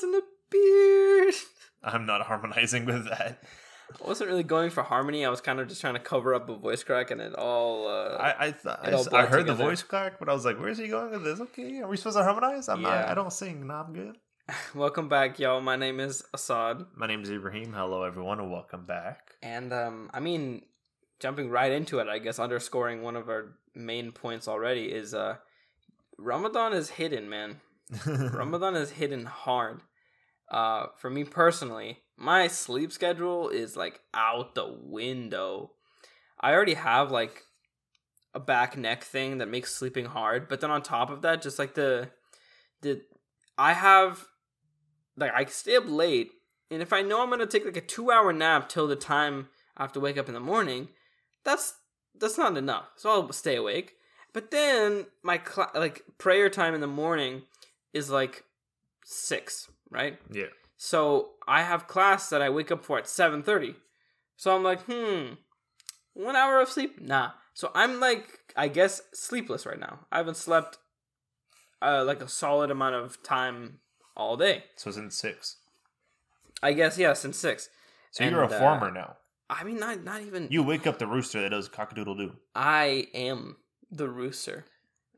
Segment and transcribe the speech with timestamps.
[0.00, 1.34] Two Bros in a Beard.
[1.82, 3.42] I'm not harmonizing with that.
[4.02, 5.24] I wasn't really going for harmony.
[5.24, 7.86] I was kind of just trying to cover up a voice crack, and it all.
[7.86, 10.28] Uh, I I, th- I, It all s- I bled heard the voice crack, but
[10.28, 11.40] I was like, "Where's he going with this?
[11.40, 12.68] Okay, are we supposed to harmonize?
[12.68, 13.08] I'm not.
[13.08, 13.66] I don't sing.
[13.66, 14.16] No, I'm good."
[14.74, 15.60] welcome back, y'all.
[15.60, 17.72] My name is Assad, My name is Ibrahim.
[17.72, 19.34] Hello, everyone, and welcome back.
[19.42, 20.62] and um, I mean,
[21.20, 25.36] jumping right into it, I guess underscoring one of our main points already is uh,
[26.18, 27.60] Ramadan is hidden, man.
[28.06, 29.82] Ramadan is hidden hard.
[30.50, 35.72] Uh, for me personally, my sleep schedule is like out the window.
[36.40, 37.42] I already have like
[38.34, 41.58] a back neck thing that makes sleeping hard, but then on top of that, just
[41.58, 42.10] like the
[42.82, 43.02] the
[43.56, 44.26] I have
[45.16, 46.30] like I stay up late,
[46.70, 49.48] and if I know I'm gonna take like a two hour nap till the time
[49.76, 50.88] I have to wake up in the morning,
[51.44, 51.74] that's
[52.18, 52.86] that's not enough.
[52.96, 53.94] So I'll stay awake.
[54.32, 57.42] But then my cl- like prayer time in the morning
[57.94, 58.44] is like
[59.04, 60.18] six, right?
[60.30, 63.76] yeah, So I have class that I wake up for at seven thirty.
[64.36, 65.34] So I'm like, hmm,
[66.12, 67.00] one hour of sleep?
[67.00, 67.30] Nah.
[67.54, 68.26] So I'm like,
[68.56, 70.00] I guess sleepless right now.
[70.10, 70.78] I haven't slept
[71.80, 73.78] uh, like a solid amount of time
[74.16, 74.64] all day.
[74.76, 75.56] so since six.
[76.62, 77.68] I guess yeah, since six.
[78.10, 79.16] So you're a And, uh, farmer now.
[79.50, 80.48] I mean, not not even.
[80.50, 82.32] You wake up the rooster that does cockadoodle doo.
[82.54, 83.56] I am
[83.90, 84.64] the rooster,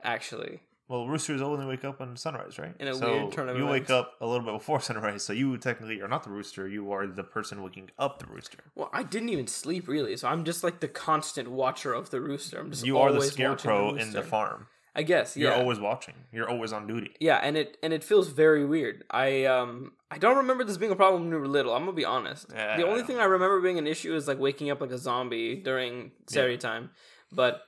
[0.03, 0.61] actually.
[0.89, 2.75] Well, roosters only wake up on sunrise, right?
[2.79, 5.33] In a so weird turn of you wake up a little bit before sunrise, so
[5.33, 6.69] you technically are not the rooster.
[6.69, 8.59] You are the person waking up the rooster.
[8.77, 12.21] Well, I didn't even sleep really, so I'm just like the constant watcher of the
[12.21, 12.61] rooster.
[12.61, 14.69] I'm just You are the scarecrow in the farm.
[14.95, 15.59] I guess You're yeah.
[15.59, 16.15] always watching.
[16.33, 17.11] You're always on duty.
[17.21, 19.05] Yeah, and it and it feels very weird.
[19.11, 21.75] I um I don't remember this being a problem when we were little.
[21.75, 22.47] I'm gonna be honest.
[22.51, 24.93] Yeah, the only don't- thing I remember being an issue is like waking up like
[24.93, 26.91] a zombie during Sari time.
[27.31, 27.61] But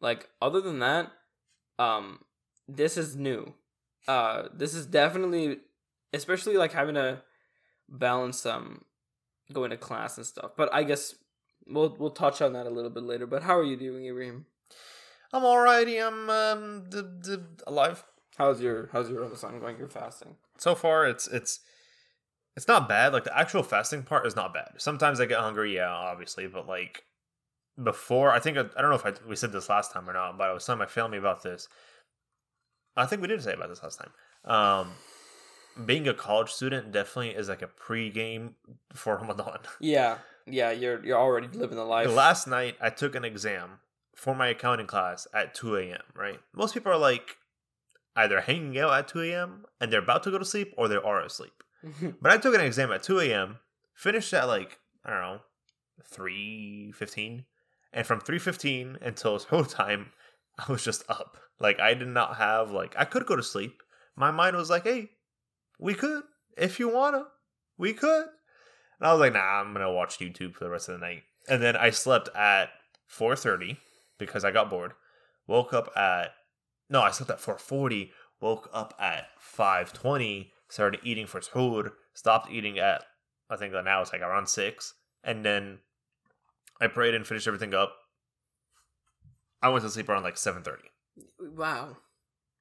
[0.00, 1.10] like other than that,
[1.80, 2.20] um,
[2.68, 3.54] this is new.
[4.06, 5.58] Uh, this is definitely,
[6.12, 7.22] especially like having to
[7.88, 8.84] balance um
[9.52, 10.52] going to class and stuff.
[10.56, 11.14] But I guess
[11.66, 13.26] we'll we'll touch on that a little bit later.
[13.26, 14.46] But how are you doing, Ibrahim?
[15.32, 16.04] I'm alrighty.
[16.04, 18.04] I'm um the, the alive.
[18.36, 19.78] How's your how's your Ramadan going?
[19.78, 20.36] You're fasting.
[20.58, 21.60] So far, it's it's
[22.56, 23.12] it's not bad.
[23.12, 24.72] Like the actual fasting part is not bad.
[24.78, 27.04] Sometimes I get hungry, yeah, obviously, but like
[27.82, 30.12] before, I think I, I don't know if I, we said this last time or
[30.12, 31.68] not, but I was telling my family about this.
[32.98, 34.10] I think we did say about this last time.
[34.44, 34.92] Um,
[35.86, 38.56] being a college student definitely is like a pre-game
[38.92, 39.58] for Ramadan.
[39.80, 42.10] Yeah, yeah, you're you're already living the life.
[42.10, 43.80] Last night, I took an exam
[44.16, 46.40] for my accounting class at 2 a.m., right?
[46.52, 47.36] Most people are like
[48.16, 49.64] either hanging out at 2 a.m.
[49.80, 51.62] and they're about to go to sleep or they are asleep.
[52.20, 53.58] But I took an exam at 2 a.m.,
[53.94, 55.40] finished at like, I don't know,
[56.12, 57.44] 3.15.
[57.92, 60.10] And from 3.15 until whole time,
[60.58, 61.38] I was just up.
[61.60, 63.82] Like, I did not have, like, I could go to sleep.
[64.16, 65.10] My mind was like, hey,
[65.78, 66.22] we could.
[66.56, 67.26] If you want to,
[67.76, 68.26] we could.
[69.00, 71.22] And I was like, nah, I'm to watch YouTube for the rest of the night.
[71.48, 72.70] And then I slept at
[73.10, 73.76] 4.30
[74.18, 74.92] because I got bored.
[75.46, 76.30] Woke up at,
[76.90, 78.10] no, I slept at 4.40.
[78.40, 80.50] Woke up at 5.20.
[80.68, 81.92] Started eating for food.
[82.12, 83.04] Stopped eating at,
[83.48, 84.94] I think now it's like around 6.
[85.24, 85.78] And then
[86.80, 87.94] I prayed and finished everything up.
[89.62, 90.76] I went to sleep around like 7.30.
[91.40, 91.96] wow,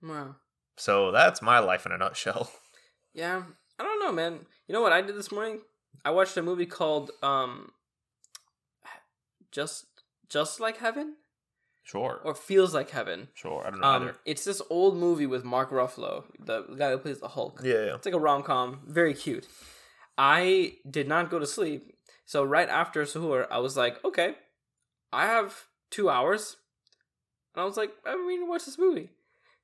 [0.02, 0.36] wow.
[0.78, 2.52] So that's my life in a nutshell.
[3.14, 3.42] Yeah,
[3.80, 4.46] I don't know, man.
[4.68, 5.62] You know what I did this morning?
[6.06, 7.72] I watched a movie called um,
[9.52, 9.86] just
[10.30, 11.16] just like heaven
[11.84, 12.20] Sure.
[12.24, 13.30] or feels like heaven.
[13.34, 13.64] Sure.
[13.66, 14.16] I don't know Um, either.
[14.26, 17.62] it's this old movie with Mark Ruffalo, the guy who plays the Hulk.
[17.64, 17.96] Yeah, yeah.
[17.96, 19.48] It's like a rom com, very cute.
[20.18, 21.94] I did not go to sleep,
[22.26, 24.36] so right after Suhoor, I was like, okay,
[25.14, 25.56] I have
[25.90, 26.58] two hours,
[27.58, 29.10] and I was like, I mean, watch this movie.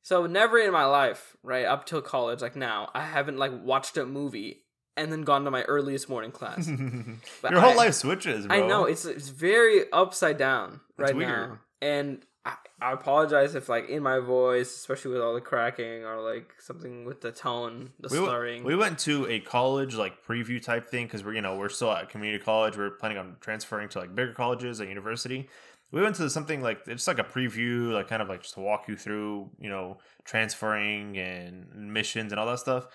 [0.02, 3.96] So never in my life, right up till college, like now, I haven't like watched
[3.98, 4.64] a movie
[4.98, 6.68] and then gone to my earliest morning class.
[6.68, 8.56] Your whole I- life switches, bro.
[8.66, 11.30] I know it's it's very upside down It's right weird.
[11.52, 16.04] now, and I, I apologize if like in my voice, especially with all the cracking
[16.04, 18.64] or like something with the tone, the we, went- slurring.
[18.66, 21.92] we went to a college like preview type thing because we're you know we're still
[21.92, 22.76] at community college.
[22.76, 25.48] We're planning on transferring to like bigger colleges at university.
[25.94, 28.60] We went to something like it's like a preview, like kind of like just to
[28.62, 32.88] walk you through you know transferring and missions and all that stuff.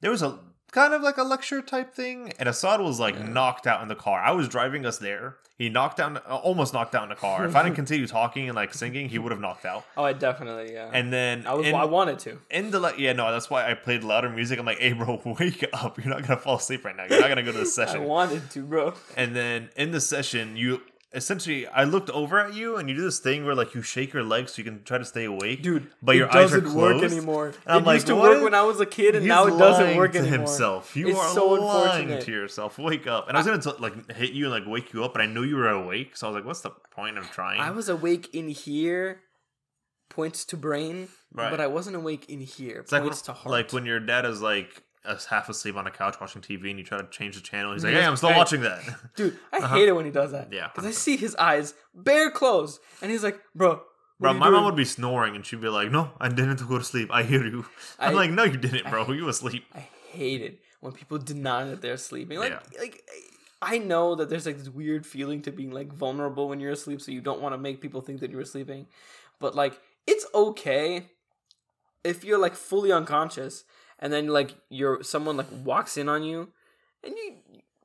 [0.00, 0.38] There was a
[0.70, 3.26] kind of like a lecture type thing, and Assad was like Yeah.
[3.28, 4.20] knocked out in the car.
[4.20, 5.36] I was driving us there.
[5.56, 7.44] He knocked down, uh, almost knocked down in the car.
[7.44, 9.84] If I didn't continue talking and like singing, he would have knocked out.
[9.96, 10.90] oh, I definitely yeah.
[10.92, 12.38] And then I was in- I wanted to.
[12.50, 15.20] in the like yeah no that's why i played louder music i'm like hey bro
[15.40, 17.66] wake up you're not gonna fall asleep right now you're not gonna go to the
[17.80, 18.00] session.
[18.02, 18.94] I wanted to, bro.
[19.16, 20.80] and then in the session you
[21.14, 24.12] essentially I looked over at you and you do this thing where like you shake
[24.12, 25.62] your legs so you can try to stay awake.
[25.62, 27.14] Dude, But your eyes are doesn't work closed?
[27.14, 27.46] anymore.
[27.48, 28.30] And I'm it like, used to what?
[28.30, 30.38] work when I was a kid, and He's now it doesn't work to anymore.
[30.38, 30.96] himself.
[30.96, 32.24] You It's are so lying unfortunate.
[32.24, 32.78] to yourself.
[32.78, 33.28] Wake up.
[33.28, 35.26] And I was gonna t- like hit you and like wake you up, but I
[35.26, 37.88] knew you were awake, so I was like, "What's the point of trying?" I was
[37.88, 39.20] awake in here,
[40.08, 41.50] points to brain, Right.
[41.50, 43.50] but I wasn't awake in here, It's like points when, to heart.
[43.50, 46.84] like when your dad is like half asleep on a couch watching TV, and you
[46.84, 47.72] try to change the channel.
[47.72, 48.38] He's like, "Hey, I'm still right.
[48.38, 48.82] watching that."
[49.16, 49.74] Dude, I Uh-huh.
[49.76, 50.52] hate it when he does that.
[50.52, 53.82] Yeah, because I see his eyes bare closed, and he's like, "Bro,
[54.20, 56.78] Bro, you my mom would be snoring, and she'd be like, "No, I didn't go
[56.78, 57.10] to sleep.
[57.12, 57.66] I hear you."
[57.98, 59.10] I'm I- like, "No, you didn't, bro.
[59.12, 62.38] you were asleep." I hate it when people deny that they're sleeping.
[62.38, 62.80] Like, Yeah.
[62.80, 63.02] like
[63.60, 67.00] I know that there's like this weird feeling to being like vulnerable when you're asleep,
[67.00, 68.86] so you don't want to make people think that you're sleeping.
[69.40, 71.06] But like, it's okay
[72.04, 73.64] if you're like fully unconscious,
[73.98, 76.48] and then like you're someone like walks in on you,
[77.02, 77.36] and you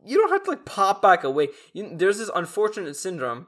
[0.05, 1.49] you don't have to like pop back away.
[1.73, 3.47] You, there's this unfortunate syndrome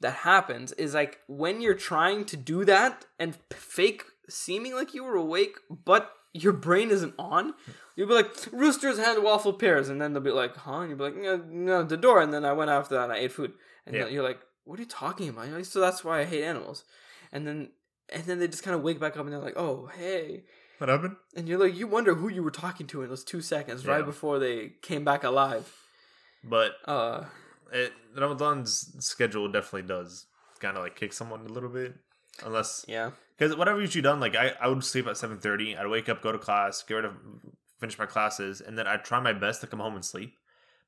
[0.00, 5.02] that happens is like when you're trying to do that and fake seeming like you
[5.04, 7.54] were awake, but your brain isn't on.
[7.96, 10.80] You'll be like, roosters and waffle pears, and then they'll be like, huh?
[10.80, 12.20] And you'll be like, no, no, the door.
[12.22, 13.54] And then I went after that and I ate food.
[13.86, 14.06] And Yeah.
[14.06, 15.48] you're like, what are you talking about?
[15.48, 16.84] Like, so that's why I hate animals.
[17.32, 17.70] And then
[18.10, 20.44] and then they just kind of wake back up and they're like, oh, hey.
[20.78, 21.16] What happened?
[21.36, 24.04] And you're like, you wonder who you were talking to in those two seconds right
[24.04, 25.74] before they came back alive.
[26.44, 27.24] But Uh,
[27.72, 30.26] it, Ramadan's schedule definitely does
[30.60, 31.94] kind of like kick someone a little bit,
[32.44, 33.10] unless yeah.
[33.36, 35.76] because whatever you've done, like I, I would sleep at seven thirty.
[35.76, 37.14] I'd wake up, go to class, get rid of,
[37.80, 40.34] finish my classes, and then I'd try my best to come home and sleep.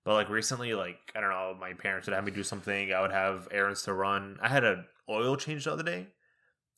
[0.05, 2.93] But like recently, like I don't know, my parents would have me do something.
[2.93, 4.39] I would have errands to run.
[4.41, 6.07] I had an oil change the other day.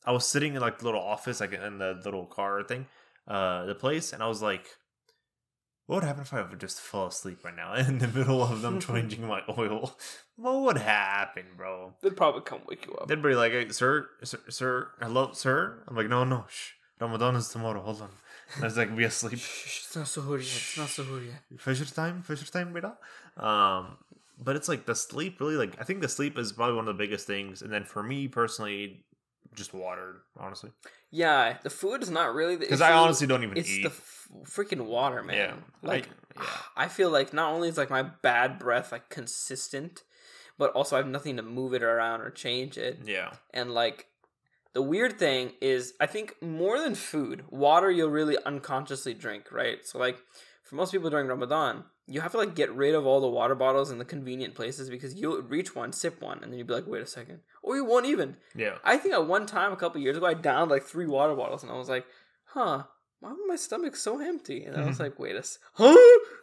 [0.05, 2.87] I was sitting in like the little office, like in the little car thing,
[3.27, 4.65] uh, the place, and I was like,
[5.85, 8.61] "What would happen if I would just fall asleep right now in the middle of
[8.61, 9.97] them changing my oil?
[10.35, 13.07] What would happen, bro?" They'd probably come wake you up.
[13.07, 15.83] They'd be like, hey, sir, sir, sir, hello, sir.
[15.87, 16.71] I'm like, no, no, shh.
[16.99, 17.81] Ramadan is tomorrow.
[17.81, 18.09] Hold on.
[18.61, 19.39] I was like, be asleep.
[19.39, 20.41] Shh, it's not Suhoor yet.
[20.41, 21.41] It's not Suhoor yet.
[21.57, 22.93] Fajr time, Fajr time, beta.
[23.37, 23.97] Um,
[24.41, 26.97] but it's like the sleep really like I think the sleep is probably one of
[26.97, 29.03] the biggest things, and then for me personally,
[29.55, 30.71] just water, honestly,
[31.11, 33.83] Yeah, the food is not really the because I honestly don't even it's eat.
[33.83, 35.35] the f- freaking water, man.
[35.35, 36.07] yeah, like
[36.37, 40.03] I, yeah, I feel like not only is like my bad breath like consistent,
[40.57, 42.99] but also I have nothing to move it around or change it.
[43.05, 44.07] yeah, And like
[44.73, 49.85] the weird thing is I think more than food, water you'll really unconsciously drink, right?
[49.85, 50.17] So like
[50.63, 53.55] for most people during Ramadan, you have to like get rid of all the water
[53.55, 56.73] bottles in the convenient places because you'll reach one, sip one, and then you'd be
[56.73, 57.39] like, wait a second.
[57.61, 58.37] Or you won't even.
[58.55, 58.77] yeah.
[58.83, 61.63] I think at one time a couple years ago I downed like three water bottles
[61.63, 62.05] and I was like,
[62.45, 62.83] huh,
[63.19, 64.65] why was my stomach so empty?
[64.65, 65.03] And I was mm-hmm.
[65.03, 65.95] like, wait a s- huh?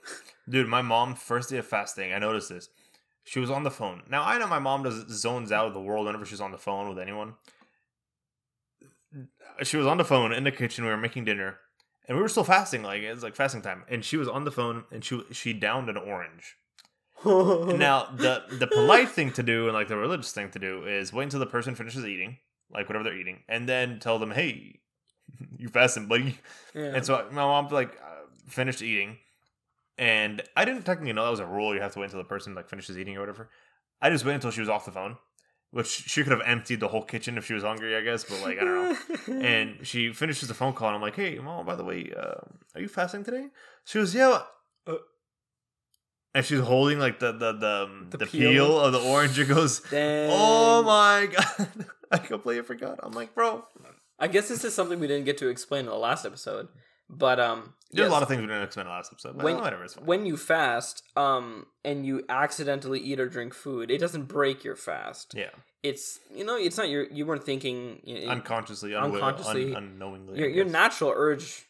[0.48, 2.68] Dude, my mom first day of fasting, I noticed this.
[3.24, 4.02] She was on the phone.
[4.08, 6.58] Now I know my mom does zones out of the world whenever she's on the
[6.58, 7.34] phone with anyone.
[9.62, 10.84] She was on the phone in the kitchen.
[10.84, 11.58] We were making dinner,
[12.10, 12.82] and we were still fasting.
[12.82, 15.88] Like it's like fasting time, and she was on the phone and she she downed
[15.88, 16.56] an orange.
[17.24, 21.12] now the the polite thing to do and like the religious thing to do is
[21.12, 24.80] wait until the person finishes eating, like whatever they're eating, and then tell them, "Hey,
[25.56, 26.36] you fasting, buddy."
[26.74, 26.96] yeah.
[26.96, 29.18] And so my mom like uh, finished eating,
[29.96, 31.76] and I didn't technically know that was a rule.
[31.76, 33.50] You have to wait until the person like finishes eating or whatever.
[34.02, 35.16] I just waited until she was off the phone,
[35.72, 38.24] which she could have emptied the whole kitchen if she was hungry, I guess.
[38.24, 39.40] But like I don't know.
[39.46, 42.40] And she finishes the phone call, and I'm like, "Hey, mom, by the way, uh,
[42.74, 43.46] are you fasting today?"
[43.84, 44.42] She goes, "Yeah."
[44.86, 44.94] uh,"
[46.34, 48.50] and she's holding like the the the, um, The the, peel.
[48.52, 48.80] peel.
[48.80, 49.38] of the orange.
[49.38, 50.28] It goes, Dang.
[50.32, 52.98] "Oh my god!" I completely forgot.
[53.02, 53.64] I'm like, bro,
[54.18, 56.68] I guess this is something we didn't get to explain in the last episode.
[57.12, 59.36] But um there's yes, a lot of things we didn't explain in the last episode.
[59.36, 60.06] But When- whatever, it's fine.
[60.06, 64.76] when you fast, um, and you accidentally eat or drink food, it doesn't break your
[64.76, 65.34] fast.
[65.36, 65.50] yeah.
[65.82, 70.38] It's you know, it's not your you weren't thinking you know, unconsciously, unconsciously, un- unknowingly.
[70.38, 71.66] your your natural urge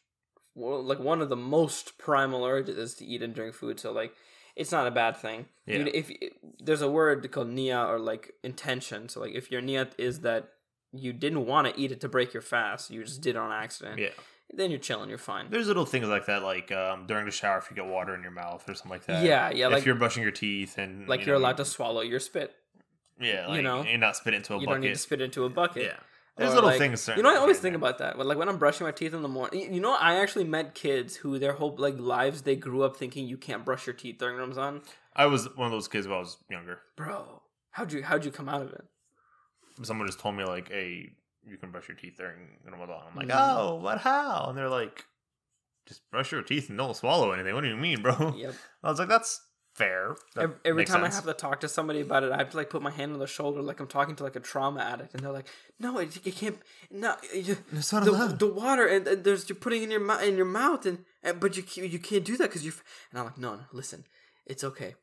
[0.57, 3.93] well, like one of the most primal urges is to eat and drink food so
[3.93, 4.13] like
[4.57, 5.77] it's not a bad thing Yeah.
[5.79, 6.11] You- if
[6.59, 10.49] there's a word called nia or like intention so like if your niyat is that
[10.93, 13.53] you didn't want to eat it to break your fast you just did it on
[13.53, 14.09] accident yeah.
[14.55, 17.59] Then you're chilling you're fine There's little things like that, like um, during the shower,
[17.59, 19.25] if you get water in your mouth or something like that.
[19.25, 22.01] yeah yeah if like you're brushing your teeth and like you you're allowed to swallow
[22.01, 22.55] your spit
[23.21, 24.75] yeah, you like, know, and not spit into a you bucket.
[24.77, 25.97] don't need to spit into a bucket yeah,
[26.37, 27.07] there's Or, little like- things.
[27.15, 28.17] You know, I always think about that.
[28.17, 30.75] But like when I'm brushing my teeth in the morning, you know, I actually met
[30.75, 34.17] kids who their whole like lives they grew up thinking you can't brush your teeth
[34.19, 34.81] during Ramadan.
[35.15, 36.79] I was one of those kids when I was younger.
[36.97, 37.43] Bro,
[37.73, 38.85] how'd you how'd you come out of it?
[39.83, 41.11] Someone just told me like, "Hey,
[41.47, 43.57] you can brush your teeth during Ramadan." I'm like, Mhm.
[43.59, 45.05] "Oh, but how?" And they're like,
[45.87, 48.35] "Just brush your teeth and don't swallow anything." What do you mean, bro?
[48.37, 48.55] Yep.
[48.83, 49.41] I was like, "That's
[49.75, 50.17] fair.
[50.35, 51.15] That Every, every time sense.
[51.15, 53.13] I have to talk to somebody about it, I have to like put my hand
[53.13, 55.99] on their shoulder, like I'm talking to like a trauma addict, and they're like, "No,
[55.99, 56.59] it, you can't.
[56.91, 58.39] No, you, It's not the, allowed.
[58.39, 61.41] the water and, and there's you're putting in your mouth in your mouth, and, and
[61.41, 62.75] but you you can't do that because you're.
[63.11, 64.05] And I'm like, "No, no, listen,
[64.45, 64.95] it's okay.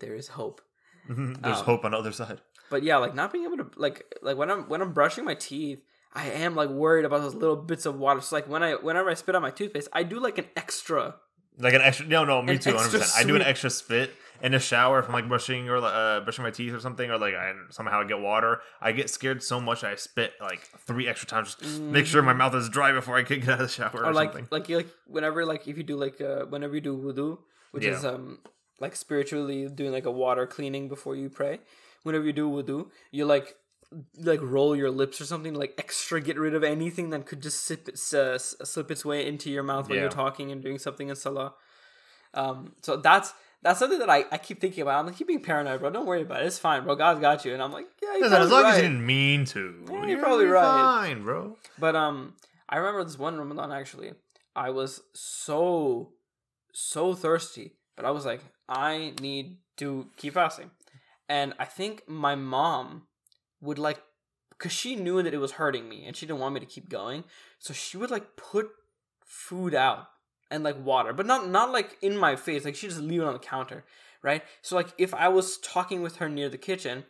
[0.00, 0.60] There is hope."
[1.08, 2.40] There's Um, hope on the other side.
[2.70, 5.34] But yeah, like not being able to like like when I'm when I'm brushing my
[5.34, 5.80] teeth,
[6.14, 8.20] I am like worried about those little bits of water.
[8.20, 11.16] So like when I whenever I spit out my toothpaste, I do like an extra.
[11.58, 12.06] Like an extra.
[12.06, 12.70] No, no, me too.
[12.72, 12.76] 100.
[12.84, 15.76] extra percent I do an extra spit in the shower if I'm like brushing or
[15.78, 18.60] uh, brushing my teeth or something, or like I somehow I get water.
[18.80, 21.56] I get scared so much I spit like three extra times.
[21.56, 23.90] Just make sure my mouth is dry before I can get out of the shower
[23.94, 24.48] or, or like something.
[24.50, 27.38] like you like whenever like if you do like uh whenever you do wudu,
[27.72, 27.90] which Yeah.
[27.98, 28.38] is um
[28.78, 31.58] like spiritually doing like a water cleaning before you pray.
[32.02, 33.54] Whenever you do wudu, you like
[34.16, 37.64] like roll your lips or something like extra get rid of anything that could just
[37.64, 40.02] sip its, uh, s- slip its way into your mouth when Yeah.
[40.02, 41.54] you're talking and doing something in salah.
[42.34, 45.00] Um, so that's that's something that I, I keep thinking about.
[45.00, 45.90] I'm like, keep being paranoid, bro.
[45.90, 46.46] Don't worry about it.
[46.46, 46.94] It's fine, bro.
[46.94, 47.52] God's got you.
[47.52, 50.06] And I'm like, yeah, you're Listen, as long probably as you didn't mean to, Yeah,
[50.06, 50.82] you're probably right.
[50.82, 51.58] Fine, bro.
[51.78, 52.34] But um,
[52.70, 54.12] I remember this one Ramadan actually.
[54.56, 56.12] I was so
[56.72, 60.70] so thirsty, but I was like, I need to keep fasting,
[61.30, 63.04] and I think my mom
[63.60, 64.02] would like,
[64.58, 66.88] cause she knew that it was hurting me, and she didn't want me to keep
[66.88, 67.22] going,
[67.60, 68.68] so she would like put
[69.24, 70.08] food out
[70.50, 72.64] and like water, but not not like in my face.
[72.64, 73.84] Like she just leave it on the counter,
[74.22, 74.42] right?
[74.60, 77.04] So like if I was talking with her near the kitchen,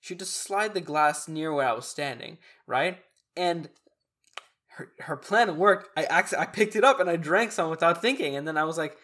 [0.00, 2.38] she'd just slide the glass near where I was standing,
[2.68, 2.98] right?
[3.36, 3.70] And
[4.68, 5.88] her her plan worked.
[5.98, 8.64] I actually I picked it up and I drank some without thinking, and then I
[8.64, 8.96] was like.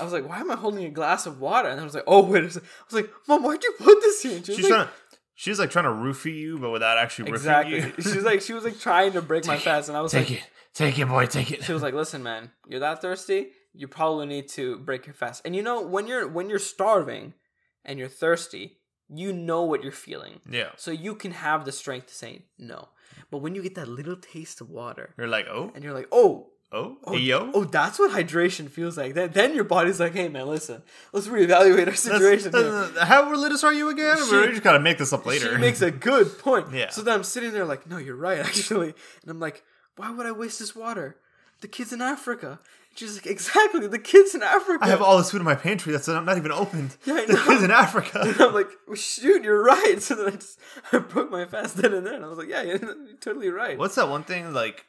[0.00, 1.68] I was like, why am I holding a glass of water?
[1.68, 2.68] And I was like, oh wait a second.
[2.68, 4.38] I was like, mom, why'd you put this here?
[4.44, 4.92] She She's like, trying to.
[5.38, 7.76] She's like trying to roofie you, but without actually roofing exactly.
[7.76, 7.92] you.
[8.02, 10.26] she was like, she was like trying to break my fast, and I was like,
[10.26, 11.62] take like, it, take it, boy, take it.
[11.62, 13.48] she was like, listen, man, you're that thirsty.
[13.74, 15.42] You probably need to break your fast.
[15.44, 17.34] And you know, when you're when you're starving
[17.84, 18.78] and you're thirsty,
[19.10, 22.88] you know what you're feeling, yeah, so you can have the strength to say no.
[23.30, 26.08] But when you get that little taste of water, you're like, oh, and you're like,
[26.12, 27.50] oh, oh, Oh, yo.
[27.54, 29.14] oh, that's what hydration feels like.
[29.14, 32.62] Then, then your body's like, hey, man, listen, let's reevaluate our situation here.
[32.70, 34.16] that's- how religious are you again?
[34.18, 35.52] She- we just gotta make this up later.
[35.54, 36.66] She makes a good point.
[36.72, 36.90] Yeah.
[36.90, 38.94] So then I'm sitting there like, no, you're right, actually.
[39.22, 39.62] And I'm like,
[39.96, 41.16] why would I waste this water?
[41.62, 42.58] The kids in Africa.
[42.96, 44.82] She's like, exactly, the kids in Africa.
[44.84, 46.96] I have all this food in my pantry that's not even opened.
[47.04, 47.44] Yeah, I the know.
[47.44, 48.20] kids in Africa.
[48.22, 50.00] And I'm like, well, shoot, you're right.
[50.00, 50.58] So then I just
[50.92, 52.14] I broke my fast then and there.
[52.14, 52.78] And I was like, yeah, you're
[53.20, 53.78] totally right.
[53.78, 54.86] What's that one thing like?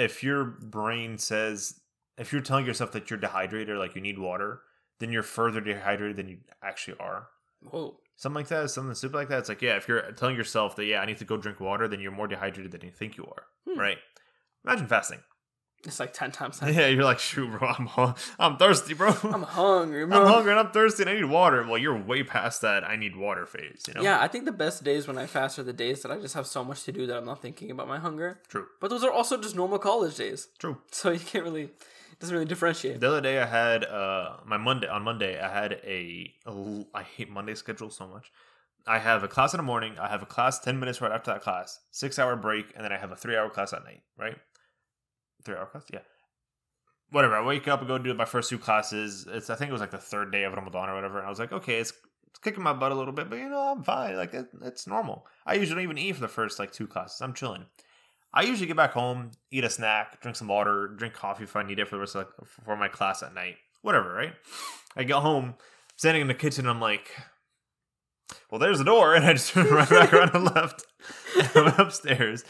[0.00, 1.78] If your brain says,
[2.16, 4.62] if you're telling yourself that you're dehydrated or like you need water,
[4.98, 7.28] then you're further dehydrated than you actually are.
[7.60, 7.98] Whoa.
[8.16, 9.40] Something like that, something stupid like that.
[9.40, 11.88] It's like, yeah, if you're telling yourself that, yeah, I need to go drink water,
[11.88, 13.44] then you're more dehydrated than you think you are.
[13.68, 13.78] Hmm.
[13.78, 13.98] Right?
[14.64, 15.20] Imagine fasting.
[15.84, 16.74] It's like 10 times that.
[16.74, 19.08] Yeah, you're like, shoot, bro, I'm hu- I'm thirsty, bro.
[19.22, 20.04] I'm hungry.
[20.04, 20.18] Bro.
[20.18, 21.64] I'm, hungry, hungry and I'm thirsty and I need water.
[21.66, 22.84] Well, you're way past that.
[22.84, 23.84] I need water phase.
[23.88, 24.02] You know?
[24.02, 26.34] Yeah, I think the best days when I fast are the days that I just
[26.34, 28.40] have so much to do that I'm not thinking about my hunger.
[28.48, 28.66] True.
[28.80, 30.48] But those are also just normal college days.
[30.58, 30.78] True.
[30.92, 33.00] So you can't really, it doesn't really differentiate.
[33.00, 36.86] The other day I had uh my Monday on Monday I had a, a l-
[36.94, 38.30] I hate Monday schedule so much.
[38.86, 39.98] I have a class in the morning.
[39.98, 42.92] I have a class ten minutes right after that class, six hour break, and then
[42.92, 44.02] I have a three hour class at night.
[44.18, 44.36] Right,
[45.44, 45.84] three hour class.
[45.92, 46.00] Yeah.
[47.10, 47.36] Whatever.
[47.36, 49.26] I wake up and go do my first two classes.
[49.30, 51.18] It's I think it was like the third day of Ramadan or whatever.
[51.18, 51.92] And I was like, okay, it's,
[52.28, 54.16] it's kicking my butt a little bit, but you know I'm fine.
[54.16, 55.26] Like it, it's normal.
[55.46, 57.20] I usually don't even eat for the first like two classes.
[57.20, 57.64] I'm chilling.
[58.32, 61.64] I usually get back home, eat a snack, drink some water, drink coffee if I
[61.64, 63.56] need it for the rest of like, for my class at night.
[63.82, 64.34] Whatever, right?
[64.96, 65.54] I get home,
[65.96, 67.10] standing in the kitchen, I'm like,
[68.50, 70.84] well, there's the door, and I just turned right back around and left.
[71.38, 72.44] And I went upstairs.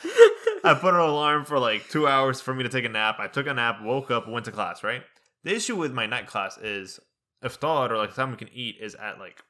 [0.65, 3.17] I put an alarm for like two hours for me to take a nap.
[3.19, 5.03] I took a nap, woke up, went to class, right?
[5.45, 7.01] The issue with my night class is
[7.45, 9.43] iftar or like the time we can eat is at like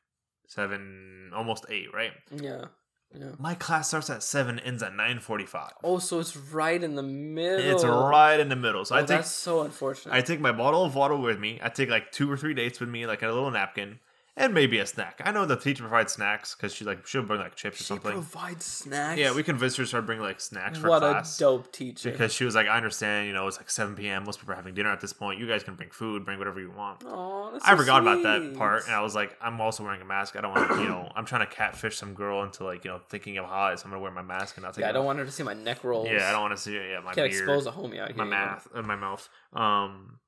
[0.47, 2.13] seven, almost eight, right?
[2.31, 2.67] Yeah.
[3.13, 3.33] Yeah.
[3.41, 5.73] My class starts at seven, ends at nine forty-five.
[5.83, 7.59] Oh, so it's right in the middle.
[7.75, 8.85] It's right in the middle.
[8.85, 10.15] So Oh, I take that's so unfortunate.
[10.15, 11.59] I take my bottle of water with me.
[11.61, 13.99] I take like two or three dates with me, like a little napkin,
[14.37, 15.21] and maybe a snack.
[15.25, 17.85] I know the teacher provides snacks because she like she'll bring like chips or she
[17.85, 18.13] something.
[18.13, 19.19] provides snacks.
[19.19, 21.37] yeah, we convinced her to start bringing like snacks for What class.
[21.37, 22.11] a dope teacher.
[22.11, 24.25] because she was like, I understand, you know, it's like 7 p.m.
[24.25, 25.39] Most people are having dinner at this point.
[25.41, 27.01] You guys can bring food, bring whatever you want.
[27.01, 30.05] That's I so forgot about that part, and I was like, I'm also wearing a
[30.05, 30.37] mask.
[30.37, 32.91] I don't want to, you know, I'm trying to catfish some girl into like, you
[32.91, 34.83] know, thinking I'm hot, so I'm gonna wear my mask and not take.
[34.83, 35.07] Yeah, I don't off.
[35.07, 36.09] want her to see my neck rolls.
[36.11, 36.75] Yeah, I don't want to see.
[36.77, 38.17] Yeah, my Can't beard expose a homie out here.
[38.17, 39.29] my mouth in my mouth.
[39.53, 40.19] Um,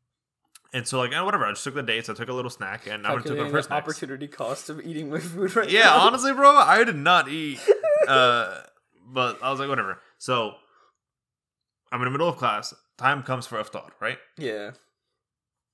[0.73, 2.09] and so like eh, whatever, I just took the dates.
[2.09, 5.11] I took a little snack, and I took Calculating first the opportunity cost of eating
[5.11, 6.01] my food right Yeah, now.
[6.01, 7.61] honestly, bro, I did not eat.
[8.09, 8.61] Uh,
[9.07, 10.01] but I was like, whatever.
[10.19, 10.55] So
[11.93, 12.75] I'm in the middle of class.
[12.99, 14.19] Time comes for iftar, right?
[14.37, 14.73] Yeah.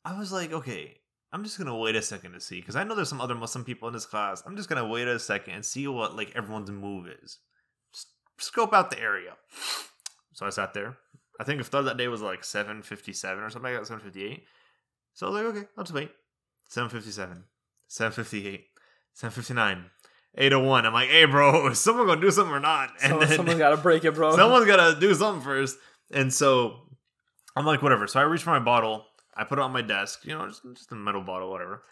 [0.04, 0.98] I was like, okay,
[1.32, 3.64] I'm just gonna wait a second to see because I know there's some other Muslim
[3.64, 4.42] people in this class.
[4.46, 7.38] I'm just gonna wait a second and see what like everyone's move is.
[7.94, 9.32] Just scope out the area.
[10.34, 10.98] So I sat there.
[11.40, 14.42] I think if that day was like 7:57 or something like that, 7:58.
[15.18, 16.10] So I was like, okay, I'll just wait.
[16.70, 17.42] 7:57,
[17.90, 18.60] 7:58,
[19.20, 19.90] 7:59.
[20.36, 20.86] 801.
[20.86, 22.90] I'm like, hey, bro, is someone gonna do something or not?
[23.02, 24.36] And Someone, someone's got to break it, bro.
[24.36, 25.76] someone's gotta do something first.
[26.12, 26.82] And so
[27.56, 28.06] I'm like, whatever.
[28.06, 29.06] So I reach for my bottle.
[29.36, 31.82] I put it on my desk, you know, just, just a metal bottle, whatever.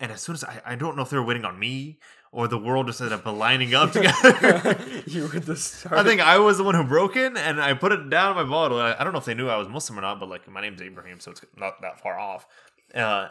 [0.00, 1.98] And as soon as I, I don't know if they were waiting on me
[2.36, 4.78] or the world just ended up lining up together.
[5.06, 5.96] you were the start.
[5.96, 8.36] I think I was the one who broke in and I put it down in
[8.36, 8.78] my bottle.
[8.78, 10.60] I, I don't know if they knew I was Muslim or not, but like my
[10.60, 12.46] name's Abraham, so it's not that far off.
[12.94, 13.28] Uh,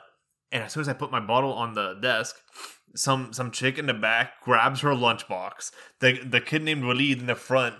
[0.51, 2.35] and as soon as I put my bottle on the desk,
[2.95, 5.69] some some chick in the back grabs her lunchbox.
[6.00, 7.75] The the kid named Walid in the front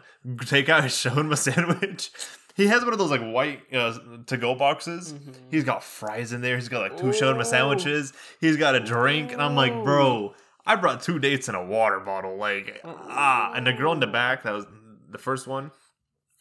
[0.46, 2.12] take out his shawarma sandwich.
[2.56, 5.14] He has one of those like white uh, to go boxes.
[5.14, 5.36] Mhm.
[5.50, 6.56] He's got fries in there.
[6.56, 7.46] He's got like two shawarma Ooh.
[7.46, 8.14] sandwiches.
[8.40, 12.00] He's got a drink, and I'm like, bro, I brought two dates and a water
[12.00, 12.38] bottle.
[12.38, 14.66] Like ah, and the girl in the back that was
[15.12, 15.72] the first one.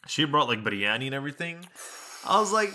[0.07, 1.65] She brought like biryani and everything.
[2.27, 2.71] I was like,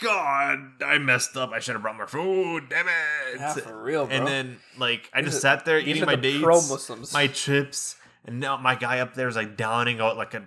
[0.00, 1.50] God, I messed up.
[1.50, 2.64] I should have brought more food.
[2.70, 2.92] Damn it.
[3.36, 4.14] Yeah, for real, bro.
[4.16, 7.96] And then like I These just are- sat there eating my the dates, my chips,
[8.24, 10.44] and now my guy up there is like downing out like a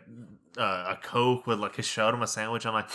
[0.57, 2.65] uh, a coke with like his shawarma sandwich.
[2.65, 2.89] I'm like,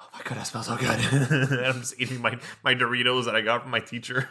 [0.00, 0.98] oh my god, that smells so good.
[1.50, 4.28] and I'm just eating my my Doritos that I got from my teacher.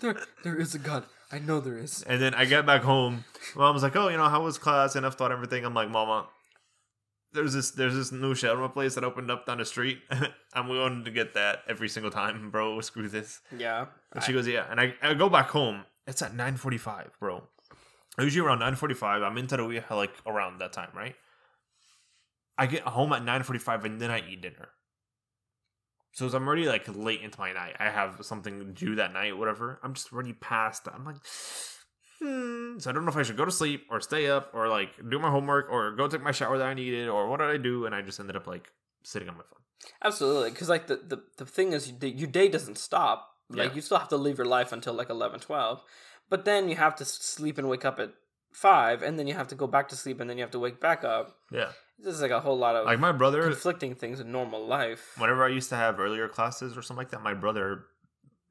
[0.00, 1.04] there, there is a God.
[1.32, 2.02] I know there is.
[2.02, 3.24] and then I get back home.
[3.56, 4.94] Mom was like, oh, you know, how was class?
[4.96, 5.64] And I've thought everything.
[5.64, 6.28] I'm like, Mama.
[7.34, 10.00] There's this there's this new shawarma place that opened up down the street.
[10.52, 12.78] I'm going to get that every single time, bro.
[12.82, 13.40] Screw this.
[13.56, 13.86] Yeah.
[14.12, 14.66] And she goes, yeah.
[14.70, 15.84] And I, I go back home.
[16.06, 17.44] It's at 9.45, bro.
[18.18, 21.14] Usually around 9.45, I'm in Tarawih like around that time, right?
[22.58, 24.68] I get home at 9.45 and then I eat dinner.
[26.12, 27.76] So as I'm already like late into my night.
[27.78, 29.80] I have something due that night, whatever.
[29.82, 30.94] I'm just already past that.
[30.94, 31.16] I'm like,
[32.20, 32.78] hmm.
[32.78, 34.90] So I don't know if I should go to sleep or stay up or like
[35.10, 37.56] do my homework or go take my shower that I needed or what did I
[37.56, 37.86] do?
[37.86, 38.68] And I just ended up like
[39.02, 39.58] sitting on my phone.
[40.04, 43.30] Absolutely, because like the, the the thing is, your day doesn't stop.
[43.48, 43.74] Like Yeah.
[43.74, 45.82] you still have to live your life until like 11, 12.
[46.30, 48.12] but then you have to sleep and wake up at
[48.52, 50.58] five, and then you have to go back to sleep, and then you have to
[50.60, 51.36] wake back up.
[51.50, 51.72] Yeah.
[52.02, 55.12] This is like a whole lot of Like my brother, conflicting things in normal life.
[55.18, 57.84] whenever I used to have earlier classes or something like that, my brother,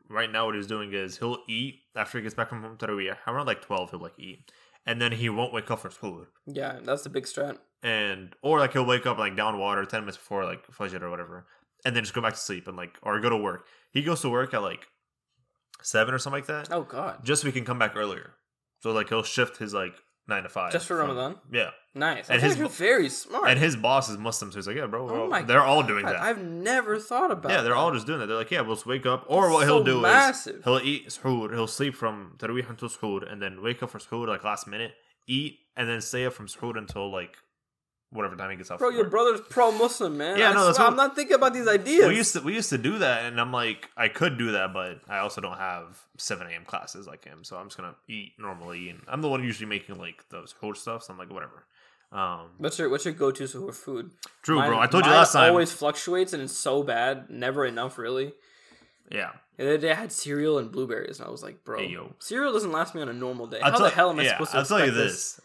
[0.09, 3.17] right now, what he's doing is he'll eat after he gets back from home Tarawih.
[3.27, 4.51] Around like 12, he'll like eat.
[4.85, 6.25] And then he won't wake up for school.
[6.47, 7.57] Yeah, that's the big strat.
[7.83, 11.09] And, or like he'll wake up like down water 10 minutes before like Fajr or
[11.09, 11.45] whatever.
[11.83, 13.65] And then just go back to sleep and like, or go to work.
[13.91, 14.87] He goes to work at like
[15.81, 16.71] 7 or something like that.
[16.71, 18.33] Oh God, Just so he can come back earlier.
[18.79, 19.95] So like he'll shift his like
[20.27, 20.71] 9 to 5.
[20.71, 21.35] Just for from- Ramadan?
[21.51, 21.71] Yeah.
[21.95, 22.29] nice.
[22.29, 23.49] And And his very smart.
[23.49, 24.51] And his boss is Muslim.
[24.51, 26.15] So he's like, yeah, bro, oh all- my, they're all doing that.
[26.17, 27.51] I've never thought about.
[27.51, 27.77] Yeah, they're that.
[27.79, 28.27] all just doing that.
[28.27, 29.25] They're like, yeah, we'll just wake up.
[29.27, 30.57] Or what So he'll do massive.
[30.57, 33.99] is he'll eat suhoor, he'll sleep from tarawih until suhoor, and then wake up for
[33.99, 34.93] suhoor like last minute,
[35.27, 37.35] eat, and then stay up from suhoor until like
[38.11, 38.79] whatever time he gets off.
[38.79, 39.11] Bro, your work.
[39.11, 40.37] brother's pro-Muslim, man.
[40.37, 42.07] Yeah, I no, that's swear, I'm not thinking about these ideas.
[42.07, 44.73] We used to we used to do that, and I'm like, I could do that,
[44.73, 46.65] but I also don't have 7 a.m.
[46.65, 49.95] classes like him, so I'm just gonna eat normally, and I'm the one usually making
[49.97, 51.65] like those suhoor stuff, so I'm like, whatever.
[52.13, 54.11] Um, What's your what's your go-to suhoor food?
[54.41, 54.79] true, Mine- bro.
[54.79, 55.49] I told you last time.
[55.49, 58.33] Always fluctuates and it's so bad, never enough, really.
[59.09, 61.97] yeah, The other day I had cereal and blueberries, and I was like, bro, Hey,
[62.19, 63.61] cereal doesn't last me on a normal day.
[63.61, 65.39] I'll How tell- the hell am I yeah, supposed to I'll tell you expect this.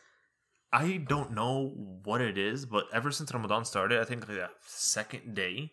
[0.73, 1.73] I don't know
[2.05, 5.73] what it is, but ever since Ramadan started, I think like the second day,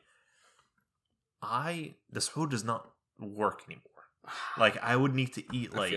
[1.41, 3.82] I this food does not work anymore.
[4.58, 5.93] Like I would need to eat like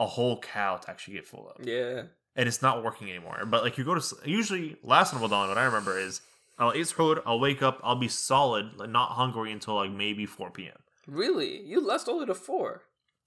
[0.00, 1.60] a whole cow to actually get full up.
[1.66, 2.04] Yeah.
[2.36, 3.44] and it's not working anymore.
[3.44, 6.20] But like you go to s- usually last Ramadan, what I remember is
[6.58, 10.24] I'll eat food, I'll wake up, I'll be solid, like not hungry until like maybe
[10.26, 10.78] four p.m.
[11.06, 11.60] Really?
[11.62, 12.82] You last only to four.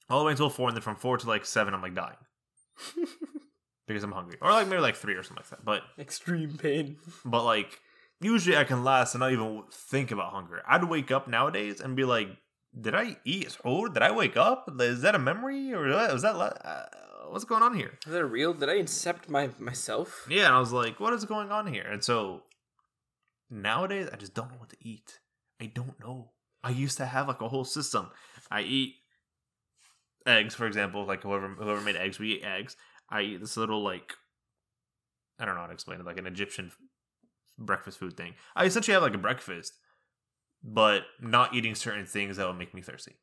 [0.09, 2.17] all the way until four, and then from four to like seven, I'm like dying
[3.87, 5.65] because I'm hungry, or like maybe like three or something like that.
[5.65, 6.97] But Extreme pain.
[7.25, 7.79] but like
[8.19, 10.61] usually I can last and not even think about hunger.
[10.67, 12.29] I'd wake up nowadays and be like,
[12.79, 13.57] "Did I eat?
[13.65, 14.69] Oh, did I wake up?
[14.79, 16.85] Is that a memory or was that uh,
[17.29, 17.97] what's going on here?
[18.05, 18.53] Is that real?
[18.53, 20.27] Did I incept my myself?
[20.29, 22.43] Yeah, and I was like, "What is going on here?" And so
[23.49, 25.19] nowadays I just don't know what to eat.
[25.61, 26.31] I don't know.
[26.63, 28.09] I used to have like a whole system.
[28.49, 28.95] I eat
[30.25, 32.75] eggs, for example, like whoever whoever made eggs, we eat eggs.
[33.11, 34.13] I eat this little like
[35.39, 36.71] I don't know how to explain it, like an Egyptian
[37.57, 38.35] breakfast food thing.
[38.55, 39.73] I essentially have like a breakfast,
[40.63, 43.15] but not eating certain things that will make me thirsty.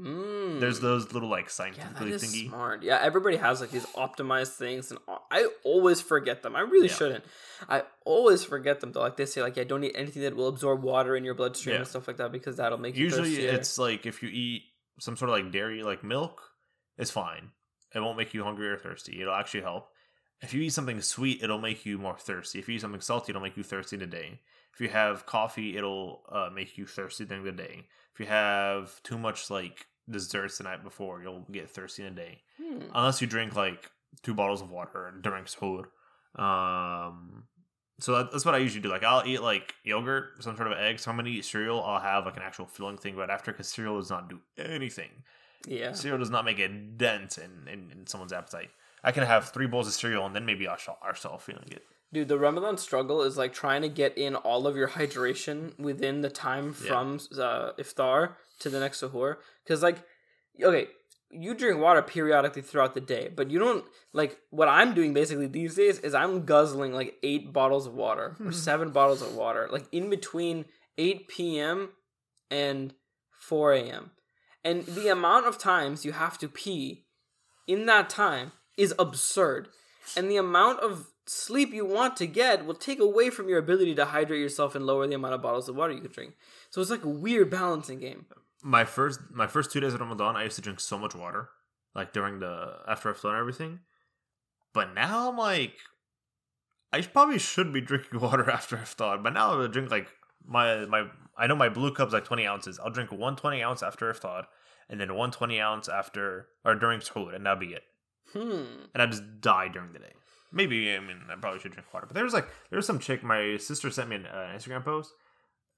[0.00, 0.60] Mm.
[0.60, 2.48] There's those little like scientifically is thingy.
[2.48, 2.84] smart.
[2.84, 5.00] Yeah, everybody has like these optimized things, and
[5.32, 6.54] I always forget them.
[6.54, 6.94] I really Yeah.
[6.94, 7.24] shouldn't.
[7.68, 9.00] I always forget them though.
[9.00, 11.74] Like they say, like yeah, don't eat anything that will absorb water in your bloodstream
[11.74, 11.78] Yeah.
[11.80, 13.50] and stuff like that because that'll make you Usually, thirstier.
[13.54, 14.62] it's like if you eat
[15.00, 16.42] some sort of like dairy, like milk,
[16.96, 17.50] it's fine.
[17.94, 19.20] It won't make you hungry or thirsty.
[19.20, 19.88] It'll actually help.
[20.40, 22.58] If you eat something sweet, it'll make you more thirsty.
[22.58, 24.40] If you eat something salty, it'll make you thirsty in the day.
[24.72, 27.86] If you have coffee, it'll uh, make you thirsty during the day.
[28.14, 32.16] If you have too much like desserts the night before, you'll get thirsty in a
[32.16, 32.42] day.
[32.62, 32.82] Hmm.
[32.94, 33.90] Unless you drink like
[34.22, 35.86] two bottles of water during suhoor.
[36.36, 37.44] Um,
[38.00, 38.88] so that, that's what I usually do.
[38.88, 41.00] Like I'll eat like yogurt, some sort of egg.
[41.00, 41.82] So I'm gonna eat cereal.
[41.82, 45.10] I'll have like an actual filling thing right after because cereal does not do anything.
[45.66, 45.92] Yeah.
[45.92, 48.70] Cereal does not make a dent in, in, in someone's appetite.
[49.02, 51.82] I can have three bowls of cereal and then maybe I'll, I'll start feeling it.
[52.12, 56.22] Dude, the Ramadan struggle is like trying to get in all of your hydration within
[56.22, 59.36] the time from uh, iftar to the next suhoor.
[59.62, 59.98] Because, like,
[60.62, 60.88] okay,
[61.30, 65.48] you drink water periodically throughout the day, but you don't, like, what I'm doing basically
[65.48, 69.68] these days is I'm guzzling like eight bottles of water or seven bottles of water,
[69.70, 70.64] like, in between
[70.96, 71.90] 8 p.m.
[72.50, 72.94] and
[73.32, 74.10] 4 a.m.
[74.64, 77.06] And the amount of times you have to pee
[77.66, 79.68] in that time is absurd.
[80.16, 83.94] And the amount of sleep you want to get will take away from your ability
[83.94, 86.34] to hydrate yourself and lower the amount of bottles of water you could drink.
[86.70, 88.26] So it's like a weird balancing game.
[88.62, 91.50] My first my first two days of Ramadan, I used to drink so much water,
[91.94, 93.80] like during the after I've done everything.
[94.72, 95.74] But now I'm like,
[96.92, 99.22] I probably should be drinking water after iftar.
[99.22, 100.08] But now I drink like
[100.44, 101.06] my my
[101.38, 102.78] I know my blue cup's like 20 ounces.
[102.78, 104.44] I'll drink one 20 ounce after iftar,
[104.88, 107.82] and then one 20 ounce after or during suhoor, and that'll be it.
[108.32, 108.64] Hmm.
[108.92, 110.12] and I just die during the day.
[110.52, 113.22] Maybe I mean I probably should drink water, but there's like there's some chick.
[113.22, 115.12] My sister sent me an uh, Instagram post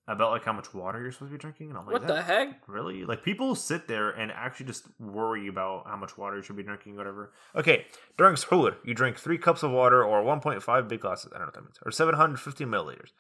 [0.08, 2.22] about like how much water you're supposed to be drinking, and I'm like, What the
[2.22, 2.62] heck?
[2.66, 3.04] Really?
[3.04, 6.62] Like people sit there and actually just worry about how much water you should be
[6.62, 7.32] drinking, whatever.
[7.54, 11.32] Okay, during suhoor, you drink three cups of water or 1.5 big glasses.
[11.34, 13.10] I don't know what that means, or 750 milliliters.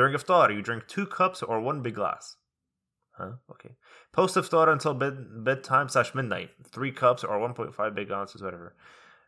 [0.00, 2.36] During iftar, you drink two cups or one big glass.
[3.18, 3.32] Huh?
[3.50, 3.72] Okay.
[4.12, 8.74] Post iftar until bed bedtime slash midnight, three cups or 1.5 big ounces, whatever.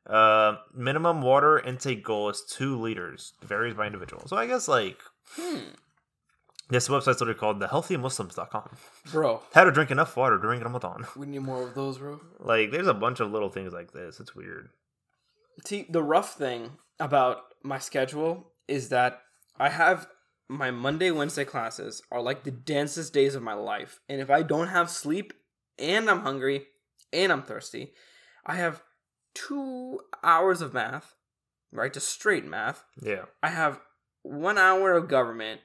[0.09, 3.35] Uh, minimum water intake goal is two liters.
[3.43, 4.23] Varies by individual.
[4.27, 4.99] So I guess like
[5.37, 5.59] Hmm.
[6.71, 8.71] this website's literally called thehealthymuslims.com.
[9.13, 11.05] Bro, How to drink enough water during Ramadan.
[11.19, 12.19] we need more of those, bro.
[12.41, 14.21] Like, there's a bunch of little things like this.
[14.21, 14.71] It's weird.
[15.67, 19.21] See, the rough thing about my schedule is that
[19.59, 20.07] I have
[20.49, 24.01] my Monday, Wednesday classes are like the densest days of my life.
[24.09, 25.33] And if I don't have sleep
[25.79, 26.67] and I'm hungry
[27.13, 27.93] and I'm thirsty,
[28.45, 28.83] I have
[29.35, 31.15] two hours of math,
[31.73, 31.93] right?
[31.93, 32.85] Just straight math.
[33.01, 33.25] Yeah.
[33.43, 33.81] I have
[34.23, 35.61] one hour of government,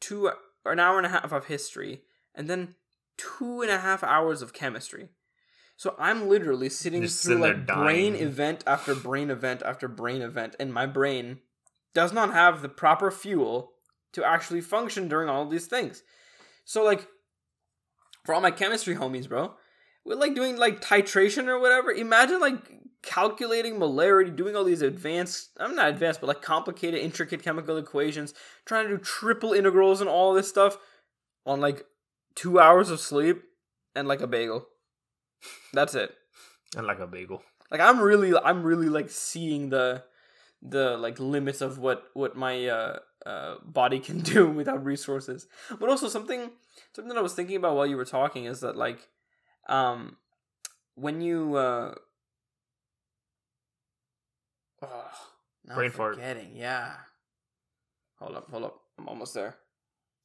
[0.00, 0.30] two
[0.64, 2.02] or an hour and a half of history,
[2.34, 2.74] and then
[3.16, 5.08] two and a half hours of chemistry.
[5.76, 10.54] So I'm literally sitting Just through like brain event after brain event after brain event,
[10.60, 11.40] and my brain
[11.94, 13.71] does not have the proper fuel
[14.12, 16.02] to actually function during all these things.
[16.64, 17.06] So like
[18.24, 19.54] for all my chemistry homies, bro,
[20.04, 21.90] we're like doing like titration or whatever.
[21.90, 22.58] Imagine like
[23.02, 28.34] calculating molarity, doing all these advanced, I'm not advanced, but like complicated, intricate chemical equations,
[28.64, 30.78] trying to do triple integrals and all this stuff
[31.44, 31.84] on like
[32.34, 33.42] two hours of sleep
[33.94, 34.66] and like a bagel.
[35.72, 36.14] That's it.
[36.76, 37.42] And like a bagel.
[37.70, 40.04] Like I'm really, I'm really like seeing the,
[40.62, 45.46] the like limits of what what my uh, uh body can do without resources.
[45.78, 46.50] But also something
[46.94, 49.08] something that I was thinking about while you were talking is that like,
[49.68, 50.16] um,
[50.94, 51.94] when you uh,
[54.82, 55.10] oh,
[55.74, 56.14] Brain fart.
[56.16, 56.52] forgetting.
[56.54, 56.92] Yeah.
[58.18, 58.80] Hold up, hold up.
[58.98, 59.56] I'm almost there.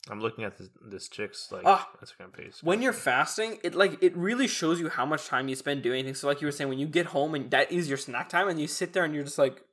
[0.10, 1.90] I'm looking at this, this chick's like Ah.
[2.02, 2.54] Instagram page.
[2.62, 6.06] when you're fasting, it like it really shows you how much time you spend doing
[6.06, 6.20] things.
[6.20, 8.48] So like you were saying, when you get home and that is your snack time,
[8.48, 9.64] and you sit there and you're just like,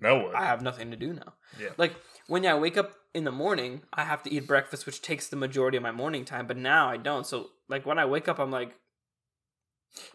[0.00, 1.34] no I have nothing to do now.
[1.60, 1.70] Yeah.
[1.76, 1.94] Like
[2.26, 5.36] when I wake up in the morning, I have to eat breakfast, which takes the
[5.36, 6.46] majority of my morning time.
[6.46, 7.26] But now I don't.
[7.26, 8.74] So like when I wake up, I'm like,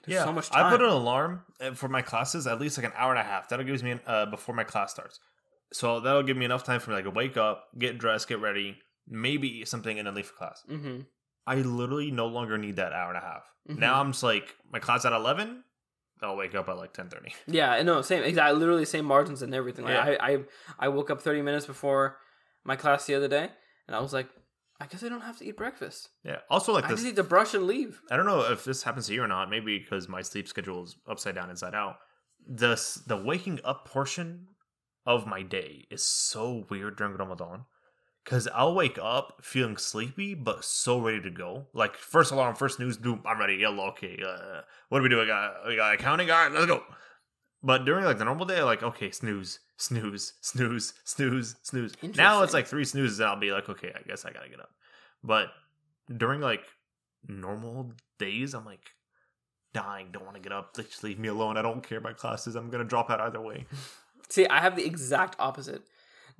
[0.06, 0.66] there's yeah, so much time.
[0.66, 3.24] I put an alarm uh, for my classes at least like an hour and a
[3.24, 3.48] half.
[3.48, 5.20] That'll gives me an, uh, before my class starts.
[5.72, 8.42] So that'll give me enough time for me like to wake up, get dressed, get
[8.42, 10.64] ready, maybe eat something, and then leave for class.
[10.70, 11.02] mm-hmm.
[11.48, 13.44] I literally no longer need that hour and a half.
[13.68, 13.80] Mhm.
[13.80, 15.64] Now I'm just like my class at eleven.
[16.22, 17.34] I'll wake up at like ten thirty.
[17.48, 18.02] Yeah, no.
[18.02, 18.60] Same, exactly.
[18.60, 19.86] Literally same margins and everything.
[19.86, 20.18] Like Yeah.
[20.20, 20.38] I, I,
[20.80, 22.18] I woke up 30 minutes before
[22.64, 23.50] my class the other day,
[23.88, 24.28] and I was like,
[24.82, 26.10] I guess I don't have to eat breakfast.
[26.24, 26.40] Yeah.
[26.50, 28.02] Also, like I this, just need to brush and leave.
[28.10, 29.50] I don't know if this happens to you or not.
[29.50, 31.96] Maybe because my sleep schedule is upside down, inside out.
[32.48, 34.48] The the waking up portion
[35.06, 37.66] of my day is so weird during Ramadan.
[38.26, 41.66] Cause I'll wake up feeling sleepy but so ready to go.
[41.74, 43.56] Like first alarm, first news, boom, I'm ready.
[43.56, 44.22] Yellow, okay.
[44.24, 45.18] Uh, what do we do?
[45.18, 46.30] We got we got accounting.
[46.30, 46.84] All right, let's go.
[47.64, 51.94] But during like the normal day, like okay, snooze, snooze, snooze, snooze, snooze.
[52.16, 54.60] Now it's like three snoozes, and I'll be like, okay, I guess I gotta get
[54.60, 54.72] up.
[55.24, 55.48] But
[56.16, 56.66] during like
[57.28, 58.92] normal days, I'm like,
[59.74, 60.76] dying, don't want to get up.
[60.76, 61.58] Just leave me alone.
[61.58, 62.56] I don't care about classes.
[62.56, 63.66] I'm gonna drop out either way.
[64.30, 65.84] See, I have the exact opposite.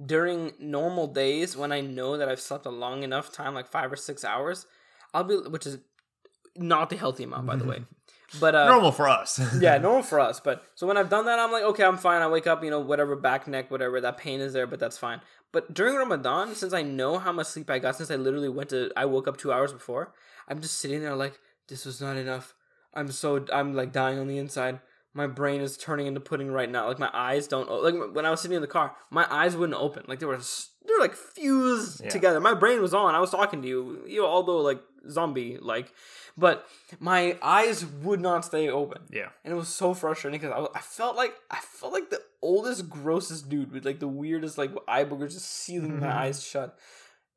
[0.04, 3.92] During normal days, when I know that I've slept a long enough time, like five
[3.92, 4.66] or six hours,
[5.14, 5.80] I'll be, which is
[6.56, 7.84] not the healthy amount, by the way.
[8.40, 9.42] But uh, Normal for us.
[9.60, 10.40] yeah, normal for us.
[10.40, 12.22] But so when I've done that, I'm like, okay, I'm fine.
[12.22, 15.00] I wake up, you know, whatever back, neck, whatever, that pain is there, but that's
[15.00, 15.22] fine.
[15.52, 18.70] But during Ramadan, since I know how much sleep I got, since I literally went
[18.70, 20.14] to, I woke up two hours before,
[20.48, 22.54] I'm just sitting there like, this was not enough.
[22.94, 24.80] I'm so, I'm like dying on the inside.
[25.14, 26.88] My brain is turning into pudding right now.
[26.88, 29.56] Like my eyes don't, o- like when I was sitting in the car, my eyes
[29.56, 30.04] wouldn't open.
[30.08, 32.10] Like they were, they were like fused Yeah.
[32.10, 32.40] together.
[32.40, 33.16] My brain was on.
[33.16, 35.92] I was talking to you, you know, although like zombie like,
[36.38, 36.68] but
[37.00, 39.30] my eyes would not stay open yeah.
[39.44, 42.22] and it was so frustrating because I, was- I felt like I felt like the
[42.42, 46.78] oldest, grossest dude with like the weirdest like eye boogers just sealing my eyes shut.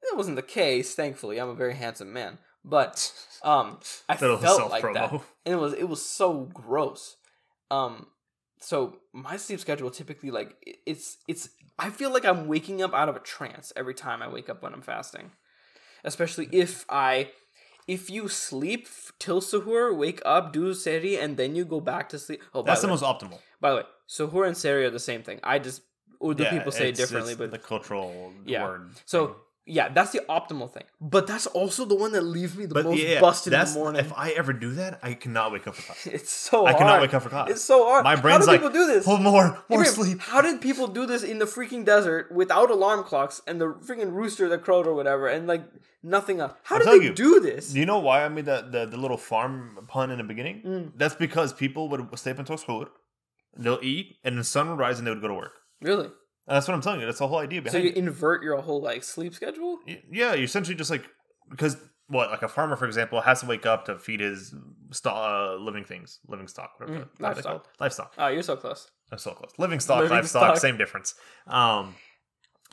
[0.03, 1.39] That wasn't the case, thankfully.
[1.41, 3.13] I'm a very handsome man, but
[3.45, 7.17] um, I felt like that, and it was it was so gross.
[7.73, 8.07] Um,
[8.61, 10.51] so my sleep schedule typically like
[10.87, 14.29] it's it's I feel like I'm waking up out of a trance every time I
[14.29, 15.33] wake up when I'm fasting,
[16.05, 17.31] especially if I
[17.89, 18.87] if you sleep
[19.19, 22.43] till suhoor, wake up, do seri, and then you go back to sleep.
[22.55, 23.39] Oh, That's the, the most optimal.
[23.61, 25.41] by the way, suhoor and seri are the same thing.
[25.43, 25.83] I just
[26.25, 28.63] Urdu Yeah, people say it differently, it's but the cultural Yeah.
[28.65, 28.91] word.
[29.07, 29.37] so thing.
[29.65, 30.83] Yeah, that's the optimal thing.
[31.01, 33.71] But that's also the one that leaves me the but most yeah, busted in the
[33.73, 34.01] morning.
[34.05, 36.07] if I ever do that, I cannot wake up for class.
[36.13, 36.69] It's so hard.
[36.69, 36.79] I hard.
[36.81, 37.51] cannot wake up for class.
[37.51, 38.05] It's so hard.
[38.05, 39.05] My How brain's do like, people do this?
[39.05, 40.21] pull more, more Wait, sleep.
[40.21, 44.13] How did people do this in the freaking desert without alarm clocks and the freaking
[44.13, 45.63] rooster that crowed or whatever and like
[46.03, 46.55] nothing else?
[46.65, 47.15] How I'll did they you.
[47.15, 47.73] do this?
[47.73, 50.63] Do you know why I made the, the, the little farm pun in the beginning?
[50.67, 50.93] Mm.
[50.97, 52.89] That's because people would stay up until suhoor,
[53.57, 55.53] they'll eat, and the sun would rise and they would go to work.
[55.81, 56.09] Really?
[56.47, 57.07] That's what I'm telling you.
[57.07, 57.97] That's the whole idea So you it.
[57.97, 59.79] invert your whole like sleep schedule?
[60.11, 61.05] Yeah, you essentially just like
[61.51, 61.77] because
[62.09, 64.55] what like a farmer, for example, has to wake up to feed his
[64.91, 67.67] sto- uh, living things, living stock, whatever, Mm, what are they livestock.
[67.81, 68.15] livestock.
[68.19, 68.91] Oh, you're so close.
[69.11, 69.51] I'm so close.
[69.59, 70.57] Living stock, Living livestock, stock.
[70.59, 71.15] same difference.
[71.47, 71.95] Um,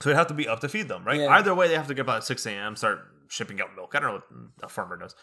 [0.02, 1.20] so they have to be up to feed them, right?
[1.20, 1.28] Yeah.
[1.30, 2.76] Either way, they have to get up at six a.m.
[2.76, 3.94] start shipping out milk.
[3.96, 4.22] I don't know
[4.60, 5.16] what a farmer does.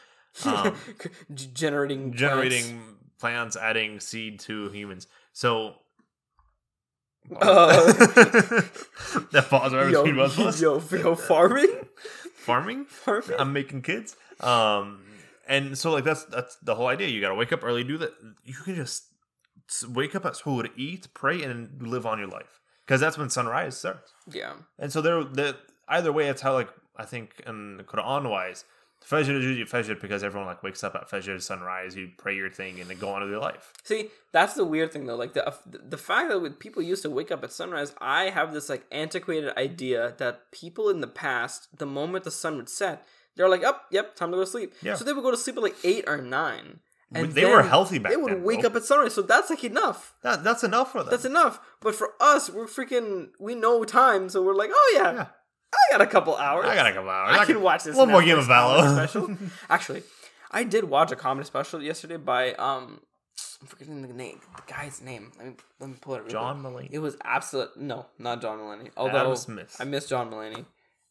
[0.44, 0.74] Um,
[1.34, 2.20] G- generating plants.
[2.20, 2.80] generating
[3.18, 5.08] plants, adding seed to humans.
[5.32, 5.76] So
[7.34, 7.82] Uh,
[9.32, 10.60] that pause right yo, between both of us.
[10.60, 11.72] yo, yo, farming?
[12.34, 12.84] Farming.
[12.84, 13.36] farming?
[13.38, 14.16] I'm making kids.
[14.40, 15.00] Um,
[15.48, 17.08] and so like that's that's the whole idea.
[17.08, 18.12] You got to wake up early, do that.
[18.44, 19.04] You can just
[19.88, 23.30] wake up at school to eat, pray, and live on your life because that's when
[23.30, 24.12] sunrise starts.
[24.30, 24.52] yeah.
[24.78, 25.56] And so there, the
[25.88, 28.64] either way, it's how like I think in Quran wise,
[29.04, 31.94] Fajr is usually Fajr because everyone like wakes up at Fajr sunrise.
[31.94, 33.72] You pray your thing and then go on with your life.
[33.84, 35.16] See, that's the weird thing though.
[35.16, 38.52] Like the uh, the fact that people used to wake up at sunrise, I have
[38.52, 43.06] this like antiquated idea that people in the past, the moment the sun would set,
[43.36, 44.94] they're like, "Up, yep, time to go to sleep." Yeah.
[44.94, 46.80] So they would go to sleep at like eight or nine,
[47.14, 48.18] and They were healthy back then.
[48.18, 50.14] They would then, wake up at sunrise, so that's like enough.
[50.22, 51.10] That that's enough for them.
[51.10, 51.60] That's enough.
[51.80, 55.26] But for us, we're freaking we know time, so we're like, "Oh yeah, Yeah.
[55.76, 56.66] I got a couple hours.
[56.66, 57.36] I got a couple hours.
[57.38, 57.96] I can watch this.
[57.96, 58.88] One more game of Valor.
[59.08, 59.36] special.
[59.68, 60.02] Actually,
[60.50, 63.00] I did watch a comedy special yesterday by um,
[63.60, 65.32] I'm forgetting the name, the guy's name.
[65.38, 66.20] Let me let me pull it.
[66.22, 66.72] real John quick.
[66.74, 66.88] Mulaney.
[66.92, 68.90] It was absolute no, not John Mulaney.
[68.96, 69.76] Although Adam Smith.
[69.78, 70.64] I miss John Mulaney.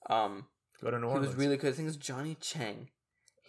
[0.09, 0.45] Um,
[0.81, 1.25] Go to New Orleans.
[1.25, 1.69] he was really good.
[1.73, 2.89] I think it was Johnny Chang.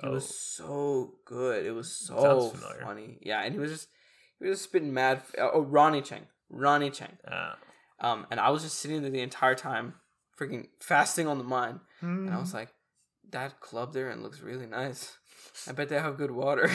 [0.00, 0.12] He Oh.
[0.12, 1.64] was so good.
[1.66, 3.18] It was so funny.
[3.22, 3.88] Yeah, and he was just
[4.38, 5.22] he was just spitting mad.
[5.38, 6.26] Oh, Ronny Chieng.
[6.50, 7.16] Ronny Chieng.
[7.26, 7.54] Uh,
[8.00, 9.94] Um, and I was just sitting there the entire time,
[10.38, 11.80] freaking fasting on the mind.
[12.00, 12.68] And I was like,
[13.30, 15.16] that club there and looks really nice.
[15.66, 16.70] I bet they have good water.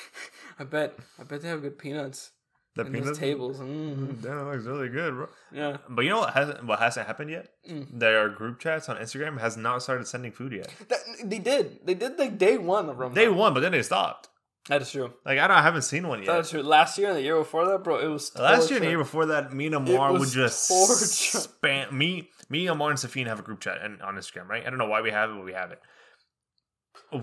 [0.58, 2.30] I bet I bet they have good peanuts.
[2.74, 3.58] the and those tables.
[3.58, 4.20] Mm.
[4.22, 5.28] That looks really good, bro.
[5.52, 5.78] Yeah.
[5.88, 7.48] But you know what hasn't what hasn't happened yet?
[7.68, 7.86] Mm.
[7.98, 10.72] Their group chats on Instagram has not started sending food yet.
[10.88, 11.86] That, they did.
[11.86, 13.14] They did like day one of Ramadan.
[13.24, 14.28] They won, but then they stopped.
[14.68, 15.12] That is true.
[15.24, 16.26] Like I don't I haven't seen one yet.
[16.26, 16.62] That's true.
[16.62, 18.98] Last year and the year before that, bro, it was Last year and the year
[18.98, 21.48] before that, me and Amar would just torture.
[21.48, 24.66] spam me, me, Amar, and Safine have a group chat and on Instagram, right?
[24.66, 25.80] I don't know why we have it, but we have it.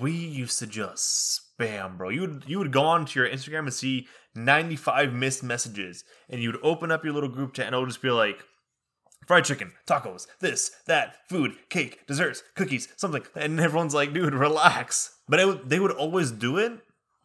[0.01, 2.09] We used to just spam, bro.
[2.09, 6.41] You would you would go onto your Instagram and see ninety five missed messages, and
[6.41, 8.43] you'd open up your little group chat, and it would just be like
[9.27, 15.17] fried chicken, tacos, this, that, food, cake, desserts, cookies, something, and everyone's like, dude, relax.
[15.27, 16.73] But it would, they would always do it.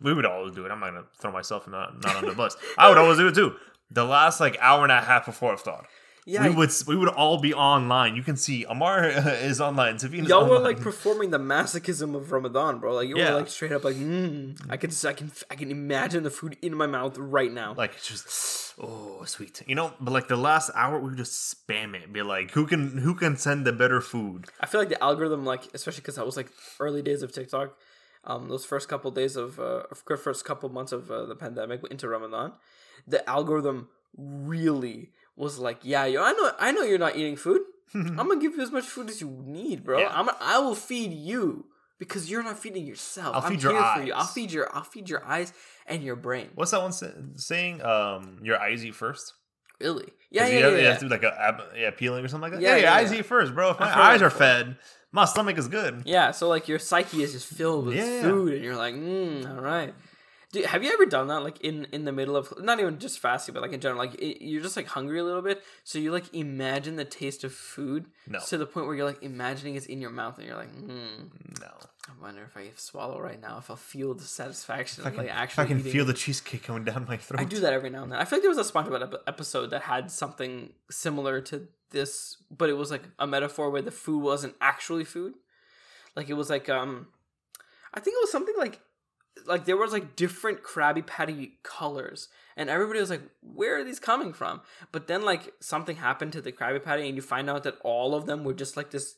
[0.01, 0.71] We would always do it.
[0.71, 2.57] I'm not gonna throw myself not not on the bus.
[2.79, 3.55] I would always do it too.
[3.91, 5.85] The last like hour and a half before iftar,
[6.25, 8.15] Yeah, we would we would all be online.
[8.17, 9.05] You can see Amar
[9.51, 9.99] is online.
[9.99, 10.63] Savine y'all were online.
[10.75, 12.95] like performing the masochism of Ramadan, bro.
[12.95, 13.31] Like you Yeah.
[13.33, 16.57] were like straight up like, mm, I can, I can, I can imagine the food
[16.63, 17.75] in my mouth right now.
[17.77, 19.93] like it's just oh sweet, you know.
[20.01, 21.35] But like the last hour, we would just
[21.67, 22.13] spam it.
[22.13, 24.47] Be like, who can who can send the better food?
[24.61, 27.77] I feel like the algorithm, like especially because that was like early days of TikTok,
[28.25, 29.83] um, those first couple days of uh,
[30.17, 32.53] first couple months of uh, the pandemic into Ramadan,
[33.07, 37.63] the algorithm really was like, yeah, yo, I know, I know you're not eating food.
[37.95, 40.01] I'm gonna give you as much food as you need, bro.
[40.01, 40.13] Yeah.
[40.13, 41.67] I'm, I will feed you
[41.99, 43.35] because you're not feeding yourself.
[43.35, 44.13] I'll I'm feed your here for you.
[44.13, 45.53] I'll feed your, I'll feed your eyes
[45.87, 46.51] and your brain.
[46.55, 47.83] What's that one sa- saying?
[47.83, 49.35] Um, your eyes eat first.
[49.81, 50.13] Really?
[50.31, 50.65] Yeah, yeah, you yeah.
[50.65, 50.89] have, you yeah.
[50.91, 52.63] have to do like a yeah, peeling or something like that.
[52.63, 53.71] Yeah, Yeah, yeah, eyes eat first, bro.
[53.71, 54.77] If my eyes are fed,
[55.11, 56.03] my stomach is good.
[56.05, 58.23] Yeah, so like your psyche is just filled with Yeah.
[58.23, 59.93] food, and you're like, mm, all right.
[60.53, 61.43] Dude, have you ever done that?
[61.43, 64.15] Like in in the middle of not even just fasting, but like in general, like
[64.15, 67.53] it, you're just like hungry a little bit, so you like imagine the taste of
[67.55, 70.57] food No, to the point where you're like imagining it's in your mouth, and you're
[70.57, 71.71] like, mm, no.
[72.11, 75.27] I wonder if I swallow right now, if I'll feel the satisfaction I of can,
[75.27, 76.07] like actually I can feel it.
[76.09, 77.41] the cheesecake coming down my throat.
[77.41, 78.19] I do that every now and then.
[78.19, 82.69] I feel like there was a SpongeBob episode that had something similar to this, but
[82.69, 85.35] it was like a metaphor where the food wasn't actually food.
[86.17, 87.09] Like it was like um,
[87.95, 88.81] I think it was something like
[89.47, 94.01] like there was like different Krabby Patty colors, and everybody was like, "Where are these
[94.01, 94.61] coming from?"
[94.93, 98.15] But then like something happened to the Krabby Patty, and you find out that all
[98.15, 99.15] of them were just like this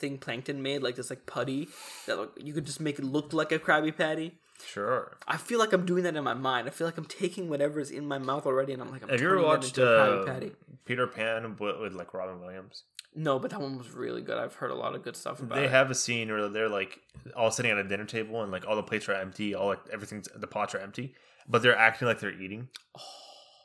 [0.00, 1.68] thing Plankton made, like this like putty
[2.06, 4.38] that like, you could just make it look like a Krabby Patty.
[4.66, 5.16] Sure.
[5.26, 6.66] I feel like I'm doing that in my mind.
[6.66, 9.08] I feel like I'm taking whatever is in my mouth already, and I'm like, I'm
[9.08, 10.52] Have you ever watched a uh, Patty.
[10.84, 12.84] Peter Pan with, with like Robin Williams?
[13.14, 14.38] No, but that one was really good.
[14.38, 15.62] I've heard a lot of good stuff about it.
[15.62, 15.72] They it.
[15.72, 17.00] have a scene where they're like
[17.34, 19.80] all sitting at a dinner table and like all the plates are empty, all like
[19.92, 21.14] everything's the pots are empty,
[21.48, 22.68] but they're acting like they're eating.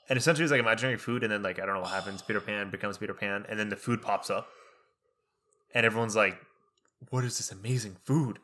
[0.10, 2.22] And essentially, it's like imaginary food, and then like I don't know what happens.
[2.22, 4.48] Peter Pan becomes Peter Pan, and then the food pops up,
[5.76, 6.38] and everyone's like,
[7.12, 8.40] "What is this amazing food?"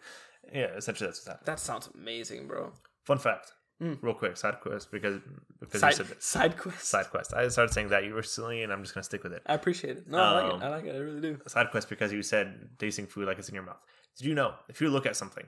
[0.53, 1.45] Yeah, essentially that's what's happening.
[1.45, 2.73] that sounds amazing, bro.
[3.05, 3.97] Fun fact, Mm.
[4.03, 5.19] real quick, side quest because
[5.59, 6.23] because Side, you said this.
[6.25, 6.83] side quest.
[6.93, 7.33] Side quest.
[7.33, 9.41] I started saying that you were silly, and I'm just gonna stick with it.
[9.47, 10.07] I appreciate it.
[10.07, 10.65] No, I like Um, it.
[10.65, 10.95] I like it.
[10.95, 11.39] I really do.
[11.47, 13.81] side quest because you said tasting food like it's in your mouth.
[14.17, 15.47] Did you know if you look at something,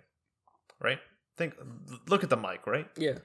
[0.80, 1.00] right?
[1.38, 1.56] Think,
[2.08, 2.88] look at the mic, right?
[2.98, 3.17] Yeah.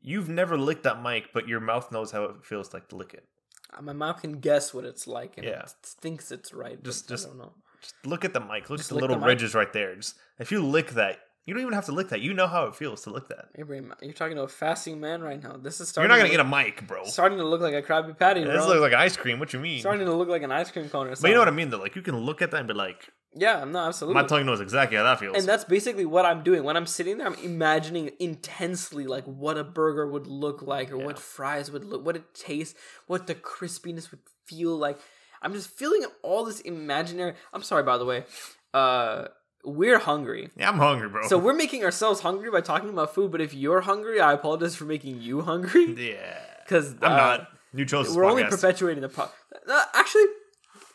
[0.00, 3.14] You've never licked that mic, but your mouth knows how it feels like to lick
[3.14, 3.28] it.
[3.72, 5.62] Uh, My mouth can guess what it's like, and Yeah.
[5.62, 6.82] it thinks it's right.
[6.82, 7.54] Just- Just, just- I don't know.
[7.82, 8.70] Just look at the mic.
[8.70, 9.96] Look Just at the little the ridges right there.
[9.96, 12.20] Just if you lick that, you don't even have to lick that.
[12.20, 13.46] You know how it feels to lick that.
[13.56, 15.56] Abraham, you're talking to a fasting man right now.
[15.56, 16.08] This is starting.
[16.08, 17.04] You're not gonna to get look, a mic, bro.
[17.04, 19.40] starting to look like a Krabby Patty, This looks like ice cream.
[19.40, 19.80] What you mean?
[19.80, 21.22] starting to look like an ice cream cone or something.
[21.22, 21.78] But you know what I mean, though.
[21.78, 24.22] Like you can look at that and be like, Yeah, no, absolutely.
[24.22, 25.36] my tongue knows exactly how that feels.
[25.36, 26.62] And that's basically what I'm doing.
[26.62, 30.98] When I'm sitting there, I'm imagining intensely like what a burger would look like or
[30.98, 34.98] what fries would look, what it tastes, what the crispiness would feel like.
[35.42, 37.34] I'm just feeling all this imaginary.
[37.52, 38.24] I'm sorry, by the way.
[38.72, 39.26] Uh,
[39.64, 40.50] we're hungry.
[40.56, 41.28] yeah, I'm hungry, bro.
[41.28, 43.30] So we're making ourselves hungry by talking about food.
[43.30, 47.48] But if you're hungry, I apologize for making you hungry yeah, because I'm not.
[47.74, 49.24] You chose We're only perpetuating the pro.
[49.24, 50.24] Uh, actually,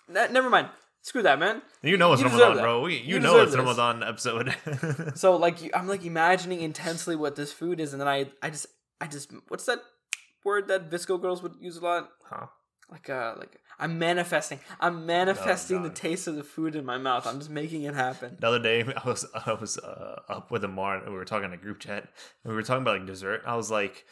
[0.10, 0.69] that, never mind.
[1.01, 1.62] Screw that, man.
[1.81, 2.81] You know it's You Ramadan, bro.
[2.81, 3.60] We, you, You know it's this.
[3.60, 4.53] Ramadan episode.
[5.15, 8.49] So like you- I'm like imagining intensely what this food is, and then I I
[8.49, 8.67] just
[8.99, 9.79] I just what's that
[10.43, 12.10] word that VSCO girls would use a lot?
[12.25, 12.47] huh?
[12.89, 14.60] Like uh like I'm manifesting.
[14.80, 17.28] I'm manifesting the taste of the food in my mouth.
[17.28, 18.38] I'm just making it happen.
[18.39, 21.45] The other day, I was I was uh, up with Amar, and we were talking
[21.45, 22.04] in a group chat,
[22.43, 23.43] and we were talking about like dessert.
[23.45, 24.06] I was like,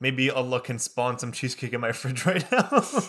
[0.00, 2.82] maybe Allah can spawn some cheesecake in my fridge right now.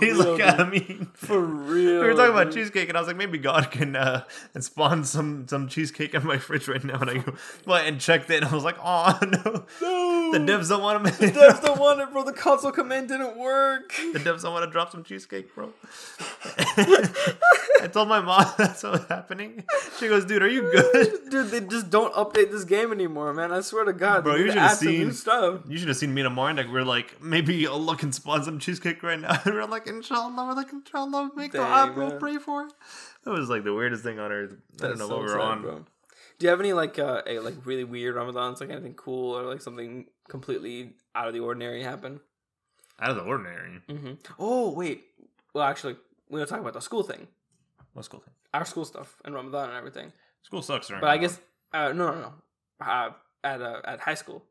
[0.18, 2.00] real, like, I mean, For real.
[2.02, 4.24] we were talking about cheesecake, and I was like, maybe God can uh,
[4.58, 6.98] spawn some some cheesecake in my fridge right now.
[6.98, 10.32] And I go, well, and checked it, and I was like, oh no, No.
[10.32, 11.12] the devs don't want to.
[11.12, 12.24] The devs don't want it, bro.
[12.24, 13.92] The console command didn't work.
[14.12, 15.72] The devs don't want to drop some cheesecake, bro.
[17.80, 19.64] I told my mom that's what was happening.
[19.98, 21.12] She goes, dude, are you good?
[21.30, 23.52] Dude, they just don't update this game anymore, man.
[23.52, 24.24] I swear to God.
[24.24, 25.60] Bro, you should've add new seen- stuff.
[25.68, 28.58] You should have seen me and Amar, like, we're like, maybe Allah can spawn some
[28.58, 29.40] cheesecake right now.
[29.44, 32.72] And we're like, inshallah, we're like, inshallah, make the app, we'll pray for it.
[33.24, 34.56] That was like the weirdest thing on earth.
[34.80, 35.62] I don't know so what we were sad, on.
[35.62, 35.84] bro.
[36.38, 39.42] Do you have any like uh a, like really weird Ramadans, like anything cool or
[39.42, 42.20] like something completely out of the ordinary happen?
[43.00, 43.80] Out of the ordinary.
[43.88, 44.12] Mm-hmm.
[44.38, 45.04] Oh wait,
[45.52, 45.96] well actually
[46.28, 47.26] we're gonna talk about the school thing,
[47.92, 48.34] What school thing?
[48.54, 50.12] our school stuff and Ramadan and everything.
[50.42, 51.00] School sucks, right?
[51.00, 51.38] But I guess
[51.72, 52.32] uh, no no no,
[52.84, 53.10] uh,
[53.44, 54.44] at uh, at high school.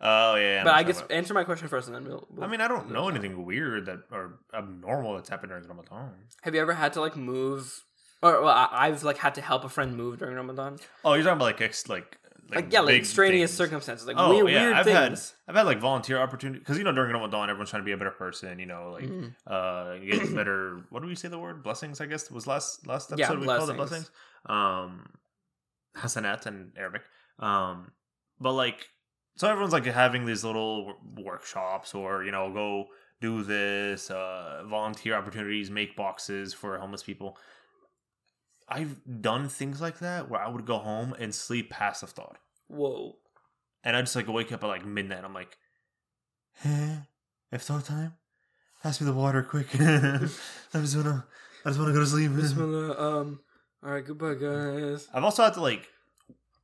[0.00, 0.42] Oh, yeah.
[0.42, 2.24] yeah, but I talking guess answer my question first and then we'll.
[2.30, 6.12] we'll I mean, I don't know anything weird that or abnormal that's happened during Ramadan.
[6.42, 7.82] Have you ever had to like move?
[8.22, 10.78] Or well, I, I've like had to help a friend move during Ramadan.
[11.04, 12.18] Oh, you're talking about like ex, like
[12.54, 13.56] Like, yeah, like extraneous things.
[13.58, 15.34] circumstances, like Oh weird, yeah, weird I've things.
[15.46, 17.92] had I've had like volunteer opportunity because you know during Ramadan everyone's trying to be
[17.92, 18.58] a better person.
[18.58, 19.34] You know, like Mhm.
[19.46, 20.80] uh, you get better.
[20.90, 22.00] What do we say the word blessings?
[22.00, 23.90] I guess was last last Yeah, episode we called it blessings.
[23.90, 24.10] blessings.
[24.46, 25.10] Um,
[25.96, 27.02] hasanat in Arabic.
[27.38, 27.92] Um,
[28.40, 28.88] but like
[29.36, 32.86] so everyone's like having these little wor- workshops or you know go
[33.20, 37.36] do this uh volunteer opportunities make boxes for homeless people
[38.68, 42.34] I've done things like that where I would go home and sleep past iftar,
[42.68, 43.16] Whoa.
[43.84, 45.24] and I just like wake up at like midnight.
[45.24, 45.56] I'm like,
[46.64, 46.96] eh,
[47.52, 48.14] iftar time.
[48.82, 49.66] Pass me the water quick.
[49.80, 50.18] I
[50.74, 51.26] just wanna,
[51.64, 52.30] I just wanna go to sleep.
[52.30, 53.40] Um.
[53.84, 54.04] All right.
[54.04, 55.08] Goodbye, guys.
[55.14, 55.88] I've also had to like,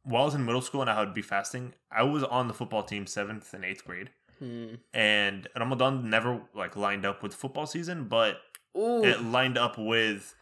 [0.04, 2.54] while I was in middle school and I would be fasting, I was on the
[2.54, 4.74] football team seventh and eighth grade, Hmm.
[4.92, 8.38] and Ramadan never like lined up with football season, but
[8.76, 9.02] Ooh.
[9.04, 10.34] it lined up with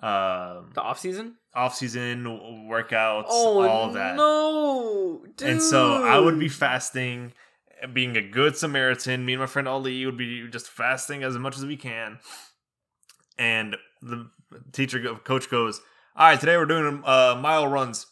[0.00, 1.36] um, the off season.
[1.54, 2.24] off season
[2.70, 4.16] workouts, Oh all that.
[4.16, 5.48] no, dude.
[5.48, 7.32] And so I would be fasting,
[7.92, 9.24] being a good Samaritan.
[9.24, 12.18] Me and my friend Ali would be just fasting as much as we can.
[13.38, 14.30] And the
[14.72, 15.80] teacher, coach goes,
[16.16, 18.06] "All right, today we're doing uh, mile runs."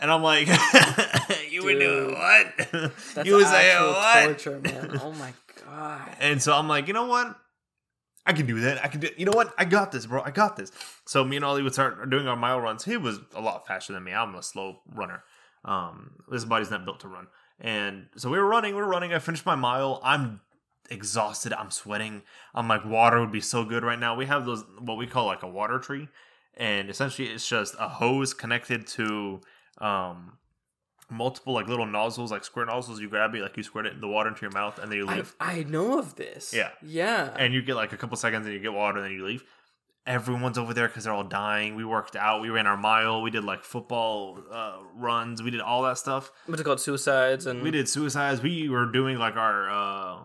[0.00, 0.48] And I'm like,
[1.50, 2.92] "You would do what?
[3.26, 4.98] You would say what?" torture, man.
[5.02, 5.32] Oh my
[5.66, 6.08] god.
[6.20, 7.36] And so I'm like, you know what?
[8.24, 8.84] I can do that.
[8.84, 9.08] I can do.
[9.16, 9.52] You know what?
[9.58, 10.22] I got this, bro.
[10.22, 10.70] I got this.
[11.04, 12.84] So me and Ali would start doing our mile runs.
[12.84, 14.12] He was a lot faster than me.
[14.12, 15.24] I'm a slow runner.
[15.64, 17.26] Um, his body's not built to run.
[17.60, 18.74] And so we were running.
[18.74, 19.12] We were running.
[19.12, 20.00] I finished my mile.
[20.04, 20.40] I'm
[20.90, 21.52] exhausted.
[21.52, 22.22] I'm sweating.
[22.54, 24.14] I'm like, water would be so good right now.
[24.14, 26.08] We have those what we call like a water tree,
[26.56, 29.40] and essentially it's just a hose connected to
[29.78, 30.38] um
[31.12, 33.00] multiple like little nozzles, like squirt nozzles.
[33.00, 34.98] You grab it, like you squirt it in the water into your mouth, and then
[34.98, 35.36] you leave.
[35.38, 36.52] I, I know of this.
[36.52, 36.70] Yeah.
[36.82, 37.34] Yeah.
[37.38, 39.44] and you get like a couple seconds and you get water and then you leave
[40.04, 43.30] everyone's over there because they're all dying we worked out we ran our mile we
[43.30, 46.80] did like football uh, runs we did all that stuff What's it called?
[46.80, 50.18] Suicides and we did suicides we were doing like our uh,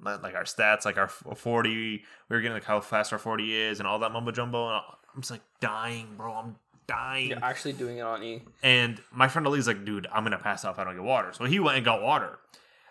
[0.00, 3.78] like our stats like our 40 we were getting like how fast our 40 is
[3.78, 4.82] and all that mumbo jumbo and
[5.14, 6.56] i'm just like dying bro i'm
[6.86, 8.42] dying You're actually doing it on E.
[8.62, 11.32] and my friend Ali's like, dude, I'm gonna pass out if I don't get water.
[11.32, 12.38] So he went and got water.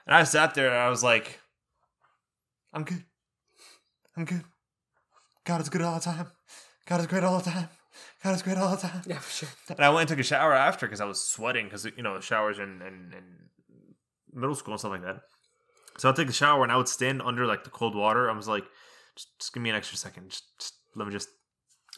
[0.06, 1.40] And I sat there and I was like,
[2.74, 3.04] I'm good.
[4.18, 4.44] I'm good.
[5.46, 6.28] God is good all the time.
[6.86, 7.70] God is great all the time.
[8.24, 9.02] God is great all the time.
[9.06, 9.50] Yeah, for sure.
[9.70, 12.20] And I went and took a shower after because I was sweating because you know
[12.20, 13.24] showers in, in, in
[14.34, 15.22] middle school and stuff like that.
[15.98, 18.30] So I'd take a shower and I would stand under like the cold water.
[18.30, 18.64] I was like,
[19.16, 20.30] just, just give me an extra second.
[20.30, 21.30] Just, just let me just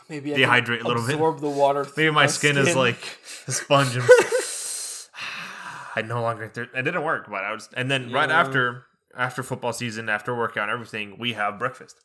[0.09, 1.15] Maybe I Dehydrate a little bit.
[1.15, 1.83] absorb the water.
[1.97, 2.97] Maybe through my skin, is like
[3.47, 3.97] a sponge.
[5.95, 6.47] I no longer.
[6.47, 7.69] Thir- it didn't work, but I was.
[7.75, 8.85] And then right after
[9.17, 11.95] after football season, after workout and everything, we have breakfast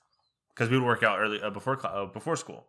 [0.55, 2.67] because we would work out early uh, before uh, before school.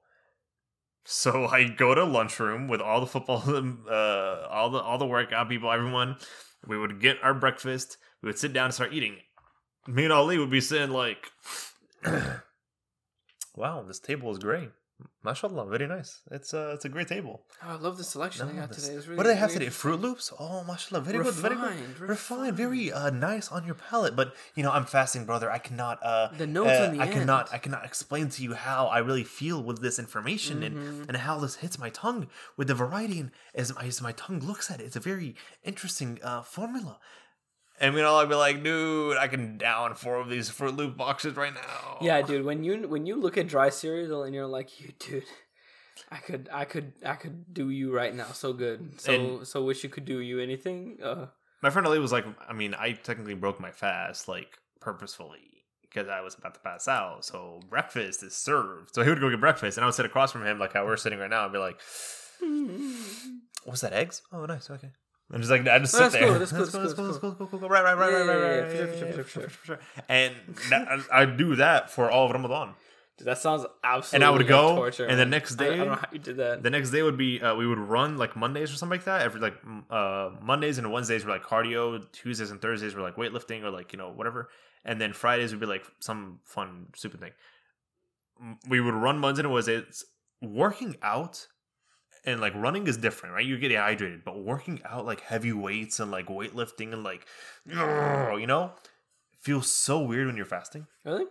[1.06, 3.44] So I go to lunchroom with all the football,
[3.90, 6.18] uh, all the all the workout people, everyone.
[6.68, 7.98] We would get our breakfast.
[8.22, 9.18] We would sit down and start eating.
[9.88, 11.32] Me and Ali would be sitting like,
[13.56, 14.70] "Wow, this table is great."
[15.24, 16.22] Mashallah, very nice.
[16.32, 17.42] It's uh, it's a great table.
[17.64, 18.98] Oh, I love the selection I No, got this- today.
[18.98, 19.68] Really, what do they have today?
[19.68, 20.34] Froot Loops?
[20.40, 21.64] Oh, mashallah, very good, very good.
[22.00, 24.16] Refined, Refined, very uh, nice on your palate.
[24.16, 25.52] But you know, I'm fasting, brother.
[25.52, 26.00] I cannot.
[26.04, 27.54] Uh, The notes uh, on the I cannot.
[27.54, 30.66] I cannot explain to you how I really feel with this information Mhm.
[30.66, 30.76] and
[31.10, 32.28] and how this hits my tongue
[32.58, 34.86] with the variety and as my, as my tongue looks at it.
[34.86, 37.00] It's a very interesting uh, formula.
[37.82, 40.96] And you know, I'd be like, dude, I can down four of these Froot Loop
[40.96, 41.98] boxes right now.
[42.00, 42.46] Yeah, dude.
[42.46, 45.24] When you when you look at dry cereal and you're like, you dude,
[46.12, 49.02] I could I could I could do you right now so good.
[49.02, 51.00] So And- so wish you could do you anything.
[51.04, 51.26] Uh,
[51.64, 55.48] My friend Ali was like, I mean, I technically broke my fast like purposefully
[55.82, 57.26] because I was about to pass out.
[57.26, 58.94] So breakfast is served.
[58.94, 60.86] So he would go get breakfast, and I would sit across from him like how
[60.86, 61.80] we're sitting right now, and be like,
[63.66, 63.94] "What's that?
[63.94, 64.22] Eggs?
[64.32, 64.70] Oh, nice.
[64.70, 64.92] Okay."
[65.34, 66.28] I'm just like I just sit that's there.
[66.28, 67.70] cool, that's cool, That's that's cool, that's cool, cool, cool, cool.
[67.70, 69.80] Right, right, right, right, right, right, for sure, for sure, for sure.
[70.10, 70.34] And
[71.12, 72.74] I do that for all of Ramadan.
[73.18, 74.16] dude, that sounds absolutely.
[74.18, 76.20] And I would go, torture, and the next I- I, day- don't know how you
[76.20, 76.64] did that.
[76.64, 79.22] The next day would be uh, we would run like Mondays or something like that.
[79.22, 79.56] Every like
[79.90, 82.12] uh, Mondays and Wednesdays were like cardio.
[82.12, 84.50] Tuesdays and Thursdays were like weightlifting or like you know whatever.
[84.84, 87.32] And then Fridays would be like some fun stupid thing.
[88.68, 90.04] We would run Mondays and Wednesdays.
[90.42, 91.46] Working out
[92.24, 93.46] and like running is different, right?
[93.46, 97.26] You get dehydrated, but working out like heavy weights and like weightlifting and like
[97.66, 98.72] you know
[99.40, 101.26] feels so weird when you're fasting really?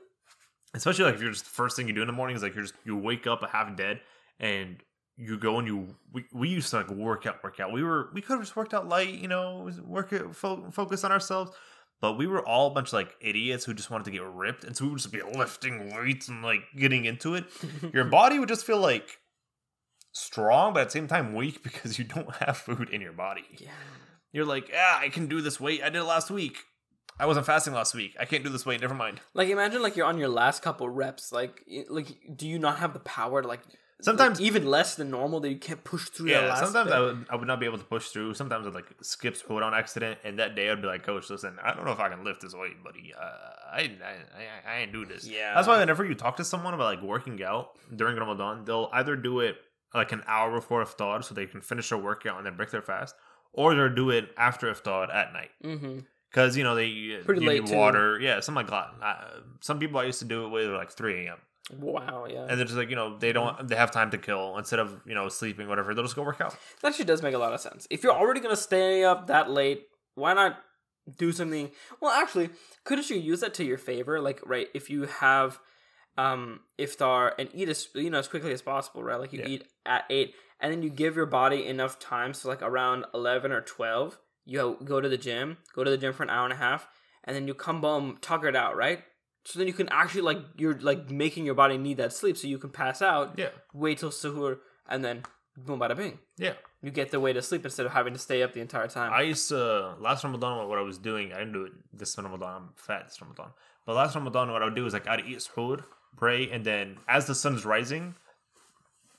[0.75, 2.55] especially like if you're just the first thing you do in the morning is like
[2.55, 4.01] you're just you wake up half dead
[4.39, 4.77] and
[5.17, 8.11] you go and you we, we used to like work out work out we were
[8.13, 11.53] we could have just worked out light you know work it fo- focus on ourselves
[12.01, 14.65] but we were all a bunch of like idiots who just wanted to get ripped
[14.65, 17.45] and so we would just be lifting weights and like getting into it
[17.93, 19.20] your body would just feel like
[20.13, 23.45] strong but at the same time weak because you don't have food in your body
[23.59, 23.71] yeah.
[24.33, 26.59] you're like yeah i can do this weight i did it last week
[27.19, 29.97] i wasn't fasting last week i can't do this weight never mind Like imagine like
[29.97, 31.33] you're on your last couple reps.
[31.33, 33.61] Like like do you not have the power to like
[34.03, 36.89] Sometimes- like, even less than normal that you can't push through that Yeah, last sometimes
[36.89, 36.97] bit?
[36.97, 38.33] I would I would not be able to push through.
[38.33, 41.59] Sometimes I'd like skip school on accident, and that day I'd be like, "Coach, listen,
[41.63, 43.13] I don't know if I can lift this weight, buddy.
[43.13, 43.25] Uh,
[43.71, 44.13] I, I
[44.71, 45.53] I I ain't do this." Yeah.
[45.55, 49.17] that's why whenever you talk to someone about like working out during Ramadan, they'll either
[49.17, 49.57] do it
[49.95, 52.83] like an hour before iftar so they can finish their workout and then break their
[52.83, 53.15] fast,
[53.53, 56.01] or they'll do it after iftar at night Mm-hmm.
[56.31, 57.77] because you know they Pretty you late, need too.
[57.77, 58.19] water.
[58.21, 59.05] Yeah, something like that.
[59.05, 61.39] Uh, some people I used to do it with like three a.m.
[61.79, 62.47] Wow, yeah.
[62.49, 65.01] and they're just like you know they don't they have time to kill instead of
[65.07, 66.57] you know sleeping whatever they'll just go work out.
[66.83, 67.87] That actually does make a lot of sense.
[67.91, 69.85] If you're already gonna stay up that late,
[70.17, 70.57] why not
[71.17, 71.71] do something?
[72.01, 72.51] Well, actually,
[72.85, 74.21] couldn't you use that to your favor?
[74.21, 75.59] Like, right, if you have
[76.25, 79.21] um iftar and eat as you know as quickly as possible, right?
[79.23, 79.53] Like you Yeah.
[79.53, 79.63] eat
[79.95, 83.63] at eight, and then you give your body enough time, so like around eleven or
[83.77, 84.59] twelve, you
[84.93, 85.47] go to the gym,
[85.77, 86.83] go to the gym for an hour and a half,
[87.25, 89.01] and then you come home tuckered out, right?
[89.49, 92.47] So then you can actually like you're like making your body need that sleep, so
[92.55, 94.59] you can pass out, Yeah, wait till suhoor,
[94.93, 95.23] and then
[95.57, 96.55] boom, bada bing yeah.
[96.83, 99.11] you get the way to sleep instead of having to stay up the entire time.
[99.13, 101.33] I used to last Ramadan what I was doing.
[101.35, 102.53] I didn't do it this Ramadan.
[102.59, 103.51] I'm fat this Ramadan.
[103.87, 105.79] But last Ramadan, what I would do is like I'd eat suhoor,
[106.17, 108.15] pray, and then as the sun's rising,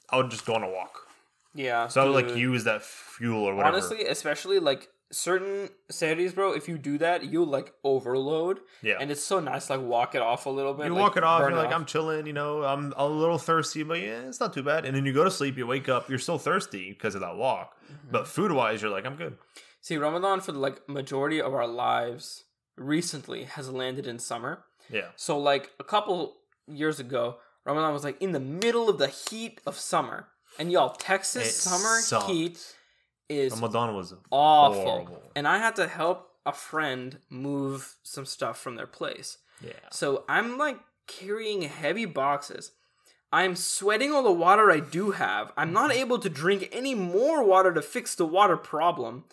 [0.09, 1.07] I would just go on a walk.
[1.53, 1.87] yeah.
[1.87, 3.75] So I would like use that fuel or whatever.
[3.75, 6.53] honestly, especially like certain series, bro.
[6.53, 8.97] If you do that, you'll like overload, yeah.
[8.99, 10.87] and it's so nice like walk it off a little bit.
[10.87, 11.41] you like, walk it off.
[11.41, 12.25] You're like, I'm chilling.
[12.25, 14.85] You know, I'm a little thirsty, but yeah, it's not too bad.
[14.85, 15.57] And then you go to sleep.
[15.57, 16.09] You wake up.
[16.09, 17.77] You're still thirsty because of that walk.
[17.85, 18.11] Mm-hmm.
[18.11, 19.37] But food wise, you're like, I'm good.
[19.81, 22.43] See, Ramadan for the like majority of our lives
[22.77, 24.63] recently has landed in summer.
[24.89, 25.09] Yeah.
[25.15, 26.37] So like a couple
[26.67, 30.27] years ago, Ramadan was like in the middle of the heat of summer,
[30.59, 32.29] and y'all, Texas It summer sucked.
[32.29, 32.75] heat
[33.29, 34.83] is Ramadan was awful.
[34.83, 35.31] horrible.
[35.35, 39.37] And I had to help a friend move some stuff from their place.
[39.63, 39.73] Yeah.
[39.91, 42.71] So I'm like carrying heavy boxes.
[43.31, 45.53] I'm sweating all the water I do have.
[45.55, 46.01] I'm not mm-hmm.
[46.01, 49.23] able to drink any more water to fix the water problem.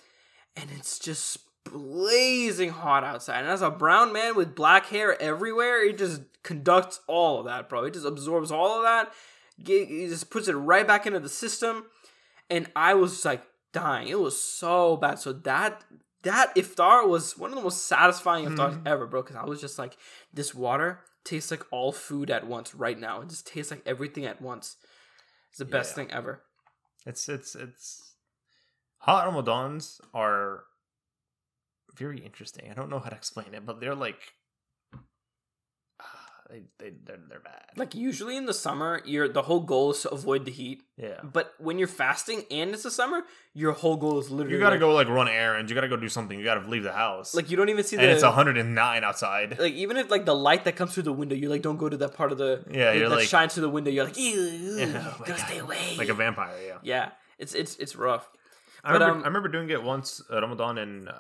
[0.56, 1.38] And it's just
[1.72, 3.40] blazing hot outside.
[3.40, 7.68] And as a brown man with black hair everywhere, it just conducts all of that,
[7.68, 7.84] bro.
[7.84, 9.12] It just absorbs all of that.
[9.58, 11.86] It just puts it right back into the system.
[12.50, 13.42] And I was like
[13.72, 14.08] dying.
[14.08, 15.18] It was so bad.
[15.18, 15.84] So that
[16.22, 18.88] that iftar was one of the most satisfying iftars mm-hmm.
[18.88, 19.22] ever, bro.
[19.22, 19.96] Because I was just like,
[20.32, 23.20] this water tastes like all food at once right now.
[23.20, 24.76] It just tastes like everything at once.
[25.50, 26.42] It's the best thing ever.
[27.06, 28.14] It's it's it's
[28.98, 30.64] hot Ramadans are
[31.99, 32.70] very interesting.
[32.70, 34.20] I don't know how to explain it, but they're like
[36.01, 36.07] ah,
[36.51, 37.64] they they they're, they're bad.
[37.76, 40.82] Like usually in the summer, you're the whole goal is to avoid the heat.
[40.96, 41.20] yeah.
[41.22, 43.22] But when you're fasting and it's the summer,
[43.55, 45.70] your whole goal is literally You gotta like, go like run errands.
[45.70, 46.38] You gotta go do something.
[46.38, 47.34] You gotta leave the house.
[47.34, 49.59] Like you don't even see and the it's 109 outside.
[49.59, 51.88] like even if like the light that comes through the window, you like don't go
[51.88, 53.90] to that part of the Yeah, that you're like- shines through the window.
[53.90, 55.94] You're like, ew, ew, Yeah, oh gotta stay away.
[55.99, 56.55] Like a vampire.
[56.66, 56.78] Yeah.
[56.82, 58.28] yeah, it's it's it's rough.
[58.84, 61.12] I But, remember, um, I remember doing it once at Ramadan, and uh,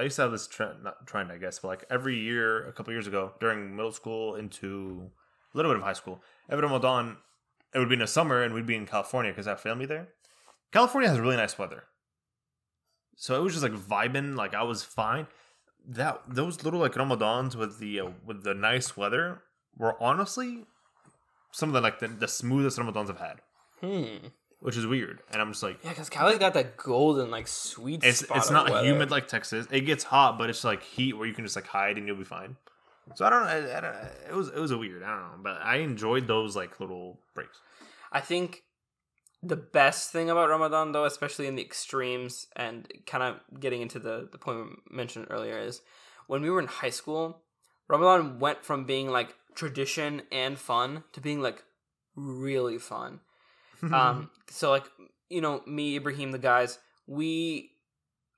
[0.00, 2.72] I used to have this trend, not trend, I guess, but like every year, a
[2.72, 5.10] couple years ago, during middle school into
[5.52, 7.18] a little bit of high school, every Ramadan,
[7.74, 9.86] it would be in the summer, and we'd be in California because I have family
[9.86, 10.08] there.
[10.72, 11.84] California has really nice weather,
[13.16, 15.26] so it was just like vibing, like I was fine.
[15.86, 19.42] That those little like Ramadans with the uh, with the nice weather
[19.76, 20.64] were honestly
[21.52, 23.40] some of the like the, the smoothest Ramadans I've had,
[23.80, 24.28] Hmm.
[24.64, 25.76] Which is weird, and I'm just like.
[25.84, 28.02] Yeah, because Cali's got that golden like sweet.
[28.02, 28.86] It's spot it's not weather.
[28.86, 29.66] humid like Texas.
[29.70, 32.16] It gets hot, but it's like heat where you can just like hide and you'll
[32.16, 32.56] be fine.
[33.14, 33.48] So I don't know.
[33.50, 33.94] I, I don't,
[34.30, 35.02] it was it was a weird.
[35.02, 37.60] I don't know, but I enjoyed those like little breaks.
[38.10, 38.62] I think
[39.42, 43.98] the best thing about Ramadan, though, especially in the extremes, and kind of getting into
[43.98, 45.82] the the point we mentioned earlier, is
[46.26, 47.42] when we were in high school,
[47.86, 51.64] Ramadan went from being like tradition and fun to being like
[52.16, 53.20] really fun.
[53.92, 54.84] Um, so like
[55.28, 57.70] you know, me, Ibrahim, the guys, we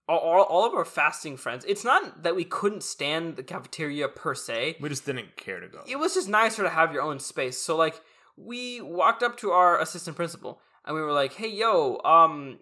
[0.08, 1.64] all, all all of our fasting friends.
[1.68, 5.68] It's not that we couldn't stand the cafeteria per se we just didn't care to
[5.68, 5.82] go.
[5.86, 7.58] it was just nicer to have your own space.
[7.58, 8.00] So like
[8.36, 12.58] we walked up to our assistant principal and we were like, "Hey, yo, um,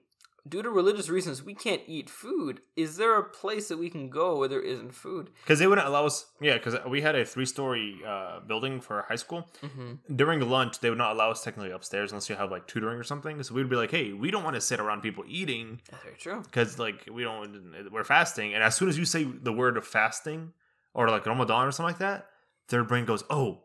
[0.49, 2.61] due to religious reasons, we can't eat food.
[2.77, 5.87] Is there a place that we can go where there isn't food?" Because they wouldn't
[5.87, 6.27] allow us.
[6.41, 9.49] Yeah, because we had a three story uh, building for high school.
[9.63, 10.15] Mm-hmm.
[10.17, 13.05] During lunch, they would not allow us technically upstairs unless you have like tutoring or
[13.05, 13.43] something.
[13.43, 16.17] So we'd be like, hey, we don't want to sit around people eating That's very
[16.17, 16.43] true.
[16.43, 19.87] because like we don't we're fasting and as soon as you say the word of
[19.87, 20.53] fasting
[20.95, 22.27] or like ramadan or something like that
[22.69, 23.64] their brain goes oh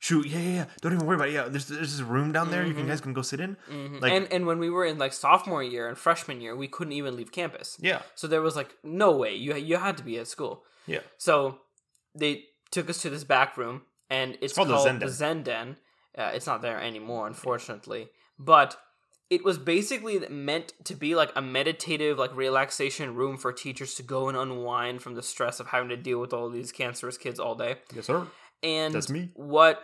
[0.00, 0.64] shoot yeah yeah, yeah.
[0.80, 2.88] don't even worry about it yeah there's, there's this room down there you can Mhm.
[2.88, 5.62] guys can go sit in hmm Like- and and when we were in like sophomore
[5.62, 7.76] year and freshman year, we couldn't even leave campus.
[7.80, 10.64] yeah So there was like no way you you had to be at school.
[10.86, 11.58] yeah So
[12.14, 15.42] they took us to this back room, and it's, called called, the the Zen Zen
[15.42, 15.76] Den.
[16.16, 18.08] Uh, it's not there anymore, unfortunately.
[18.38, 18.76] But
[19.30, 24.02] it was basically meant to be like a meditative, like relaxation room for teachers to
[24.02, 27.38] go and unwind from the stress of having to deal with all these cancerous kids
[27.38, 27.76] all day.
[27.94, 28.26] yes sir
[28.62, 29.30] And That's me.
[29.34, 29.82] What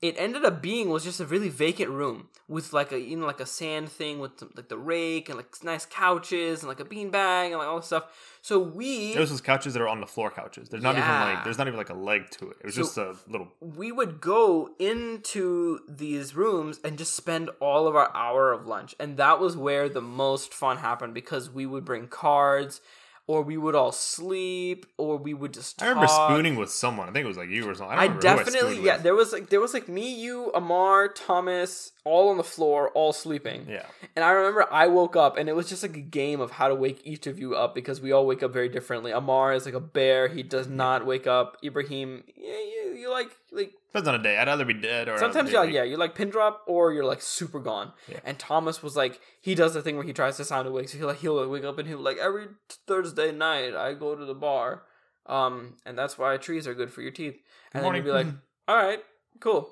[0.00, 3.24] it ended up being was just a really vacant room with like a you know
[3.24, 6.80] like a sand thing with some, like the rake and like nice couches and like
[6.80, 8.06] a beanbag and like all this stuff.
[8.42, 10.68] So we Those was couches that are on the floor couches.
[10.68, 12.56] There's not even like there's not even like a leg to it.
[12.60, 13.52] It was So- just a little.
[13.60, 18.96] we would go into these rooms and just spend all of our hour of lunch
[18.98, 22.80] and that was where the most fun happened because we would bring cards
[23.28, 27.08] or we would all sleep or we would just I remember spooning with someone.
[27.08, 27.96] I think it was like you or something.
[27.96, 29.02] I, I don't remember who definitely spooned yeah with.
[29.04, 33.12] there was like there was like me you Amar Thomas all on the floor all
[33.12, 33.86] sleeping Yeah.
[34.16, 36.68] and I remember I woke up and it was just like a game of how
[36.68, 39.64] to wake each of you up because we all wake up very differently Amar is
[39.66, 44.08] like a bear he does not wake up Ibrahim yeah you, you like like Depends
[44.08, 44.38] on a day.
[44.38, 46.62] I'd either be dead or Sometimes I'd you're be like, yeah, you're like pin drop
[46.66, 47.92] or you're like super gone.
[48.08, 48.20] Yeah.
[48.24, 50.88] And Thomas was like, he does the thing where he tries to sound awake.
[50.88, 52.46] So he'll like he'll wake up and he'll like every
[52.86, 54.84] Thursday night I go to the bar,
[55.26, 57.34] um, and that's why trees are good for your teeth.
[57.74, 58.02] And then Morning.
[58.02, 58.26] he'd be like,
[58.66, 59.00] all right,
[59.40, 59.68] cool.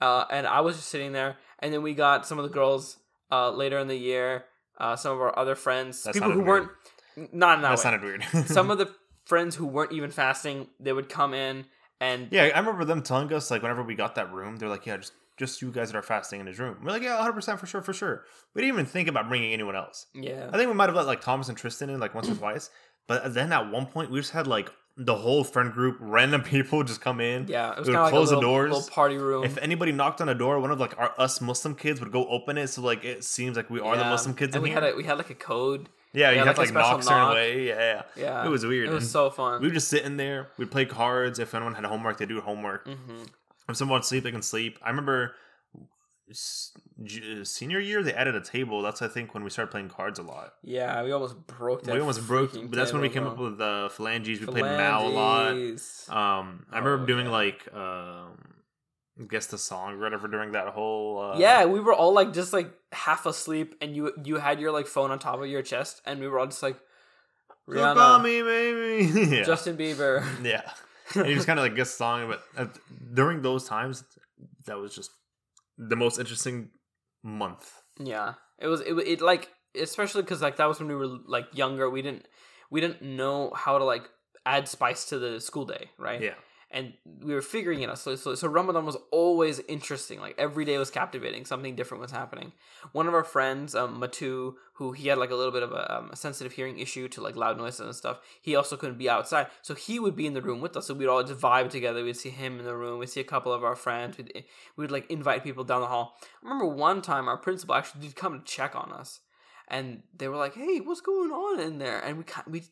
[0.00, 2.96] Uh, and I was just sitting there, and then we got some of the girls
[3.30, 4.44] uh later in the year,
[4.78, 6.70] uh, some of our other friends, That people who sounded weren't
[7.34, 8.24] not in that that sounded weird.
[8.46, 8.94] some of the
[9.26, 11.66] friends who weren't even fasting, they would come in
[12.00, 14.86] and yeah, I remember them telling us like whenever we got that room, they're like,
[14.86, 16.78] yeah, just just you guys that are fasting in his room.
[16.82, 18.24] We're like, yeah, 100 percent for sure, for sure.
[18.54, 20.06] We didn't even think about bringing anyone else.
[20.14, 20.50] yeah.
[20.52, 22.70] I think we might have let like Thomas and Tristan in like once or twice,
[23.06, 24.70] but then at one point we just had like
[25.00, 27.46] the whole friend group, random people just come in.
[27.46, 28.72] Yeah, it was We would like close a the little, doors.
[28.72, 29.44] little party room.
[29.44, 32.26] If anybody knocked on a door, one of like our us Muslim kids would go
[32.26, 34.80] open it, so like it seems like we are the Muslim kids and we here.
[34.80, 35.88] had a, we had like a code.
[36.18, 37.34] Yeah, you yeah, have to like like knock certain knock.
[37.34, 37.66] way.
[37.68, 38.88] Yeah, yeah, Yeah, It was weird.
[38.88, 39.60] It was And so fun.
[39.60, 40.48] we would just sit in there.
[40.58, 41.38] We'd play cards.
[41.38, 42.86] If anyone had homework, they do homework.
[42.86, 43.22] hmm
[43.68, 44.78] If someone wants to sleep, they can sleep.
[44.82, 45.34] I remember
[47.44, 48.82] senior year they added a table.
[48.82, 50.54] That's I think when we started playing cards a lot.
[50.62, 51.94] Yeah, we almost broke that.
[51.94, 54.40] we almost broke, but that's when we came up with the phalanges.
[54.40, 55.52] We played Mal a lot.
[55.52, 57.32] Um, I Oh, remember doing yeah.
[57.32, 58.47] like um,
[59.26, 61.18] guess the song or whatever during that whole.
[61.20, 64.72] Uh, yeah, we were all like just like half asleep, and you you had your
[64.72, 66.78] like phone on top of your chest, and we were all just like
[67.68, 69.30] Rihanna, me, baby.
[69.36, 69.42] yeah.
[69.42, 70.24] Justin Bieber.
[70.42, 70.70] yeah.
[71.14, 72.66] and you just kind of like guess the song, but uh,
[73.14, 74.04] during those times,
[74.66, 75.10] that was just
[75.76, 76.70] the most interesting
[77.22, 77.72] month.
[77.98, 81.46] Yeah, it was it, it like especially because like that was when we were like
[81.52, 81.88] younger.
[81.88, 82.26] We didn't
[82.70, 84.08] we didn't know how to like
[84.44, 86.20] add spice to the school day, right?
[86.20, 86.34] Yeah.
[86.70, 86.92] And
[87.22, 87.98] we were figuring it out.
[87.98, 90.20] So, so, so Ramadan was always interesting.
[90.20, 91.44] Like every day was captivating.
[91.44, 92.52] Something different was happening.
[92.92, 95.96] One of our friends, um, Matu, who he had like a little bit of a,
[95.96, 98.20] um, a sensitive hearing issue to like loud noises and stuff.
[98.42, 100.86] He also couldn't be outside, so he would be in the room with us.
[100.86, 102.04] So we'd all just vibe together.
[102.04, 102.98] We'd see him in the room.
[102.98, 104.18] We'd see a couple of our friends.
[104.18, 104.44] We'd
[104.76, 106.16] we'd like invite people down the hall.
[106.42, 109.20] I remember one time our principal actually did come to check on us
[109.68, 112.62] and they were like, "Hey, what's going on in there?" And we we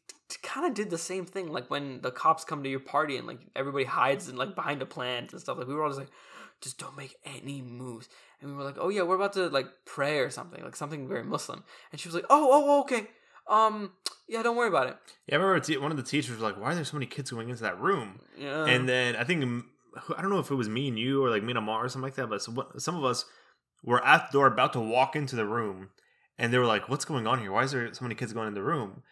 [0.43, 3.27] kind of did the same thing, like when the cops come to your party and
[3.27, 5.59] like everybody hides and like behind a plant and stuff.
[5.59, 6.11] Like we were all just like,
[6.61, 8.09] "Just don't make any moves."
[8.41, 11.07] And we were like, "Oh yeah, we're about to like pray or something, like something
[11.07, 13.09] very Muslim." And she was like, "Oh, oh, oh, okay,
[13.49, 13.93] um,
[14.29, 16.73] yeah, don't worry about it." Yeah, I remember one of the teachers was like, "Why
[16.73, 19.65] are there so many kids going into that room?" Yeah, and then I think
[20.17, 21.89] I don't know if it was me and you or like me and Amar or
[21.89, 23.25] something like that, but some, some of us
[23.83, 25.91] were at the door about to walk into the room,
[26.39, 27.53] and they were like, "What's going on here?
[27.53, 29.03] Why is there so many kids going in the room?"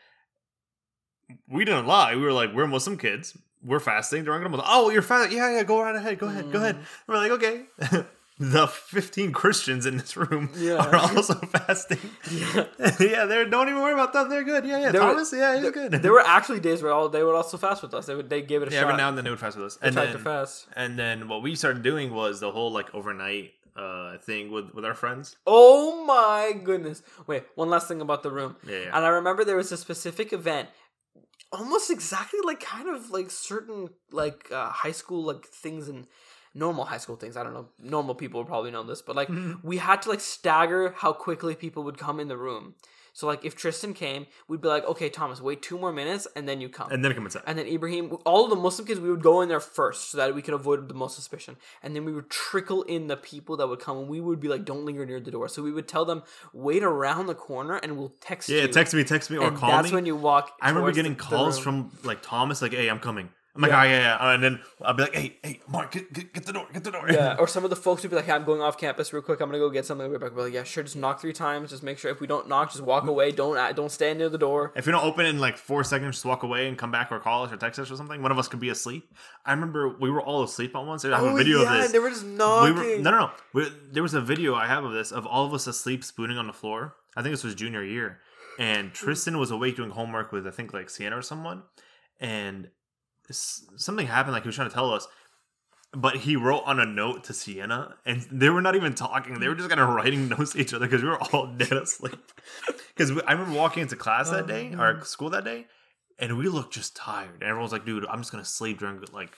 [1.49, 2.15] We didn't lie.
[2.17, 3.37] We were like, "We're Muslim kids.
[3.65, 5.37] We're fasting during Ramadan." Oh, you're fasting?
[5.39, 5.63] Yeah, yeah.
[5.63, 6.19] Go right ahead.
[6.19, 6.53] Go ahead.
[6.53, 6.77] Go ahead.
[6.77, 6.85] Mm.
[7.09, 7.63] We're like, okay.
[8.39, 10.75] the 15 Christians in this room Yeah.
[10.85, 11.99] are also fasting.
[12.31, 12.67] yeah.
[13.01, 14.29] yeah, they're don't even worry about them.
[14.29, 14.67] They're good.
[14.67, 14.91] Yeah, yeah.
[14.93, 15.93] There were- Thomas, yeah, he's there, good.
[16.03, 18.07] there were actually days where all they would also fast with us.
[18.07, 18.89] They would they gave it a yeah, shot.
[18.89, 19.77] every now and then they would fast with us.
[19.77, 20.67] they And tried then, to fast.
[20.77, 24.85] and then what we started doing was the whole like overnight uh thing with with
[24.85, 25.37] our friends.
[25.47, 27.03] Oh my goodness!
[27.27, 28.57] Wait, one last thing about the room.
[28.67, 28.97] Yeah, yeah.
[28.97, 30.69] And I remember there was a specific event,
[31.53, 36.07] almost exactly like kind of like certain like uh, high school like things and
[36.55, 37.37] normal high school things.
[37.37, 37.69] I don't know.
[37.79, 39.29] Normal people would probably know this, but like
[39.63, 42.75] we had to like stagger how quickly people would come in the room.
[43.15, 46.49] So like if Tristan came, we'd be like, okay, Thomas, wait two more minutes and
[46.49, 46.91] then you come.
[46.91, 47.45] and then comes out.
[47.47, 50.19] And then Ibrahim, all of the Muslim kids, we would go in there first so
[50.19, 51.57] that we could avoid the most suspicion.
[51.83, 54.49] And then we would trickle in the people that would come, and we would be
[54.49, 57.77] like, "Don't linger near the door." So we would tell them, "Wait around the corner,
[57.77, 58.57] and we'll text you.
[58.57, 59.95] Yeah, you." text me, text me, or call that's me.
[59.95, 60.51] when you walk.
[60.61, 61.91] I remember getting calls room.
[61.91, 63.81] from like Thomas, like, "Hey, I'm coming." I'm like, Yeah.
[63.81, 66.53] "Oh yeah, yeah," and then I'll be like, "Hey, hey, Mark, get, get, get the
[66.53, 68.45] door, get the door." Yeah, or some of the folks would be like, hey, "I'm
[68.45, 69.41] going off campus real quick.
[69.41, 70.83] I'm gonna go get something." We're like, "Yeah, sure.
[70.83, 71.71] Just knock three times.
[71.71, 73.31] Just make sure if we don't knock, just walk away.
[73.31, 76.17] Don't uh, don't stand near the door." If you don't open in like four seconds,
[76.17, 78.23] just walk away and come back or call us or text us or something.
[78.23, 79.09] One of us could be asleep.
[79.47, 81.05] I remember we were all asleep on once.
[81.05, 81.89] I have a oh, video of this.
[81.91, 82.75] Oh, they were just we knocking.
[82.75, 83.31] were no no no.
[83.53, 86.39] We, there was a video I have of this of all of us asleep spooning
[86.39, 86.97] on the floor.
[87.17, 88.19] I think this was junior year,
[88.59, 88.93] and hmm.
[88.95, 91.63] Tristan was awake doing homework with I think like Sienna or someone,
[92.19, 92.71] and
[93.31, 94.33] something happened.
[94.33, 95.07] Like he was trying to tell us.
[95.97, 99.39] but he wrote on a note to Sienna, and they were not even talking.
[99.41, 101.73] They were just kind of writing notes to each other because we were all dead
[101.73, 102.19] asleep.
[102.95, 105.67] Because I remember walking into class that day, or school that day,
[106.19, 107.35] and we looked just tired.
[107.41, 109.37] And everyone's like, "Dude, I'm just gonna sleep during like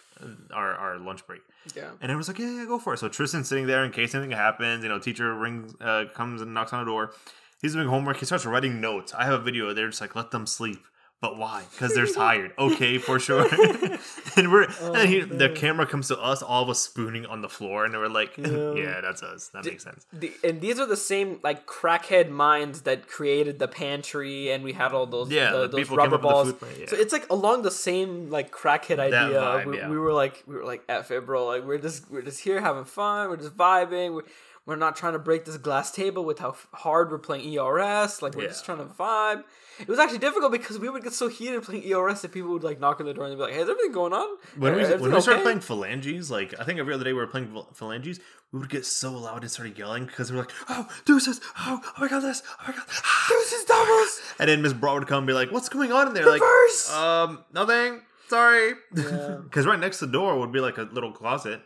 [0.52, 1.42] our, our lunch break."
[1.74, 1.90] Yeah.
[2.00, 4.30] And everyone's like, "Yeah, yeah, go for it." So Tristan's sitting there in case anything
[4.36, 4.82] happens.
[4.82, 7.12] You know, teacher rings, uh, comes and knocks on the door.
[7.60, 8.18] He's doing homework.
[8.18, 9.12] He starts writing notes.
[9.14, 9.72] I have a video.
[9.74, 10.78] They're just like, "Let them sleep."
[11.22, 11.64] But why?
[11.72, 12.52] Because they're tired.
[12.58, 13.48] Okay, for sure.
[14.36, 17.40] and we're oh, and he, the camera comes to us, all of us spooning on
[17.40, 18.74] the floor, and we're like, Yeah.
[18.74, 19.48] "Yeah, that's us.
[19.54, 23.66] That makes sense." The, and these are the same like crackhead minds that created the
[23.66, 26.28] pantry, and we had all those Yeah, the- those rubber up with the
[26.66, 26.78] balls.
[26.78, 26.86] yeah.
[26.86, 29.40] So it's like along the same like crackhead idea.
[29.40, 29.88] vibe, we, yeah.
[29.88, 31.46] we were like we were like F it, bro.
[31.46, 33.30] Like we're just we're just here having fun.
[33.30, 34.14] We're just vibing.
[34.14, 34.22] We're,
[34.66, 38.20] we're not trying to break this glass table with how hard we're playing ERS.
[38.20, 39.44] Like we're just trying to vibe.
[39.78, 42.64] It was actually difficult because we would get so heated playing ERS that people would
[42.64, 44.84] like knock on the door and be like, "Hey, is everything going on?" When we,
[44.84, 48.20] when we started playing phalanges, like I think every other day we were playing phalanges,
[48.52, 51.40] we would get so loud and started yelling because we were like, "Oh, deuces!
[51.58, 52.42] Oh, oh my god, this!
[52.60, 52.84] Oh my god,
[53.28, 54.20] Deuces doubles.
[54.38, 56.40] And then Miss Broad would come and be like, "What's going on in there?" Like,
[56.40, 56.92] Reverse!
[56.92, 58.02] um, nothing.
[58.28, 58.74] Sorry.
[58.94, 59.38] Yeah.
[59.44, 61.60] Because right next to the door would be like a little closet,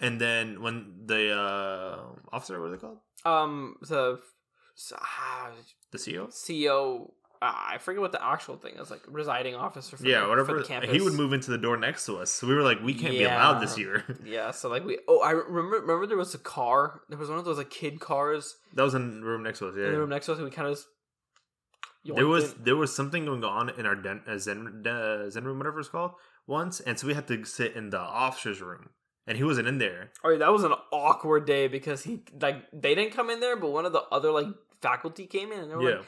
[0.00, 1.98] and then when the uh,
[2.32, 2.98] officer, what are they called?
[3.24, 4.18] Um, the
[4.94, 5.50] ah,
[5.90, 6.28] The CEO.
[6.28, 7.10] CEO.
[7.42, 9.96] Uh, I forget what the actual thing is, like residing officer.
[9.96, 10.54] For Yeah, the, whatever.
[10.54, 10.90] For the campus.
[10.90, 13.12] He would move into the door next to us, so we were like, "We can't
[13.12, 14.98] be allowed this year." Yeah, so like we.
[15.06, 15.80] Oh, I remember.
[15.80, 17.02] Remember there was a car.
[17.08, 19.68] There was one of those like kid cars that was in the room next to
[19.68, 19.74] us.
[19.74, 19.96] in the Yeah.
[19.96, 20.78] room next to us, and we kind of.
[22.04, 25.58] There was there was something going on in our den, uh, zen uh, zen room,
[25.58, 26.12] whatever it's called,
[26.46, 28.90] once, and so we had to sit in the officer's room,
[29.26, 30.12] and he wasn't in there.
[30.22, 33.56] Oh, yeah, that was an awkward day because he like they didn't come in there,
[33.56, 34.46] but one of the other like
[34.80, 36.06] faculty came in and they were Yeah, like,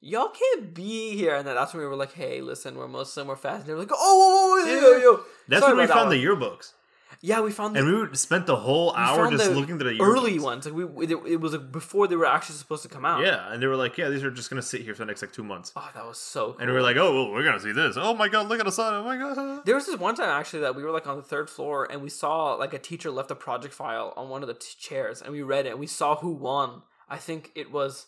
[0.00, 3.26] "Y'all can't be here." And then that's when we were like, "Hey, listen, we're Muslim,
[3.28, 5.74] we're fast." And they were like, "Oh, whoa, whoa, whoa, yo, yo, yo." that's Sorry
[5.76, 6.72] when we found the yearbooks,
[7.20, 10.34] Yeah, we found the and we spent the whole hour just looking through the early
[10.36, 10.42] yearbooks.
[10.42, 10.66] ones.
[10.66, 13.24] Like we, it, it was like before they were actually supposed to come out.
[13.24, 15.22] Yeah, and they were like, "Yeah, these are just gonna sit here for the next
[15.22, 16.52] like two months." Oh, that was so.
[16.52, 16.60] Cool.
[16.60, 17.96] And we were like, "Oh, well, we're gonna see this.
[17.98, 18.94] Oh my god, look at the sun.
[18.94, 21.22] Oh my god." There was this one time actually that we were like on the
[21.24, 24.48] third floor and we saw like a teacher left a project file on one of
[24.48, 26.82] the t- chairs and we read it and we saw who won.
[27.08, 28.06] I think it was,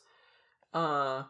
[0.75, 1.23] uh,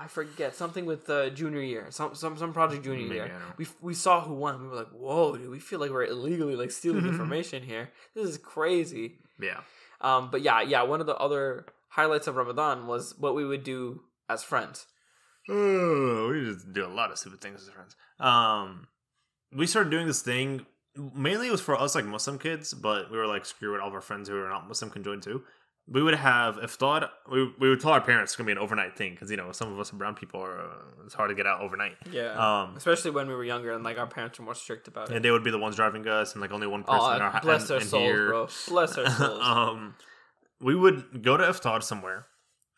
[0.00, 3.30] I forget something with uh, junior year, some some some project junior Maybe, year.
[3.58, 4.62] We we saw who won.
[4.62, 7.90] We were like, whoa, dude, we feel like we're illegally like stealing information here.
[8.14, 9.18] This is crazy.
[9.38, 9.60] Yeah,
[10.00, 10.82] Um, but yeah, yeah.
[10.82, 14.86] One of the other highlights of Ramadan was what we would do as friends.
[15.50, 17.94] Oh, we just do a lot of stupid things as friends.
[18.18, 18.86] Um,
[19.52, 20.64] we started doing this thing.
[20.96, 23.80] Mainly, it was for us like Muslim kids, but we were like, screw it.
[23.80, 25.42] All of our friends who are not Muslim can join too.
[25.92, 27.08] We would have iftar.
[27.30, 29.50] We we would tell our parents it's gonna be an overnight thing because you know
[29.50, 31.96] some of us brown people are uh, it's hard to get out overnight.
[32.12, 32.34] Yeah.
[32.62, 35.16] Um, Especially when we were younger and like our parents were more strict about it.
[35.16, 37.22] and they would be the ones driving us, and like only one person Oh, in
[37.22, 37.42] our house.
[37.42, 38.28] bless in, their in souls, here.
[38.28, 38.48] bro.
[38.68, 39.40] Bless their souls.
[39.42, 39.94] um,
[40.60, 42.26] we would go to iftar somewhere,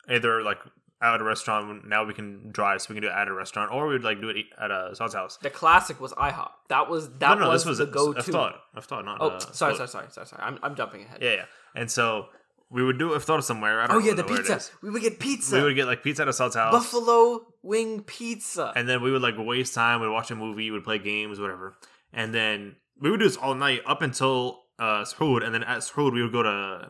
[0.09, 0.57] either like
[1.01, 1.87] at a restaurant.
[1.87, 4.03] Now we can drive, so we can do it at a restaurant, or we would
[4.03, 5.37] like do it at a Saud's house.
[5.37, 6.49] the classic was IHOP.
[6.69, 8.21] That was that no, no, was, this was the go-to.
[8.21, 8.53] iftar.
[8.75, 9.17] Iftar, not.
[9.21, 10.41] Oh, uh, sorry, sorry, sorry, sorry, sorry.
[10.41, 11.19] I'm, I'm jumping ahead.
[11.21, 11.45] Yeah, yeah.
[11.75, 12.27] And so
[12.73, 13.79] we would do iftar somewhere.
[13.81, 14.59] I don't Oh yeah, the pizza.
[14.81, 15.57] We would get pizza.
[15.57, 16.53] We would get like pizza at a house.
[16.53, 18.73] Buffalo wing pizza.
[18.75, 20.01] and then we would like waste time.
[20.01, 21.75] We'd watch a movie, we'd play games, whatever.
[22.11, 25.79] And then we would do this all night up until uh Sahur, and then at
[25.79, 26.89] Sahur we would go to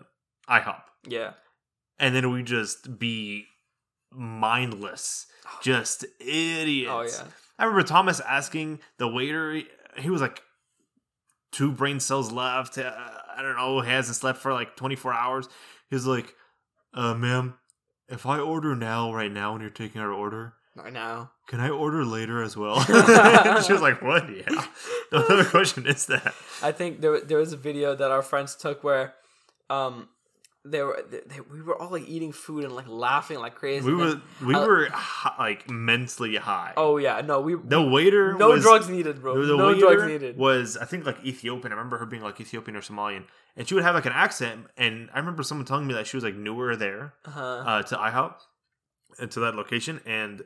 [0.50, 1.32] IHOP, yeah.
[2.00, 3.46] and then we just be
[4.10, 5.28] mindless,
[5.62, 7.20] just idiots.
[7.20, 7.32] Oh yeah.
[7.60, 9.62] I remember Thomas asking the waiter.
[9.98, 10.42] He was like,
[11.52, 12.78] two brain cells left.
[12.78, 12.92] Uh,
[13.36, 13.80] I don't know.
[13.82, 15.48] He hasn't slept for like 24 hours.
[15.94, 16.34] He's like,
[16.96, 17.54] uh, ma'am,
[18.10, 21.30] if I order now, right now, when you're taking our order, Right now.
[21.48, 22.82] can I order later as well?
[23.62, 24.28] she was like, what?
[24.36, 24.66] Yeah.
[25.12, 26.34] The other question is that.
[26.64, 29.14] I think there there was a video that our friends took where,
[29.70, 30.10] um,
[30.66, 33.86] they were they, they- we were all like eating food and like laughing like crazy.
[33.86, 36.74] We were we uh, were hi- like mentally high.
[36.78, 39.46] Oh yeah, no, we the waiter no was, drugs needed, bro.
[39.46, 40.38] The, no waiter drugs needed.
[40.38, 41.72] was I think like Ethiopian.
[41.74, 43.26] I remember her being like Ethiopian or Somalian,
[43.58, 44.68] and she would have like an accent.
[44.78, 47.42] And I remember someone telling me that she was like newer there Uh-huh.
[47.42, 48.36] uh, to IHOP,
[49.22, 50.44] uh, to that location, and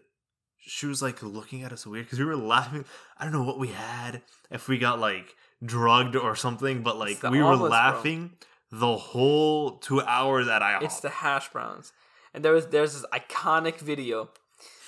[0.60, 2.86] she was like looking at us weird because we were laughing.
[3.20, 7.22] I don't know what we had if we got like drugged or something, but like
[7.24, 8.28] we were laughing.
[8.30, 8.38] bro.
[8.72, 10.84] The whole two hours at IHOP.
[10.84, 11.94] It's the hash browns.
[12.34, 14.30] And there was there's this iconic video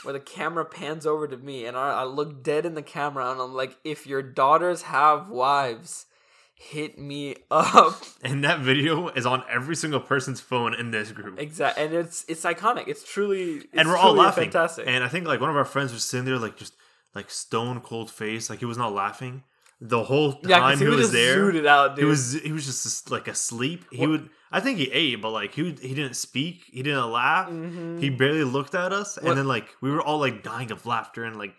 [0.03, 3.31] where the camera pans over to me and I, I look dead in the camera
[3.31, 6.05] and I'm like, if your daughters have wives,
[6.53, 8.01] hit me up.
[8.23, 11.39] and that video is on every single person's phone in this group.
[11.39, 11.83] Exactly.
[11.83, 12.87] And it's it's iconic.
[12.87, 14.45] It's truly it's and we're all laughing.
[14.45, 14.85] fantastic.
[14.87, 16.73] And I think like one of our friends was sitting there like just
[17.15, 19.43] like stone cold face, like he was not laughing.
[19.81, 21.37] The whole time Yeah, he, he, was there.
[21.37, 22.03] zooted out, dude.
[22.03, 23.85] He was he was just like asleep.
[23.91, 26.63] He What- would I think he ate, but like he would, he didn't speak.
[26.71, 27.49] He didn't laugh.
[27.49, 28.01] Mhm.
[28.01, 30.85] He barely looked at us, What- and then like we were all like dying of
[30.85, 31.53] laughter and like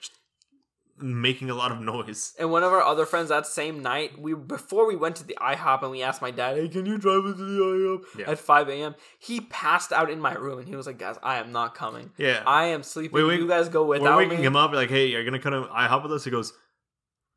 [1.02, 2.34] making a lot of noise.
[2.38, 5.38] And one of our other friends that same night, we before we went to the
[5.40, 8.30] IHOP and we asked my dad, "Hey, can you drive us to the IHOP Yeah.
[8.30, 11.36] at 5 a.m.?" He passed out in my room and he was like, "Guys, I
[11.36, 12.10] am not coming.
[12.18, 13.14] Yeah, I am sleeping.
[13.14, 15.38] Wait, wait, you guys go we're without waking me." him up like, hey, you're gonna
[15.38, 16.24] come to IHOP with us?
[16.24, 16.52] He goes,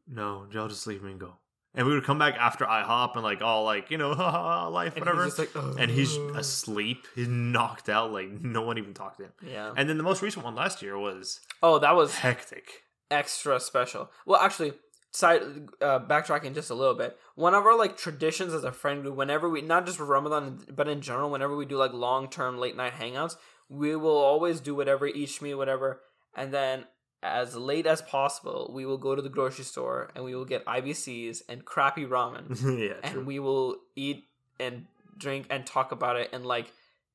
[0.07, 1.35] no, I'll just leave me and go.
[1.75, 4.09] And we would come back after IHOP and like all like you know,
[4.71, 5.23] life, And whatever.
[5.23, 7.07] he's like, and he's asleep.
[7.15, 8.11] He's knocked out.
[8.13, 9.31] Like no one even talked to him.
[9.43, 9.73] yeah.
[9.75, 12.83] And then the most recent one last year was Oh, that was hectic.
[13.09, 14.11] extra special.
[14.27, 14.73] Well, actually,
[15.11, 15.41] side
[15.81, 17.17] uh, backtracking just a little bit.
[17.35, 20.59] One of our like traditions as a friend group, whenever we not just for Ramadan
[20.75, 23.35] but in general, whenever we do like long term late night hangouts,
[23.67, 26.01] we will always do whatever each me whatever,
[26.35, 26.85] and then
[27.23, 30.65] as late as possible, we will go to the grocery store and we will get
[30.65, 32.45] IBCs and crappy ramen,
[32.79, 33.23] yeah, and true.
[33.23, 34.25] we will eat
[34.59, 34.85] and
[35.17, 36.71] drink and talk about it and like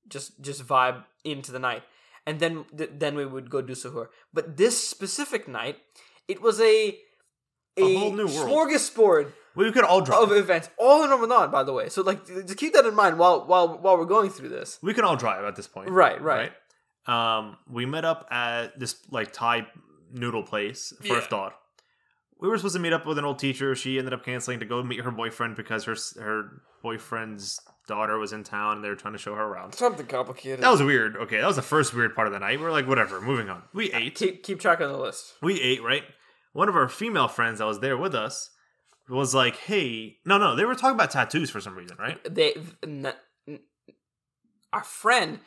[0.08, 1.82] just just vibe into the night
[2.26, 5.76] and then th- then we would go do suhoor but this specific night
[6.28, 6.96] it was a
[7.76, 8.48] a, A whole new world.
[8.48, 10.22] smorgasbord we could all drive.
[10.22, 13.18] of events all in Ramadan by the way so like to keep that in mind
[13.18, 15.90] while while while we're going through this we can all drive at this point.
[15.90, 16.52] right right,
[17.06, 17.38] right?
[17.38, 19.66] Um, we met up at this like Thai
[20.12, 21.20] noodle place for Yeah.
[21.20, 21.52] iftar.
[22.40, 23.74] We were supposed to meet up with an old teacher.
[23.74, 28.32] She ended up canceling to go meet her boyfriend because her her boyfriend's daughter was
[28.32, 29.72] in town and they were trying to show her around.
[29.74, 31.16] something complicated That was weird.
[31.16, 32.60] Okay, that was the first weird part of the night.
[32.60, 33.64] We are like, whatever, moving on.
[33.74, 34.14] We ate.
[34.14, 36.04] keep keep track on the list We ate, right?
[36.52, 38.50] One of our female friends that was there with us
[39.08, 42.18] was like, hey, no, no, they were talking about tattoos for some reason, right?
[42.32, 42.54] they
[42.84, 43.12] n-
[43.48, 43.60] n-
[44.72, 45.40] our friend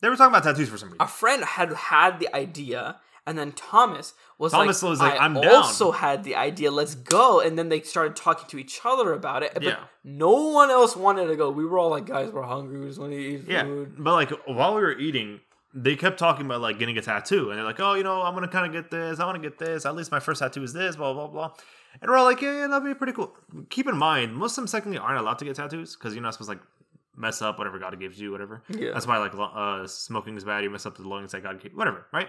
[0.00, 1.00] They were talking about tattoos for some reason.
[1.00, 5.24] our friend had had the idea and then Thomas was Thomas like, was like, I
[5.24, 6.70] "I'm down." also had the idea.
[6.70, 9.52] Let's go." And then they started talking to each other about it.
[9.54, 9.76] But Yeah.
[10.02, 11.50] no one else wanted to go.
[11.50, 12.80] We were all like, "Guys, we're hungry.
[12.80, 15.40] We just want to eat Yeah, food." but like while we were eating,
[15.74, 18.34] they kept talking about like getting a tattoo, and they're like, "Oh, you know, I'm
[18.34, 19.20] gonna kind of get this.
[19.20, 19.84] I want to get this.
[19.86, 21.52] At least my first tattoo is this." Blah blah blah.
[22.00, 23.36] And we're all like, "Yeah, yeah, that'd be pretty cool."
[23.70, 26.56] Keep in mind, Muslims technically aren't allowed to get tattoos because you're not supposed to
[26.56, 26.64] like
[27.16, 28.62] mess up whatever God gives you, whatever.
[28.68, 28.92] Yeah.
[28.92, 30.62] That's why like uh, smoking is bad.
[30.64, 32.28] You mess up the lungs that God gave, whatever, right?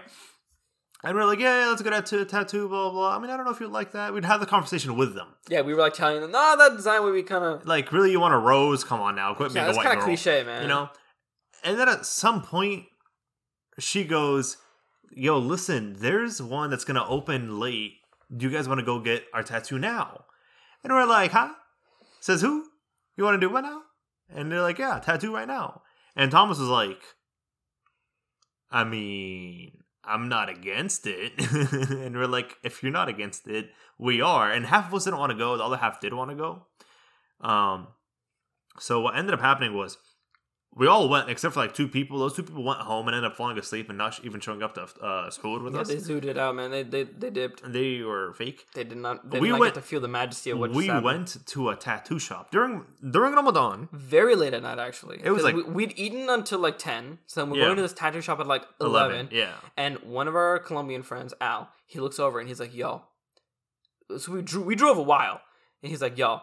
[1.02, 3.16] And we're like, yeah, yeah, let's go get a tattoo, blah, blah, blah.
[3.16, 4.12] I mean, I don't know if you'd like that.
[4.12, 5.28] We'd have the conversation with them.
[5.48, 8.10] Yeah, we were like telling them, "Nah, that design would be kind of Like, really,
[8.10, 8.84] you want a rose?
[8.84, 9.32] Come on now.
[9.32, 10.02] Quit yeah, being a that's white kind girl.
[10.02, 10.90] of cliche, man." You know?
[11.64, 12.84] And then at some point,
[13.78, 14.56] she goes,
[15.10, 17.94] Yo, listen, there's one that's going to open late.
[18.34, 20.24] Do you guys want to go get our tattoo now?
[20.84, 21.52] And we're like, Huh?
[22.20, 22.66] Says who?
[23.16, 23.82] You want to do what now?
[24.32, 25.82] And they're like, Yeah, tattoo right now.
[26.14, 27.00] And Thomas was like,
[28.70, 31.32] I mean, I'm not against it.
[31.38, 34.50] and we're like, if you're not against it, we are.
[34.50, 36.66] And half of us didn't want to go, the other half did want to go.
[37.40, 37.88] Um,
[38.78, 39.98] so what ended up happening was
[40.76, 42.18] we all went except for like two people.
[42.20, 44.74] Those two people went home and ended up falling asleep and not even showing up
[44.74, 45.88] to uh, school with yeah, us.
[45.88, 46.70] they zooted it out, man.
[46.70, 47.62] They they they dipped.
[47.64, 48.66] And they were fake.
[48.74, 49.28] They did not.
[49.30, 51.76] They We not went- get to feel the majesty of what we went to a
[51.76, 53.88] tattoo shop during during Ramadan.
[53.92, 54.78] very late at night.
[54.78, 57.18] Actually, It was like- we, we'd eaten until like ten.
[57.26, 57.64] So then we're Yeah.
[57.66, 59.16] going to this tattoo shop at like eleven.
[59.16, 59.54] Eleven, yeah.
[59.76, 63.02] And one of our Colombian friends, Al, he looks over and he's like, "Yo."
[64.18, 64.62] So we drew.
[64.62, 65.40] We drove a while,
[65.82, 66.40] and he's like, "Yo,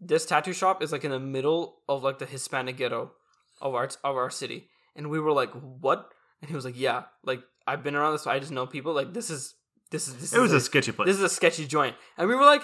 [0.00, 3.12] this tattoo shop is like in the middle of like the Hispanic ghetto
[3.60, 7.04] of our of our city." And we were like, "What?" And he was like, "Yeah,
[7.24, 8.26] like I've been around this.
[8.26, 8.92] I just know people.
[8.92, 9.54] Like this is
[9.90, 11.06] this is this It was is a sketchy place.
[11.06, 12.62] this is a sketchy joint." And we were like,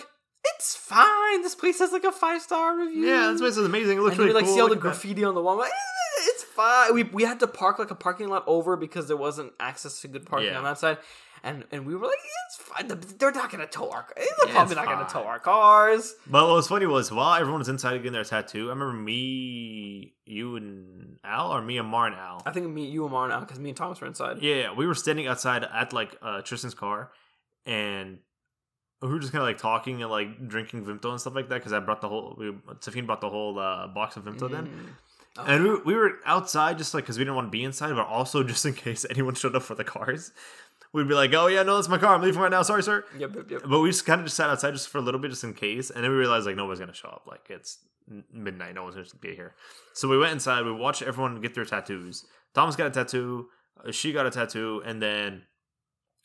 [0.57, 1.43] "It's fine.
[1.43, 3.99] This place has like a five star review." yeah, this place is amazing.
[3.99, 4.55] It looks and really we like cool.
[4.55, 5.01] see all the Look at that.
[5.03, 5.57] graffiti on the wall.
[5.59, 6.95] Like, "Eh, it's fine.
[6.95, 10.09] We we had to park like a parking lot over because there wasn't access to
[10.09, 10.59] good parking Yeah.
[10.59, 10.99] on that side.
[11.45, 12.89] And and we were like, it's fine.
[13.19, 14.07] They're not gonna tow our.
[14.17, 16.15] They're Yeah, probably it's not gonna tow our cars.
[16.27, 20.15] But what was funny was while everyone was inside getting their tattoo, I remember me,
[20.25, 22.43] you, and Al, or me and Mar and Al.
[22.47, 24.41] I think me, you, and Mar and Al, because me and Thomas were inside.
[24.41, 27.11] Yeah, yeah, we were standing outside at like uh, Tristan's car,
[27.67, 28.19] and
[29.01, 31.57] we were just kind of like talking and like drinking Vimto and stuff like that
[31.57, 32.37] because I brought the whole.
[32.39, 34.87] We, Safine brought the whole uh, box of Vimto then, Mm.
[35.39, 35.45] Oh.
[35.47, 38.07] and we, we were outside just like because we didn't want to be inside, but
[38.07, 40.31] also just in case anyone showed up for the cars,
[40.93, 42.15] we'd be like, "Oh yeah, no, that's my car.
[42.15, 42.63] I'm leaving right now.
[42.63, 43.63] Sorry, sir." Yep, yep, yep.
[43.69, 45.55] But we just kind of just sat outside just for a little bit, just in
[45.55, 47.25] case, and then we realized like nobody's gonna show up.
[47.27, 47.79] Like it's
[48.33, 49.55] midnight, no one's gonna be here.
[49.95, 50.65] So we went inside.
[50.65, 52.25] We watched everyone get their tattoos.
[52.55, 53.49] Thomas got a tattoo.
[53.87, 55.43] uh, She got a tattoo, and then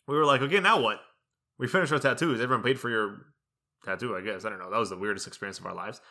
[0.08, 1.00] we were like, okay, now what?
[1.58, 2.40] We finished our tattoos.
[2.42, 3.18] Everyone paid for your
[3.86, 4.44] tattoo, I guess.
[4.46, 4.70] I don't know.
[4.70, 6.02] That was the weirdest experience of our lives.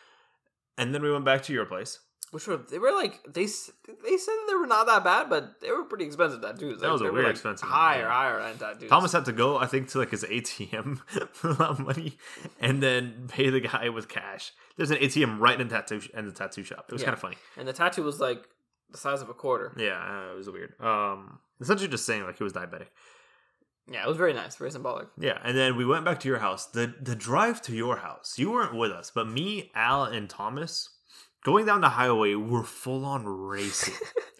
[0.77, 1.99] And then we went back to your place.
[2.31, 3.47] Which were they were like they they
[4.17, 6.81] said that they were not that bad, but they were pretty expensive tattoos.
[6.81, 8.11] That Like, was a weird like, expensive, higher, yeah.
[8.11, 8.89] higher end tattoos.
[8.89, 10.99] Thomas had to go, I think, to like his ATM
[11.31, 12.17] for a lot of money,
[12.59, 14.51] and then pay the guy with cash.
[14.75, 16.85] There's an ATM right in the tattoo in the tattoo shop.
[16.89, 17.05] It was Yeah.
[17.05, 17.37] kind of funny.
[17.55, 18.43] and the tattoo was like
[18.91, 19.73] the size of a quarter.
[19.77, 19.97] Yeah,
[20.27, 20.73] uh, it was weird.
[20.81, 22.87] Um, essentially just saying like he was diabetic.
[23.89, 25.07] Yeah, it was very nice, very symbolic.
[25.17, 26.65] Yeah, and then we went back to your house.
[26.65, 30.89] The the drive to your house, you weren't with us, but me, Al, and Thomas
[31.47, 33.93] going down the highway we're full on racing.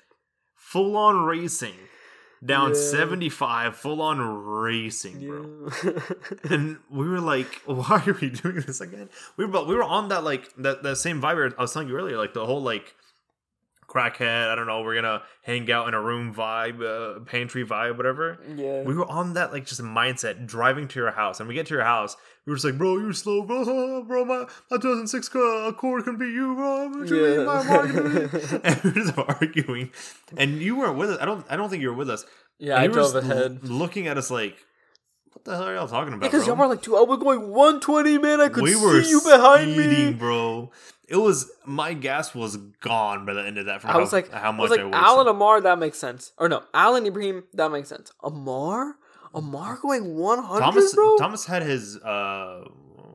[0.56, 1.74] full on racing.
[2.46, 2.82] Down Yeah.
[2.82, 5.70] 75, full on racing, bro.
[5.84, 5.92] Yeah.
[6.52, 9.10] And we were like, why are we doing this again?
[9.38, 11.88] We were but we were on that like that, that same vibe I was telling
[11.88, 12.94] you earlier, like the whole like
[13.98, 17.98] crackhead, I don't know, we're gonna hang out in a room vibe, uh, pantry vibe,
[17.98, 18.82] whatever yeah.
[18.84, 21.74] we were on that like just mindset driving to your house and we get to
[21.74, 25.40] your house we were just like bro you're slow bro bro my, my 2006 uh,
[25.70, 27.44] Accord can be you bro Yeah.
[27.44, 29.92] my and we were just arguing
[30.38, 32.26] and you weren't with us I don't I don't think you were with us
[32.60, 33.60] yeah, And I you drove ahead.
[33.64, 34.58] l- looking at us like
[35.38, 37.50] what the hell are y'all talking about Because y'all were like, dude, I was going
[37.50, 38.42] 120, man.
[38.42, 40.14] I could we see you behind speeding, me.
[40.14, 40.72] bro
[41.08, 44.12] it was my gas was gone by the end of that from I how, was
[44.12, 44.94] like, how much I was like, wasted.
[44.94, 46.34] Alan Amar, that makes sense.
[46.38, 48.12] Or no, Alan Ibrahim, that makes sense.
[48.22, 48.96] Amar,
[49.34, 51.18] Amar going 100, Thomas bro.
[51.18, 52.66] Thomas had his uh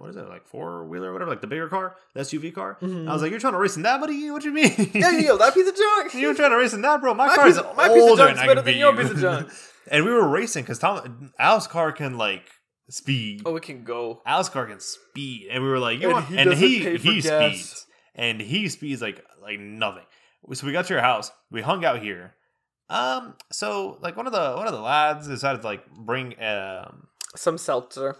[0.03, 2.77] what is it like four wheeler or whatever like the bigger car the SUV car.
[2.83, 3.09] Mhm.
[3.09, 4.31] I was like, you're trying to race in that, buddy?
[4.33, 4.75] What do you mean?
[4.93, 6.15] yeah, yeah, yo, that piece of junk.
[6.23, 7.15] you're trying to race in that, bro.
[7.15, 9.19] My, My car piece is my piece of junk's and better than your piece of
[9.19, 9.51] junk.
[9.91, 12.51] and we were racing because Tom Al's car can like
[12.91, 13.43] speed.
[13.47, 14.23] Oh, it can go.
[14.27, 17.21] Al's car can speed, and we were like, you And want, he and he he
[17.23, 17.53] gas.
[17.55, 20.05] speeds, and he speeds like like nothing.
[20.53, 21.31] So we got to your house.
[21.53, 22.35] We hung out here.
[22.91, 27.07] Um, so like one of the one of the lads decided to like bring um
[27.37, 28.17] Some seltzer.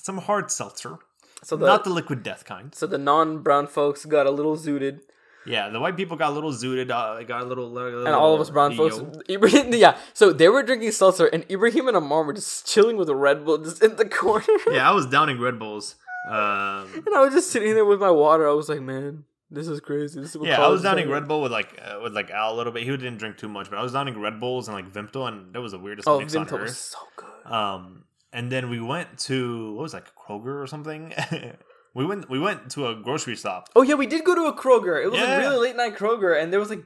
[0.00, 0.96] some hard seltzer,
[1.42, 2.74] So the not the liquid death kind.
[2.74, 5.00] so the non-brown folks got a little zooted,
[5.46, 8.34] Yeah, the white people got a little zooted, uh, got a little, little and all
[8.34, 8.98] of us brown folks.
[9.28, 9.96] Ibrahim, yeah.
[10.12, 13.44] So they were drinking seltzer, and Ibrahim and Amar were just chilling with a Red
[13.44, 14.44] Bull just in the corner.
[14.72, 15.94] Yeah, I was downing Red Bulls.
[16.28, 18.48] Um, and I was just sitting there with my water.
[18.48, 20.20] I was like, man, this is crazy.
[20.20, 21.08] This is what yeah, I was downing.
[21.08, 22.82] Red Bull with like uh, with like Al a little bit.
[22.82, 25.54] He didn't drink too much, but I was downing Red Bulls and like Vimto, and
[25.54, 27.52] that was the weirdest Oh, mix on Vimto was so good.
[27.52, 28.02] Um,
[28.36, 31.12] and then we went to what was that Kroger or something.
[31.94, 33.68] we went we went to a grocery stop.
[33.74, 35.02] Oh yeah, we did go to a Kroger.
[35.04, 35.36] It was Yeah.
[35.36, 36.84] a really late night Kroger, and there was like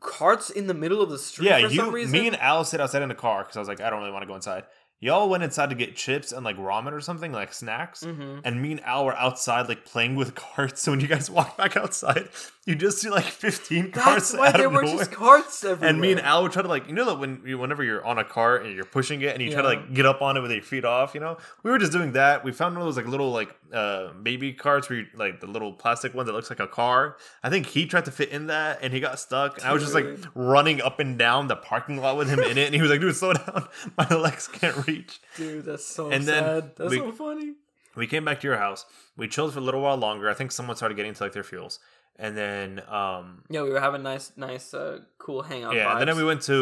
[0.00, 2.12] carts in the middle of the street Yeah, for you, some reason.
[2.12, 4.12] me and Al sit outside in the car because I was like, I don't really
[4.12, 4.64] want to go inside.
[5.02, 8.04] Y'all went inside to get chips and like ramen or something, like snacks.
[8.04, 10.80] hmm And me and Al were outside, like playing with carts.
[10.80, 12.28] So when you guys walk back outside,
[12.66, 14.98] you just see like fifteen carts That's why out there of were nowhere.
[14.98, 15.88] just carts everywhere.
[15.90, 18.04] and me and Al would try to like, you know, that when you, whenever you're
[18.06, 20.36] on a cart and you're pushing it and you try to like get up on
[20.36, 22.44] it with your feet off, you know, we were just doing that.
[22.44, 25.48] We found one of those like little like uh baby carts where you, like the
[25.48, 27.16] little plastic one that looks like a car.
[27.42, 29.58] I think he tried to fit in that and he got stuck.
[29.58, 32.56] And I was just like running up and down the parking lot with him in
[32.56, 33.66] it, and he was like, "Dude, slow down,
[33.98, 34.91] my legs can't reach."
[35.36, 36.76] Dude, that's so And then sad.
[36.76, 37.54] That's we- so funny.
[37.96, 38.86] we came back to your house.
[39.16, 40.28] We chilled for a little while longer.
[40.30, 41.78] I think someone started getting to like their fuels,
[42.16, 45.74] and then um Yeah, we were having nice, nice, uh, cool hangout.
[45.74, 46.56] yeah, and then we went to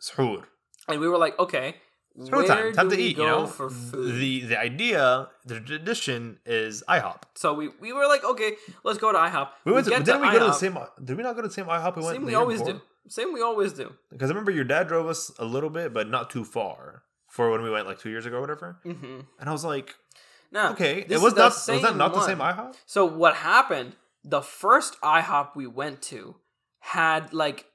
[0.00, 0.44] Sahur.
[0.88, 1.76] and we were like, okay,
[2.14, 3.16] where time, time to we eat.
[3.18, 4.14] You know, for food?
[4.20, 7.20] the the idea, the tradition is IHOP.
[7.34, 8.50] so we we were like, okay,
[8.84, 9.48] let's go to IHOP.
[9.66, 10.78] We went to, didn't we go to the same?
[11.04, 12.16] Did we not go to the same IHOP we went?
[12.16, 12.74] Same we always before?
[12.74, 12.80] do.
[13.08, 13.92] Same we always do.
[14.10, 17.02] Because I remember your dad drove us a little bit, but not too far
[17.36, 18.78] for when we went like two years ago or whatever.
[18.84, 19.20] Mm-hmm.
[19.38, 19.94] And I was like,
[20.50, 22.74] no, okay, it was not was that not the same IHOP?
[22.86, 23.94] So what happened?
[24.24, 26.36] The first IHOP we went to
[26.80, 27.66] had like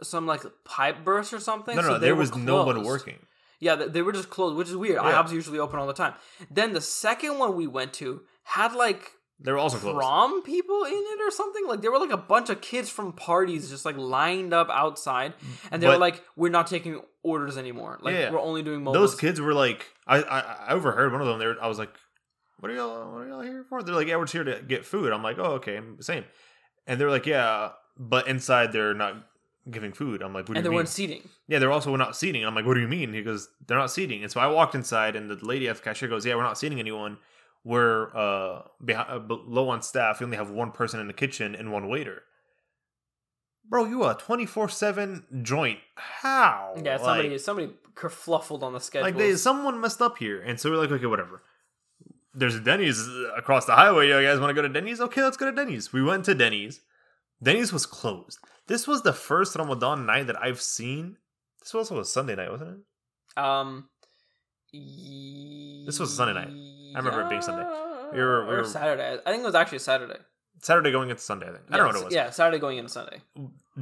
[0.00, 1.74] some like pipe burst or something.
[1.74, 3.18] No, no, so there was no one working.
[3.58, 4.94] Yeah, they, they were just closed, which is weird.
[5.02, 5.12] Yeah.
[5.12, 6.14] IHOPs usually open all the time.
[6.48, 9.10] Then the second one we went to had like
[9.42, 9.96] They were also closed.
[9.96, 11.66] prom people in it or something.
[11.66, 15.32] Like there were like a bunch of kids from parties just like lined up outside,
[15.70, 17.98] and they were like, "We're not taking orders anymore.
[18.02, 18.30] Like Yeah.
[18.30, 21.38] we're only doing mobiles." Those kids were like, I, I I overheard one of them.
[21.38, 21.90] They were, I was like,
[22.58, 23.82] what are y'all what are y'all here for?
[23.82, 25.10] They're like, yeah, we're here to get food.
[25.12, 26.24] I'm like, oh okay, same.
[26.86, 29.24] And they're like, yeah, but inside they're not
[29.70, 30.20] giving food.
[30.22, 31.28] I'm like, what do and you they weren't seating.
[31.48, 32.44] yeah, they're also not seating.
[32.44, 33.14] I'm like, what do you mean?
[33.14, 34.22] He goes, they're not seating.
[34.22, 36.58] And so I walked inside, and the lady at the cashier goes, yeah, we're not
[36.58, 37.18] seating anyone.
[37.64, 40.20] We're uh, behind, uh below on staff.
[40.20, 42.22] We only have one person in the kitchen and one waiter.
[43.68, 45.78] Bro, you a twenty four seven joint?
[45.96, 46.74] How?
[46.82, 49.04] Yeah, somebody Like- somebody kerfluffled on the schedule.
[49.06, 51.42] like they someone messed up here and so we're like okay whatever
[52.32, 53.06] there's a denny's
[53.36, 55.92] across the highway you guys want to go to denny's okay let's go to denny's
[55.92, 56.80] we went to denny's
[57.42, 58.38] denny's was closed
[58.68, 61.18] this was the first ramadan night that i've seen
[61.60, 63.90] this was also a sunday night wasn't it Um,
[64.72, 66.48] This was Sunday night.
[66.94, 67.64] I remember it being Sunday.
[68.12, 69.18] We were- we or were- Saturday.
[69.24, 70.18] I think it was actually Saturday.
[70.62, 71.46] Saturday going into Sunday.
[71.48, 72.14] I think I don't know what it was.
[72.14, 73.22] Yeah, Saturday going into Sunday.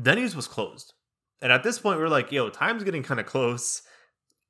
[0.01, 0.95] Denny's was closed,
[1.43, 3.83] and at this point we were like, "Yo, time's getting kind of close.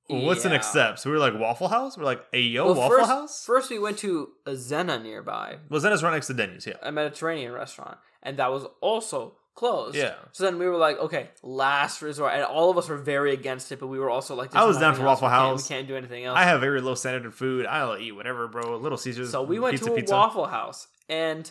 [0.08, 2.74] What's the next step?" So we were like, "Waffle House." We're like, "Hey, yo, Well,
[2.74, 6.34] Waffle first, House." First, we went to a Zena nearby, well, it's right next to
[6.34, 6.66] Denny's.
[6.66, 9.96] Yeah, a Mediterranean restaurant, and that was also closed.
[9.96, 10.14] yeah.
[10.32, 13.70] So then we were like, okay, last resort, and all of us were very against
[13.72, 15.02] it, but we were also like, I was down for.
[15.02, 15.68] Waffle We can't- House.
[15.68, 16.36] We can't do anything else.
[16.38, 17.66] I have very low standard of food.
[17.66, 18.76] I'll eat whatever, bro.
[18.78, 19.30] Little Caesars.
[19.30, 20.14] so we went pizza, to a pizza.
[20.14, 21.50] Waffle House, and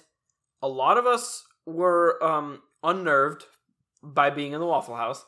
[0.61, 3.43] a lot of us were um, unnerved
[4.01, 5.25] by being in the Waffle House,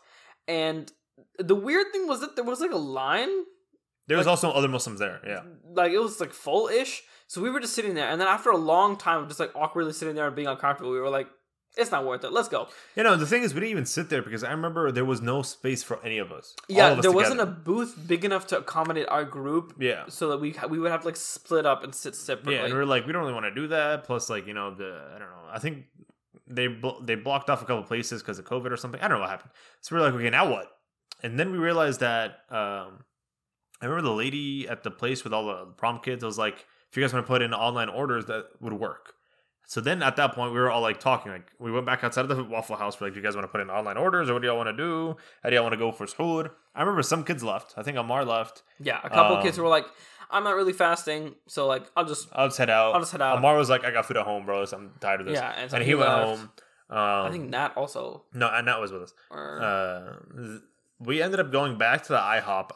[0.47, 0.91] and
[1.37, 3.29] the weird thing was that there was like a line
[4.07, 5.19] There was like- also other Muslims there.
[5.27, 5.41] Yeah,
[5.73, 7.03] like it was like full ish.
[7.27, 9.51] So we were just sitting there, and then after a long time of just like
[9.55, 11.27] awkwardly sitting there and being uncomfortable, we were like,
[11.77, 12.31] "It's not worth it.
[12.31, 14.91] Let's go." you know the thing is, we didn't even sit there because I remember
[14.91, 16.55] there was no space for any of us.
[16.67, 20.05] Yeah, of us there wasn't a booth big enough to accommodate our group, yeah.
[20.07, 22.55] so that we we would have to like split up and sit separately.
[22.55, 24.03] Yeah, and we are like, we don't really want to do that.
[24.03, 25.49] Plus, like, you know, the I don't know.
[25.51, 25.85] I think
[26.47, 26.67] they
[27.01, 28.99] they blocked off a couple places because of COVID or something.
[29.01, 29.51] I don't know what happened.
[29.81, 30.67] So we are like, okay, now what?
[31.21, 33.03] And then we realized that um,
[33.81, 36.23] I remember the lady at the place with all the prom kids.
[36.23, 39.13] I was like, if you guys want to put in online orders, that would work.
[39.69, 41.31] So then at that point, we were all like talking.
[41.31, 42.99] Like we went back outside of the Waffle House.
[42.99, 44.57] We're like, do you guys want to put in online orders or what do y'all
[44.57, 45.15] want to do?
[45.43, 46.49] How do y'all want to go for food?
[46.73, 47.75] I remember some kids left.
[47.77, 48.63] I think Amar left.
[48.79, 49.85] yeah, a couple Um, kids were like,
[50.31, 52.95] "I'm not really fasting, so like I'll just I'll just head out.
[52.95, 54.65] I'll just head out." Amar was like, I got food at home, bro.
[54.65, 55.35] So I'm tired of this.
[55.37, 56.39] yeah, and, so and he, went home.
[56.89, 58.23] Um, I think Nat also.
[58.33, 59.13] no, and that was with us.
[59.29, 60.57] Or, Uh,
[60.99, 62.71] we ended up going back to the IHOP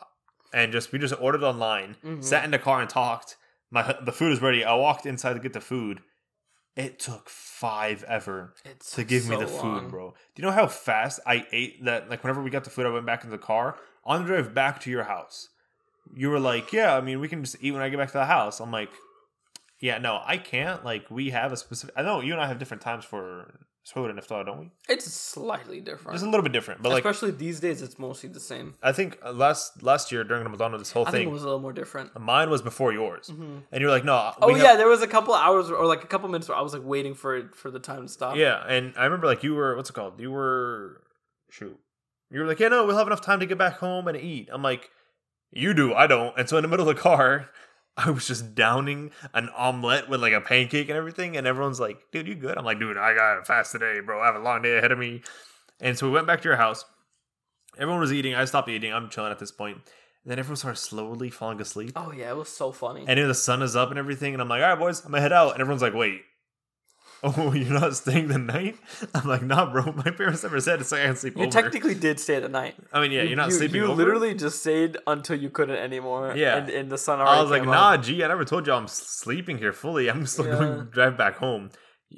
[0.53, 2.23] and just we just ordered online, Mhm.
[2.23, 3.35] sat in the car and talked.
[3.71, 4.63] My the food is ready.
[4.63, 6.01] I walked inside to get the food.
[6.75, 10.15] It took five ever it's to give me so the food, bro.
[10.33, 12.09] Do you know how fast I ate that?
[12.09, 14.55] Like whenever we got the food, I went back in the car on the drive
[14.55, 15.49] back to your house.
[16.15, 18.17] You were like, "Yeah, I mean, we can just eat when I get back to
[18.17, 18.89] the house." I'm like,
[19.79, 20.83] "Yeah, no, I can't.
[20.83, 21.93] Like, we have a specific.
[21.95, 24.71] I know you and I have different times for food and iftar, don't we?
[24.87, 27.81] It's slightly different, Just a little bit different, but like, especially these days.
[27.81, 28.75] It's mostly the same.
[28.81, 31.43] I think uh, last last year during Ramadan, this whole I think thing, it was
[31.43, 32.17] a little more different.
[32.19, 33.63] mine was before yours, Mhm.
[33.71, 36.07] and you're like, "No, Oh have- yeah, there was a couple hours or like a
[36.07, 38.35] couple minutes where I was like waiting for it for the time to stop.
[38.37, 40.19] Yeah, and I remember like you were what's it called?
[40.19, 41.01] You were
[41.49, 41.77] shoot.
[42.31, 44.49] You were like, yeah, no, we'll have enough time to get back home and eat.
[44.51, 44.89] I'm like,
[45.51, 46.35] you do, I don't.
[46.35, 47.49] And so in the middle of the car,
[47.95, 51.97] I was just downing an omelet with like a pancake and everything, and everyone's like,
[52.11, 52.57] dude, you good?
[52.57, 54.21] I'm like, dude, I got a fast today, bro.
[54.21, 55.21] I have a long day ahead of me.
[55.79, 56.85] And so we went back to your house.
[57.77, 58.35] Everyone was eating.
[58.35, 58.93] I stopped eating.
[58.93, 59.77] I'm chilling at this point.
[59.77, 61.91] And then everyone started slowly falling asleep.
[61.95, 63.05] Oh yeah, it was so funny.
[63.07, 65.11] And then the sun is up and everything, and I'm like, all right, boys, I'm
[65.11, 65.53] gonna head out.
[65.53, 66.21] And everyone's like, wait,
[67.37, 68.75] oh, you're not staying the night?
[69.15, 69.91] I'm like, nah, bro.
[69.93, 71.51] My parents never said it's like I can sleep you over.
[71.51, 72.75] technically did stay the night.
[72.91, 73.95] I mean, yeah, You- you're not you, sleeping You over.
[73.95, 76.33] literally just stayed until you couldn't anymore.
[76.35, 76.57] Yeah.
[76.57, 77.37] and, and the sun already.
[77.37, 78.03] I was like, nah, up.
[78.03, 80.09] gee, I never told y'all I'm sleeping here fully.
[80.09, 80.55] I'm still Yeah.
[80.55, 81.71] going to drive back home.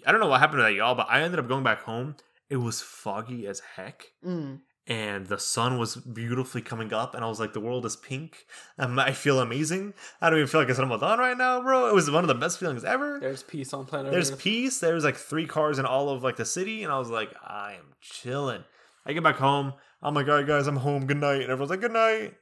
[0.05, 2.15] I don't know what happened to that y'all, but I ended up going back home.
[2.49, 4.03] It was foggy as heck.
[4.25, 4.59] Mm.
[4.87, 8.45] And the sun was beautifully coming up, and I was like, "The world is pink.
[8.77, 9.95] Um, I feel amazing.
[10.21, 11.87] I don't even feel like it's Ramadan right now, bro.
[11.89, 13.19] It was one of the best feelings ever.
[13.19, 14.37] There's peace on planet There's Earth.
[14.39, 14.79] peace.
[14.79, 17.73] There's like three cars in all of like the city, and I was like, I
[17.79, 18.63] am chilling.
[19.07, 19.73] I get back home.
[20.03, 21.07] I'm like, all right, guys, I'm home.
[21.07, 21.41] Good night.
[21.41, 22.35] And everyone's like, good night.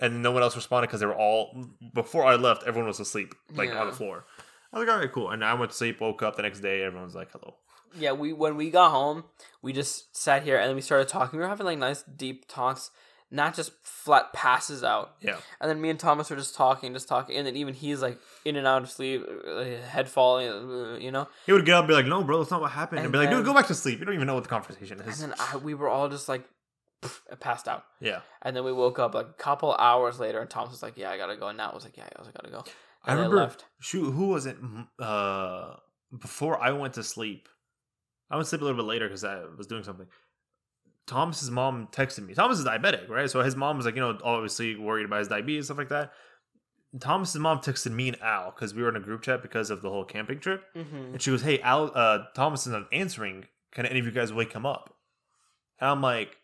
[0.00, 2.64] And no one else responded because they were all before I left.
[2.66, 4.24] Everyone was asleep, like on the floor.
[4.72, 5.30] I was like, all right, cool.
[5.30, 6.00] And I went to sleep.
[6.00, 6.82] Woke up the next day.
[6.82, 7.56] everyone's like, hello.
[7.98, 9.24] Yeah, we when we got home,
[9.62, 11.38] we just sat here and then we started talking.
[11.38, 12.90] We were having like nice deep talks,
[13.30, 15.14] not just flat passes out.
[15.20, 18.02] Yeah, And then me and Thomas were just talking, just talking, and then even he's
[18.02, 21.28] like in and out of sleep, uh, head falling, uh, you know.
[21.46, 22.98] he would get up and be like, no, bro, that's not what happened.
[22.98, 23.98] And, And be like, dude, go back to sleep.
[23.98, 26.28] You don't even know what the conversation is." And then I, we were all just
[26.28, 26.44] like
[27.40, 27.84] passed out.
[28.00, 30.96] yeah, And then we woke up like a couple hours later, and Thomas was like,
[30.96, 32.64] "Yeah, I gotta go." And Nat was like, "Yeah, I also gotta go."
[33.04, 33.36] I And they remember.
[33.36, 33.64] left.
[33.80, 34.56] Shoot, who was it?
[34.98, 35.74] Uh,
[36.18, 37.48] before I went to sleep,
[38.34, 40.06] I went to sleep a little bit later because I was doing something.
[41.06, 42.34] Thomas's mom texted me.
[42.34, 43.30] Thomas is diabetic, right?
[43.30, 46.12] So his mom was like, you know, obviously worried about his diabetes stuff like that.
[46.98, 49.82] Thomas's mom texted me and Al because we were in a group chat because of
[49.82, 50.96] the whole camping trip, Mm-hmm.
[51.12, 53.46] and she goes, "Hey, Al, uh, Thomas is not answering.
[53.72, 54.94] Can any of you guys wake him up?"
[55.80, 56.36] And I'm like,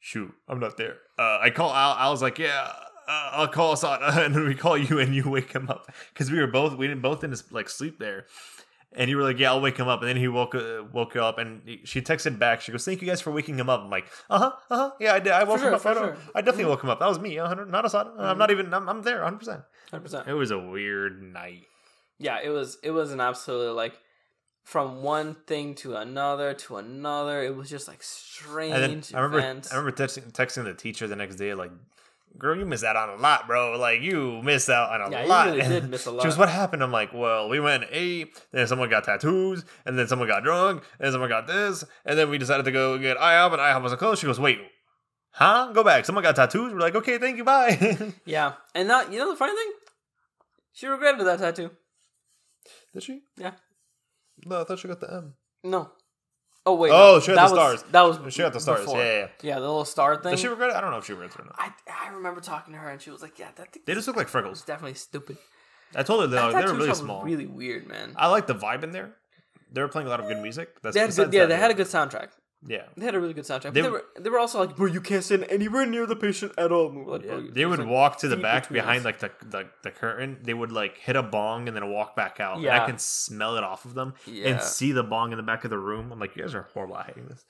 [0.00, 1.96] "Shoot, I'm not there." Uh, I call Al.
[1.98, 2.72] Al's like, "Yeah."
[3.08, 6.30] Uh, I'll call Assad, and then we call you, and you wake him up because
[6.30, 8.26] we were both we didn't both didn't like sleep there,
[8.92, 11.16] and you were like, "Yeah, I'll wake him up," and then he woke uh, woke
[11.16, 12.60] up, and he- she texted back.
[12.60, 14.90] She goes, "Thank you guys for waking him up." I'm like, "Uh huh, uh huh,
[15.00, 15.32] yeah, I did.
[15.32, 15.84] I woke him up.
[15.84, 16.16] I, sure.
[16.34, 16.68] I definitely Mhm.
[16.68, 16.98] woke him up.
[17.00, 18.06] That was me, 100, not Assad.
[18.18, 18.72] I'm not even.
[18.72, 19.38] I'm, I'm there, 100.
[19.38, 19.60] percent
[19.90, 20.28] Hundred percent.
[20.28, 21.64] It was a weird night.
[22.18, 22.78] Yeah, it was.
[22.82, 23.94] It was an absolute like
[24.64, 27.42] from one thing to another to another.
[27.42, 29.72] It was just like strange And then I remember events.
[29.72, 31.70] I remember texting, texting the teacher the next day like
[32.38, 33.78] girl, you missed out on a lot, bro.
[33.78, 35.46] Like you missed out on a Yeah, lot.
[35.48, 36.22] you really did miss a lot.
[36.22, 36.82] She goes, what happened?
[36.82, 40.82] I'm like, well, we went ate, then someone got tattoos, and then someone got drunk,
[41.00, 43.98] and someone got this, and then we decided to go get IHOP, and IHOP wasn't
[44.00, 44.20] closed.
[44.20, 44.58] She goes, wait,
[45.30, 45.72] huh?
[45.72, 46.04] Go back.
[46.04, 46.72] Someone got tattoos.
[46.72, 48.12] We're like, okay, thank you, bye.
[48.24, 49.72] Yeah, and that you know the funny thing,
[50.72, 51.70] she regretted that tattoo.
[52.92, 53.20] Did she?
[53.36, 53.52] Yeah.
[54.44, 55.34] No, I thought she got the M.
[55.64, 55.90] No.
[56.68, 56.90] Oh wait.
[56.92, 57.20] Oh, no.
[57.20, 57.84] she that the was, stars.
[57.92, 58.80] That was She had the stars.
[58.80, 58.98] before.
[58.98, 59.54] Yeah, yeah, yeah.
[59.54, 60.32] The little star thing.
[60.32, 60.76] Does she regret it?
[60.76, 61.54] I don't know if she regrets it or not.
[61.58, 61.70] I
[62.08, 64.16] I remember talking to her and she was like, "Yeah, that thing They just look
[64.16, 64.62] like freckles.
[64.62, 65.38] definitely stupid."
[65.94, 67.22] I told her That they were really small.
[67.22, 68.12] really weird, man.
[68.16, 69.12] I like the vibe in there.
[69.72, 70.80] They were playing a lot of good music.
[70.82, 72.28] That's They had good, yeah, they had a good soundtrack.
[72.68, 72.82] Yeah.
[72.96, 73.62] They had a really good soundtrack.
[73.64, 76.16] But They They, were they were also like, "Bro, you can't stand anywhere near the
[76.16, 78.36] patient at all." And we were like, Yeah, "Bro, they would like, walk to the
[78.36, 80.38] back behind us." like the, the the curtain.
[80.42, 82.58] They would like hit a bong and then walk back out.
[82.58, 84.48] And I can smell it off of them Yeah.
[84.48, 86.10] and see the bong in the back of the room.
[86.12, 87.44] I'm like, you guys are horrible at hating this.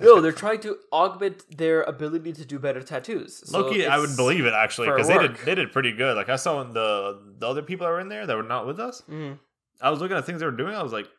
[0.00, 3.42] No, they're trying to augment their ability to do better tattoos.
[3.50, 6.16] So lowkey, I would believe it actually because they did they did pretty good.
[6.16, 8.78] Like I saw the the other people that were in there that were not with
[8.78, 9.02] us.
[9.10, 9.38] Mhm.
[9.80, 10.74] I was looking at things they were doing.
[10.74, 11.12] I was like, "This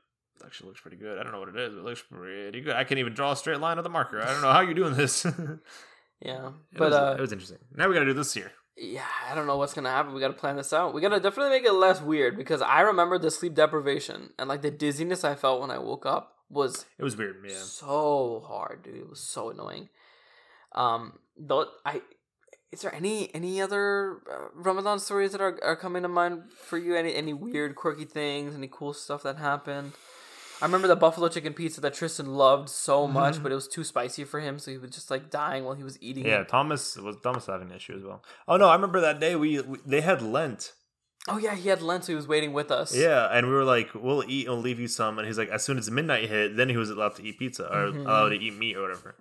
[0.45, 1.17] actually looks pretty good.
[1.17, 2.75] I don't know what it is, but it looks pretty good.
[2.75, 4.21] I can't even draw a straight line with the marker.
[4.21, 5.25] I don't know how you're doing this.
[6.21, 7.59] Yeah, but was, uh, it was interesting.
[7.73, 8.51] Now we got to do this here.
[8.75, 10.13] yeah, I don't know what's gonna happen.
[10.13, 10.93] We gotta plan this out.
[10.93, 14.61] We gotta definitely make it less weird because I remember the sleep deprivation and like
[14.61, 17.37] the dizziness I felt when I woke up was It was weird.
[17.47, 17.55] Yeah.
[17.55, 18.97] so hard, dude.
[18.97, 19.87] It was so annoying.
[20.75, 22.01] Um, though I.
[22.73, 26.77] Is there any any other uh, Ramadan stories that are, are coming to mind for
[26.77, 26.95] you?
[26.95, 28.53] Any any weird quirky things?
[28.55, 29.93] Any cool stuff that happened?
[30.61, 33.43] I remember the buffalo chicken pizza that Tristan loved so much, Mhm.
[33.43, 35.83] but it was too spicy for him, so he was just like dying while he
[35.83, 36.25] was eating.
[36.25, 36.49] Yeah, it.
[36.49, 38.23] Thomas was Thomas having an issue as well.
[38.47, 40.73] Oh no, I remember that day we, we they had Lent.
[41.27, 42.95] Oh yeah, he had Lent, so he was waiting with us.
[42.95, 45.49] Yeah, and we were like, "We'll eat and we'll leave you some." And he's like,
[45.49, 48.05] "As soon as midnight hit, then he was allowed to eat pizza or Mhm.
[48.05, 49.15] allowed to eat meat or whatever."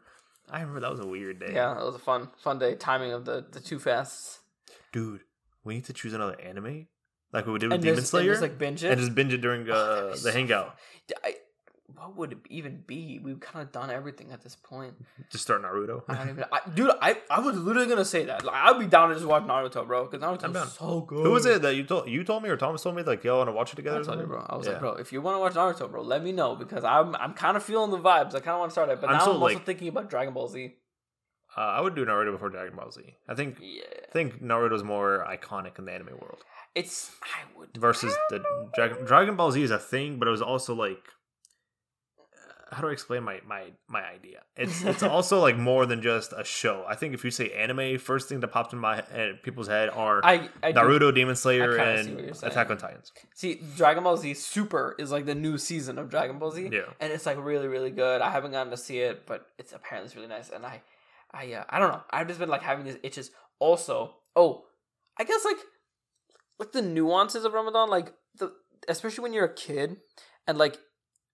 [0.51, 1.53] I remember that was a weird day.
[1.55, 2.75] Yeah, it was a fun fun day.
[2.75, 4.41] Timing of the the two fasts.
[4.93, 5.21] dude,
[5.65, 6.87] we need to choose another anime
[7.33, 8.91] like what we did with And Demon Slayer, and just like binge it.
[8.91, 10.79] and just binge it during Oh, uh, be the so hangout.
[11.25, 11.35] I,
[11.95, 13.19] what would it even be?
[13.23, 14.95] We've kind of done everything at this point.
[15.31, 16.03] Just start Naruto.
[16.09, 16.91] I don't even, I, dude.
[17.01, 18.45] I, I was literally gonna say that.
[18.45, 20.21] Like, I'd be down to just watch Naruto, bro, because.
[20.23, 21.25] Naruto's so good.
[21.25, 23.39] Who was it that you told you told me or Thomas told me like y'all
[23.39, 24.01] want to watch it together?
[24.01, 24.45] I told you, bro.
[24.49, 24.73] I was Yeah.
[24.75, 27.33] like, bro, if you want to watch Naruto, bro, let me know because I'm I'm
[27.33, 28.29] kind of feeling the vibes.
[28.35, 29.89] I kind of want to start it, but I'm now so, I'm also like- thinking
[29.89, 30.75] about Dragon Ball Z.
[31.57, 33.03] Uh, I would do Naruto before Dragon Ball Z.
[33.29, 36.45] I think Yeah, I think Naruto's more iconic in the anime world
[36.75, 38.43] it's I would versus the
[38.75, 41.03] Dragon Dragon Ball Z is a thing, but it was also like
[42.21, 44.43] uh, how do I explain my my my idea?
[44.57, 46.85] It's it's also like more than just a show.
[46.87, 49.89] I think if you say anime, first thing that pops in my head, people's head
[49.89, 52.53] are I I do- Naruto, Demon Slayer, I kinda see what and.
[52.53, 53.13] Attack on Titans.
[53.35, 56.69] See, Dragon Ball Z Super is like the new season of Dragon Ball Z.
[56.71, 56.83] Yeah.
[57.01, 58.21] And it's like really, really good.
[58.21, 60.51] I haven't gotten to see it, but it's apparently it's really nice.
[60.51, 60.83] And I,
[61.33, 62.03] I, uh, I don't know.
[62.11, 63.31] I've just been like having these itches.
[63.59, 64.65] Also, oh,
[65.19, 65.57] I guess like,
[66.59, 68.53] like the nuances of Ramadan, like the
[68.89, 69.97] especially when you're a kid,
[70.47, 70.79] and like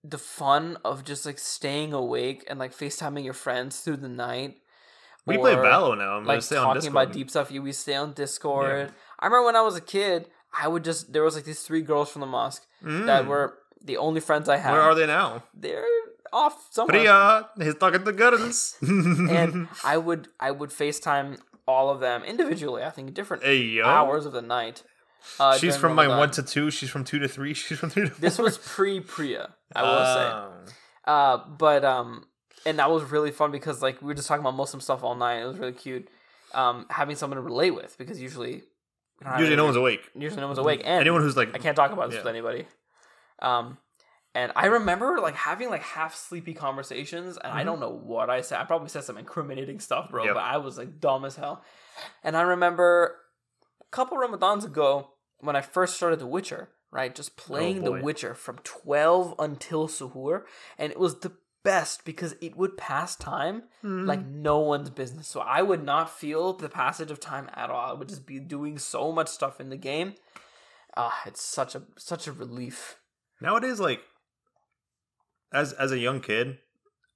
[0.03, 4.55] the fun of just like staying awake and like FaceTiming your friends through the night.
[5.25, 6.17] We play or, Valo now.
[6.17, 7.03] I'm like stay on talking Discord.
[7.03, 7.51] about deep stuff.
[7.51, 8.91] You we stay on Discord.
[9.19, 11.81] I remember when I was a kid, I would just there was like these three
[11.81, 13.27] girls from the mosque that Mm.
[13.27, 14.71] were the only friends I had.
[14.73, 15.43] Where are they now?
[15.53, 15.85] They're
[16.33, 16.97] off somewhere.
[16.99, 18.77] Priya, he's talking to girls.
[18.81, 22.83] And I would I would FaceTime all of them individually.
[22.83, 24.83] I think different hey hours of the night.
[25.39, 26.69] Uh, she's from my one to two.
[26.69, 27.53] She's from two to three.
[27.61, 28.21] She's from three to.
[28.21, 29.55] This was pre Priya.
[29.75, 30.29] I will say.
[31.07, 31.11] Oh.
[31.11, 32.25] Uh, but um,
[32.65, 35.15] and that was really fun because like we were just talking about Muslim stuff all
[35.15, 35.41] night.
[35.41, 36.07] It was really cute.
[36.53, 38.53] Um, having someone to relate with because usually
[39.19, 40.01] we don't have Usually, no one's awake.
[40.15, 40.81] usually no one's awake.
[40.85, 42.23] And Anyone who's like, I can't talk about this Yeah.
[42.23, 42.65] with anybody.
[43.41, 43.77] Um,
[44.35, 47.65] and I remember like having like half sleepy conversations, and I Mhm.
[47.65, 48.59] don't know what I said.
[48.59, 50.25] I probably said some incriminating stuff, bro.
[50.25, 50.33] Yep.
[50.35, 51.63] But I was like dumb as hell.
[52.23, 53.17] And I remember
[53.81, 57.15] a couple Ramadans ago when I first started The Witcher, right?
[57.15, 57.91] Just playing The.
[57.93, 60.43] Witcher from twelve until suhoor,
[60.77, 61.31] and it was the
[61.63, 64.05] best because it would pass time Mm-hmm.
[64.05, 65.27] like no one's business.
[65.27, 67.89] So I would not feel the passage of time at all.
[67.89, 70.13] I would just be doing so much stuff in the game.
[70.95, 72.99] Ah, it's such a such a relief.
[73.41, 74.01] nowadays, like,
[75.53, 76.57] as as a young kid,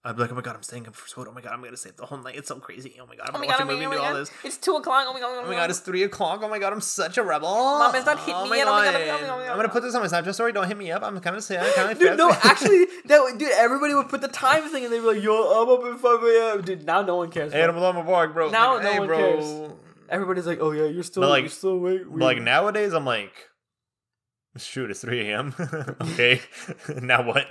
[0.03, 1.27] I'd be like, oh my god, I'm staying up for food.
[1.29, 2.35] Oh my god, I'm gonna stay up the whole night.
[2.37, 2.97] It's so crazy.
[3.01, 3.99] Oh my god, I'm Oh my gonna god, watch oh a movie god, oh do
[4.03, 4.19] all god.
[4.21, 4.31] this.
[4.45, 5.05] It's two o'clock.
[5.09, 6.39] Oh my god, Oh my oh god, it's three o'clock.
[6.41, 7.49] Oh my god, I'm such a rebel.
[7.49, 8.67] Mom, it's not hit oh me oh my yet.
[8.67, 8.93] Oh my god.
[8.93, 9.49] god, oh my god, oh my god.
[9.51, 10.53] I'm gonna put this on my Snapchat story.
[10.53, 11.03] Don't hit me up.
[11.03, 11.73] I'm kind of sad.
[11.75, 14.99] Kind of Dude, no, actually, that dude, everybody would put the time thing and they'd
[14.99, 17.51] be like, "Yo, I'm up at five a.m." Dude, now no one cares.
[17.51, 17.63] Hey.
[17.63, 18.49] I'm on my bark, bro.
[18.49, 19.17] Now Like, no hey, one bro.
[19.17, 19.71] cares.
[20.07, 23.05] Everybody's like, "Oh yeah, you're still, But, like- you're still awake." But like nowadays, I'm
[23.05, 23.33] like,
[24.57, 25.53] shoot, it's 3 a.m.
[26.01, 26.41] okay,
[27.01, 27.45] now what?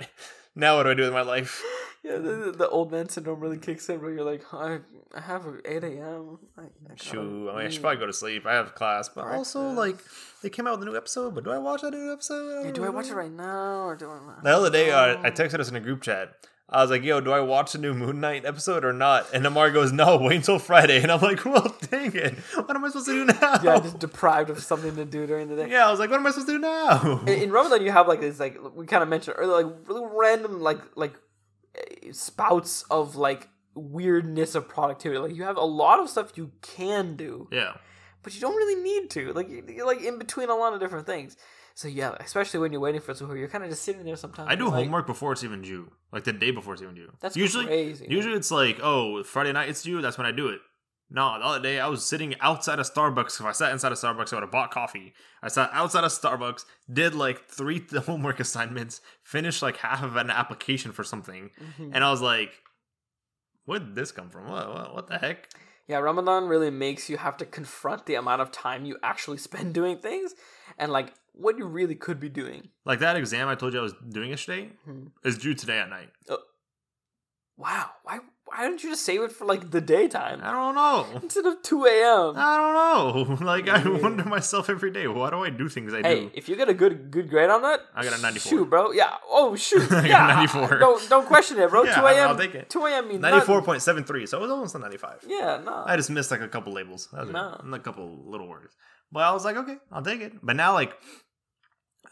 [0.55, 1.63] Now what do I do with my life?
[2.01, 4.79] Yeah, the, the old man syndrome really kicks in, where you're like, I,
[5.13, 6.39] I have a 8 a.m.
[6.57, 8.45] I, I Shoot, I mean, I should probably go to sleep.
[8.45, 9.97] I have class, but also like
[10.41, 11.35] they came out with a new episode.
[11.35, 12.63] But do I watch that new episode?
[12.67, 14.19] Yeah, do I watch it right now or do I?
[14.41, 15.31] The other day, uh, I Oh.
[15.31, 16.35] texted us in a group chat.
[16.71, 19.45] I was like, "Yo, do I watch the new Moon Knight episode or not?" And
[19.45, 22.37] Amar goes, "No, wait until Friday." And I'm like, "Well, dang it!
[22.53, 25.49] What am I supposed to do now?" Yeah, just deprived of something to do during
[25.49, 25.69] the day.
[25.69, 27.91] Yeah, I was like, "What am I supposed to do now?" in, in Ramadan you
[27.91, 31.13] have like this like we kind of mentioned earlier like really random like like
[32.11, 37.15] spouts of like weirdness of productivity like you have a lot of stuff you can
[37.15, 37.73] do yeah,
[38.23, 39.49] but you don't really need to like
[39.85, 41.37] like in between a lot of different things
[41.79, 44.47] so yeah especially when you're waiting for suhoor you're kind of just sitting there sometimes
[44.51, 47.11] I do like, homework before it's even due, like the day before it's even due.
[47.21, 48.11] That's usually crazy, man.
[48.17, 50.01] Usually it's like, oh, Friday night it's due.
[50.01, 50.59] That's when I do it.
[51.09, 53.39] No, the other day I was sitting outside of Starbucks.
[53.39, 55.13] If I sat inside of Starbucks, I would have bought coffee.
[55.41, 60.29] I sat outside of Starbucks, did like three homework assignments, finished like half of an
[60.29, 61.49] application for something,
[61.79, 61.91] Mhm.
[61.93, 62.51] and I was like,
[63.65, 64.49] "Where did this come from?
[64.49, 65.49] What, what, what the heck?"
[65.87, 69.73] yeah ramadan really makes you have to confront the amount of time you actually spend
[69.73, 70.35] doing things
[70.77, 73.83] and like what you really could be doing Like that exam I told you I
[73.83, 75.11] was doing yesterday Mhm.
[75.23, 76.09] is due today at night.
[77.57, 81.05] wow why why don't you just save it for like the daytime I don't know.
[81.21, 82.33] instead of 2 a.m.
[82.35, 82.75] I don't
[83.39, 83.45] know.
[83.53, 85.05] Like I wonder myself every day.
[85.07, 86.21] Why do I do things I Hey, do?
[86.21, 88.49] Hey, if you get a good good grade on that, I got a 94.
[88.49, 88.91] Shoot, bro.
[88.91, 89.13] Yeah.
[89.29, 89.83] Oh, shoot.
[89.91, 90.27] I got yeah.
[90.33, 90.79] 94.
[90.85, 91.83] Don't don't question it, bro.
[91.83, 92.27] Yeah, Two a.m.
[92.29, 92.71] I'll take it.
[92.71, 93.07] Two a.m.
[93.07, 94.25] means Ninety four point seven three.
[94.25, 95.19] So it was almost a ninety five.
[95.27, 95.61] Yeah.
[95.63, 95.83] No.
[95.85, 97.07] I just missed like a couple labels.
[97.13, 97.53] That was No.
[97.53, 97.61] it.
[97.63, 98.73] And a couple little words.
[99.11, 100.33] But I was like, okay, I'll take it.
[100.41, 100.93] But now, like,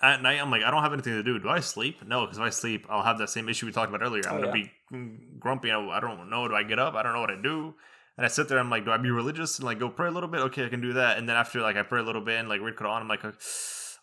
[0.02, 1.40] at night, I'm like, I don't have anything to do.
[1.40, 2.06] Do I sleep?
[2.06, 4.24] No, because if I sleep, I'll have that same issue we talked about earlier.
[4.28, 4.65] I'm Oh, going to yeah.
[4.91, 5.07] be
[5.40, 5.72] grumpy.
[5.72, 6.48] I, I don't know.
[6.48, 6.94] Do I get up?
[6.95, 7.74] I don't know what I do.
[8.18, 10.11] And I sit there, I'm like, do I be religious and like go pray a
[10.11, 10.41] little bit?
[10.41, 11.18] Okay, I can do that.
[11.19, 13.24] And then after like I pray a little bit and like read Quran, I'm like,
[13.24, 13.32] I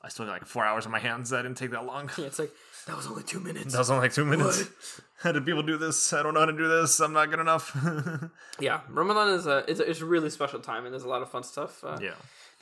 [0.09, 1.31] still got like four hours on my hands.
[1.31, 2.11] That didn't take that long.
[2.17, 2.53] Yeah, it's like
[2.87, 3.73] that was only two minutes.
[3.73, 4.59] That was only like two minutes.
[4.61, 4.71] What?
[5.23, 6.13] How do people do this?
[6.13, 7.01] I don't know how to do this.
[7.01, 7.77] I'm not good enough.
[8.61, 11.23] Yeah, Ramadan is a it's, a it's a really special time, and there's a lot
[11.23, 11.83] of fun stuff.
[11.83, 12.13] Uh, yeah.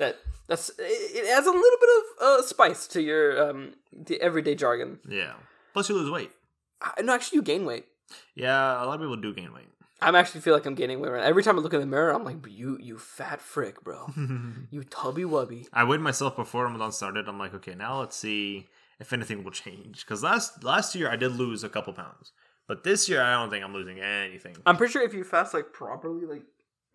[0.02, 0.18] That
[0.48, 4.98] that's it, adds a little bit of uh, spice to your um the everyday jargon.
[5.08, 5.34] Yeah.
[5.72, 6.32] Plus, you lose weight.
[6.80, 7.86] I, no, actually, you gain weight.
[8.34, 9.68] Yeah, a lot of people do gain weight.
[10.00, 11.12] I'm actually feel like I'm gaining weight.
[11.12, 11.22] Right?
[11.22, 14.12] Every time I look in the mirror, I'm like, you you fat frick, bro.
[14.72, 15.68] you tubby wubby.
[15.72, 17.28] I weighed myself before Ramadan started.
[17.28, 18.68] I'm like, okay, now let's see
[18.98, 20.04] if anything will change.
[20.04, 22.32] Because last last year I did lose a couple pounds,
[22.66, 24.56] but this year I don't think I'm losing anything.
[24.66, 26.42] I'm pretty sure if you fast like properly, like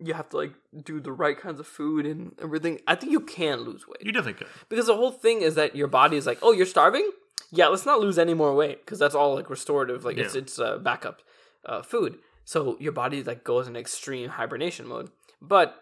[0.00, 0.52] you have to like
[0.84, 2.80] do the right kinds of food and everything.
[2.86, 4.52] I think you can lose weight You definitely could.
[4.68, 7.10] because the whole thing is that your body is like, oh, you're starving.
[7.50, 10.04] Yeah, let's not lose any more weight because that's all like restorative.
[10.04, 10.40] Like it's Yeah.
[10.42, 11.22] it's uh, backup
[11.66, 12.18] uh, food.
[12.44, 15.10] So your body like goes in extreme hibernation mode.
[15.40, 15.74] But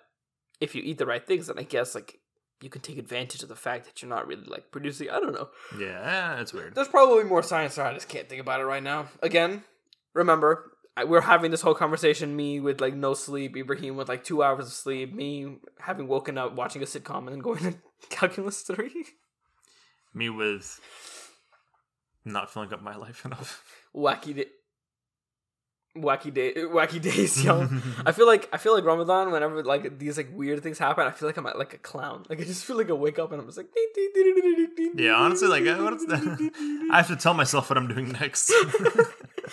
[0.61, 2.19] if you eat the right things, then I guess like
[2.63, 5.11] you can take advantage of the fact that you're not really like producing.
[5.11, 5.49] I don't know.
[5.79, 6.75] Yeah, it's weird.
[6.75, 7.85] There's probably more science there.
[7.87, 9.09] I just can't think about it right now.
[9.23, 9.63] Again,
[10.15, 12.35] remember, I, we're having this whole conversation.
[12.37, 16.39] Me with like no sleep, Ibrahim with like two hours of sleep, me having woken
[16.39, 17.75] up watching a sitcom and then going to
[18.09, 19.05] calculus three.
[20.15, 20.81] Me with
[22.25, 23.63] not filling up my life enough.
[23.95, 24.47] Wacky day.
[25.97, 27.67] Wacky day, wacky days, yo.
[28.05, 29.33] I feel like I feel like Ramadan.
[29.33, 32.27] Whenever like these like weird things happen, I feel like I'm like a clown.
[32.29, 33.69] Like I just feel like I wake up and I'm just like.
[34.95, 36.89] Yeah, honestly, like, uh, what's that?
[36.91, 38.53] I have to tell myself what I'm doing next.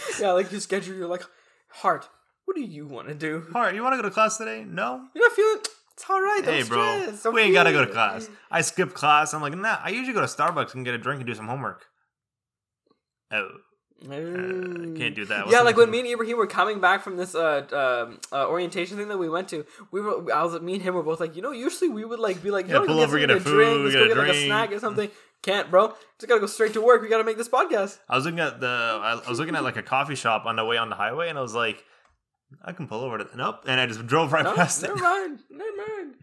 [0.20, 0.96] yeah, like you schedule.
[0.96, 1.24] You're like,
[1.70, 2.10] heart.
[2.46, 3.46] What do you want to do?
[3.56, 4.66] All right, you want to go to class today?
[4.68, 5.08] No.
[5.16, 5.60] You're not feeling.
[5.94, 6.42] It's all right.
[6.44, 8.28] Hey, bro, stress, we ain't gotta go to class.
[8.50, 9.34] I skip class.
[9.34, 9.78] I'm like, nah.
[9.82, 11.86] I usually go to Starbucks and get a drink and do some homework.
[13.32, 13.50] Oh,
[14.06, 15.50] uh, can't do that.
[15.50, 18.98] Yeah, like when me and Ibrahim were coming back from this uh, um uh, orientation
[18.98, 21.36] thing that we went to, we were I was me and him were both like,
[21.36, 23.40] you know, usually we would like be like, Yeah, pull get over, something get a
[23.40, 25.10] drink, food, let's get go a get like a snack or something.
[25.44, 25.90] Can't, bro.
[26.20, 27.02] Just gotta go straight to work.
[27.02, 28.00] We gotta make this podcast.
[28.10, 30.66] I was looking at the I was looking at like a coffee shop on the
[30.66, 31.84] way on the highway, and I was like,
[32.64, 35.02] I can pull over to nope, and I just drove right No, past never it.
[35.02, 36.16] mind, never mind.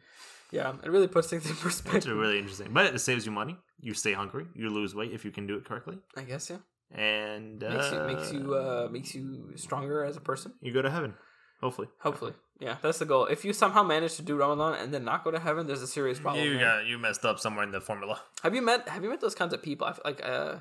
[0.50, 2.16] Yeah, it really puts things in It's perspective.
[2.16, 3.56] really interesting, but it saves you money.
[3.80, 4.46] You stay hungry.
[4.54, 6.56] You lose weight if you can do it correctly, I guess yeah.
[6.98, 10.54] and uh, Makes you makes you uh makes you stronger as a person.
[10.60, 11.14] you go to heaven.
[11.60, 13.26] Hopefully, Hopefully, yeah, that's the goal.
[13.26, 15.86] If you somehow manage to do Ramadan and then not go to heaven, there's a
[15.86, 16.44] serious problem.
[16.44, 18.20] you got you messed up somewhere in the formula.
[18.42, 19.86] Have you met Have you met those kinds of people?
[19.86, 20.56] I feel like, uh,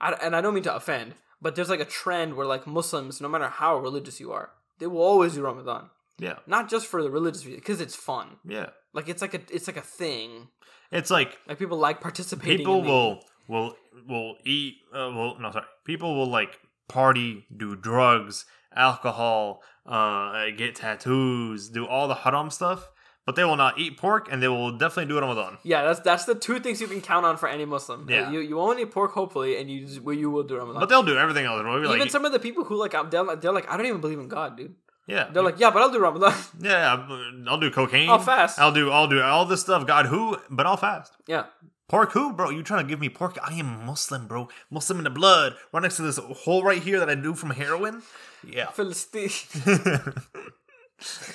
[0.00, 3.20] I, and I don't mean to offend, but there's like a trend where like Muslims,
[3.20, 7.02] no matter how religious you are, they will always do Ramadan, Yeah, not just for
[7.02, 8.38] the religious reason, because it's fun.
[8.44, 8.70] yeah.
[8.92, 10.48] Like it's like a it's like a thing.
[10.90, 12.58] It's like Like people like participating.
[12.58, 13.76] people in the- will will
[14.08, 14.74] will eat.
[14.92, 15.66] Uh, will no sorry.
[15.84, 16.58] People will like
[16.88, 18.44] party, do drugs,
[18.76, 22.90] alcohol, uh, get tattoos, do all the haram stuff.
[23.26, 25.58] but they will not eat pork, and they will definitely do it on Ramadan.
[25.64, 28.06] Yeah, that's that's the two things you can count on for any Muslim.
[28.08, 28.30] Yeah.
[28.30, 30.78] you you won't eat pork hopefully, and you well, you will do Ramadan.
[30.80, 31.60] But they'll do everything else.
[31.64, 33.86] We'll Even like, some of the people who like they're like, they're like I don't
[33.86, 34.74] even believe in God, dude.
[35.08, 36.34] yeah, They're like, yeah, but I'll do Ramadan.
[36.60, 37.06] yeah,
[37.48, 38.08] I'll do cocaine.
[38.08, 38.60] I'll fast.
[38.60, 39.86] I'll do, I'll do all this stuff.
[39.86, 40.36] God, who?
[40.48, 41.12] But I'll fast.
[41.26, 41.44] yeah,
[41.88, 42.50] Pork who, bro?
[42.50, 43.38] You trying to give me pork?
[43.42, 44.48] I am Muslim, bro.
[44.70, 45.54] Muslim in the blood.
[45.72, 48.02] Right next to this hole right here that I do from heroin.
[48.46, 48.70] Yeah.
[48.72, 49.30] Philistine,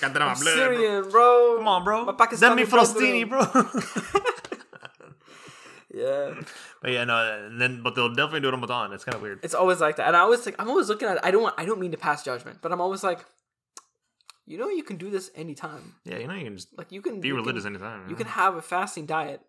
[0.02, 0.54] Got that on my blood, bro.
[0.56, 1.56] Syrian, bro.
[1.58, 2.06] Come on, bro.
[2.06, 3.42] My That me Pakistani Falastini, bro.
[5.94, 6.36] Yeah,
[6.82, 7.18] but yeah, no,
[7.48, 8.94] and then but they'll definitely do it on Ramadan.
[8.94, 9.40] It's kind of weird.
[9.44, 11.18] it's always like that, and I always like I'm always looking at.
[11.18, 11.22] it.
[11.22, 11.56] I don't want.
[11.58, 13.26] I don't mean to pass judgment, but I'm always like,
[14.46, 15.96] you know, you can do this anytime.
[16.06, 18.10] Yeah, you know you can just Like you can be you religious Can, anytime.
[18.10, 19.42] you can have a fasting diet.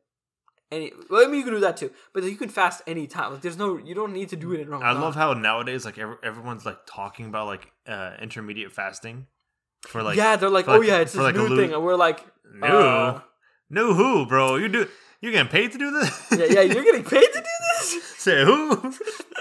[0.72, 3.32] Any, well, I mean, you can do that too, but you can fast anytime.
[3.32, 5.98] Like, there's no, you don't need to do it in I love how nowadays like
[5.98, 9.26] every, everyone's like talking about like uh intermediate fasting
[9.86, 11.74] for like yeah, they're like, oh like- yeah, it's this like a new lo- thing,
[11.74, 12.24] and we're like,
[12.54, 13.20] no uh,
[13.68, 14.56] no who bro?
[14.56, 14.88] You do
[15.20, 16.26] you getting paid to do this?
[16.32, 18.04] Yeah, yeah, you're getting paid to do this.
[18.18, 18.94] say who?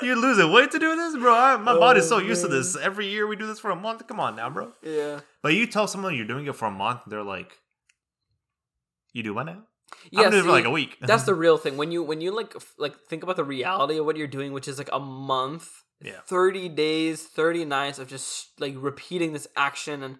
[0.04, 1.34] You losing weight to do this bro?
[1.34, 2.76] I, my body's so Oh, used to this.
[2.76, 4.06] Every year we do this for a month?
[4.08, 4.74] Come on now bro.
[4.84, 7.58] Yeah, but you tell someone you're doing it for a month they're like
[9.14, 9.64] you do what now
[10.12, 10.22] yeah.
[10.22, 11.78] I'm doing it for like a week That's the real thing.
[11.78, 14.54] When you when you like f- like think about the reality of what you're doing,
[14.54, 15.70] which is like a month,
[16.02, 16.20] Yeah.
[16.28, 20.18] thirty days, thirty nights of just like repeating this action and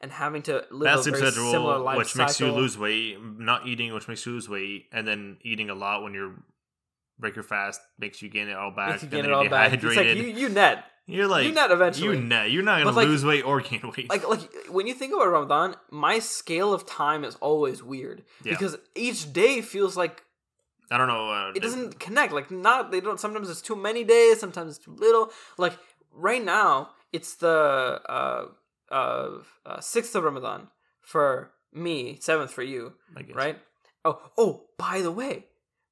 [0.00, 2.60] and having to live a very schedule, similar life which makes you cycle.
[2.60, 6.14] lose weight, not eating, which makes you lose weight, and then eating a lot when
[6.14, 6.34] you're
[7.18, 8.90] break your fast makes you gain it all back.
[8.90, 9.72] Makes you and gain then it all you're back.
[9.72, 10.36] It's like dehydrated.
[10.36, 10.84] you, you net.
[11.08, 12.16] You, are like you're net eventually.
[12.16, 12.50] You net.
[12.52, 14.08] You're not gonna like- lose weight or gain weight.
[14.10, 18.52] like like when you think about Ramadan, my scale of time is always weird Yeah.
[18.52, 20.22] because each day feels like
[20.90, 21.30] I don't know.
[21.30, 22.32] Uh, it doesn't connect.
[22.32, 23.18] Like not they don't.
[23.20, 24.38] Sometimes it's too many days.
[24.40, 25.30] Sometimes it's too little.
[25.58, 25.76] Like
[26.12, 28.46] right now, it's the uh
[28.90, 29.28] uh
[29.66, 30.68] uh, sixth of Ramadan
[31.02, 33.36] for me, seventh for you, I guess.
[33.36, 33.58] right?
[34.04, 34.64] Oh oh.
[34.78, 35.44] By the way.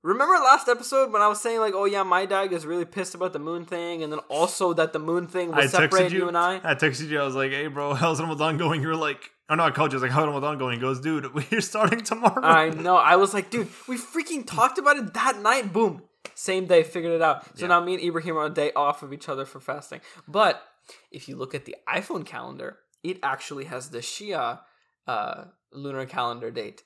[0.07, 3.15] Remember last episode when I was saying like, oh yeah, my dad is really pissed
[3.17, 6.21] about the moon thing, and then also that the moon thing I will separate you.
[6.21, 6.29] you.
[6.29, 6.61] and I.
[6.63, 7.21] I texted you.
[7.21, 9.93] I was like, "Hey, bro, how's Ramadan going?" You were like, "Oh no, I called
[9.93, 12.97] you." I was like, "How's Ramadan going?" He goes, "Dude, we're starting tomorrow." I know.
[12.97, 15.73] I was like, dude, we freaking talked about it that night.
[15.73, 16.03] Boom.
[16.37, 17.45] Same day, figured it out.
[17.59, 17.69] So Yeah.
[17.69, 20.01] now me and Ibrahim are on a day off of each other for fasting.
[20.29, 20.63] But
[21.11, 24.61] if you look at the iPhone calendar, it actually has the Shia
[25.09, 26.83] uh, lunar calendar date.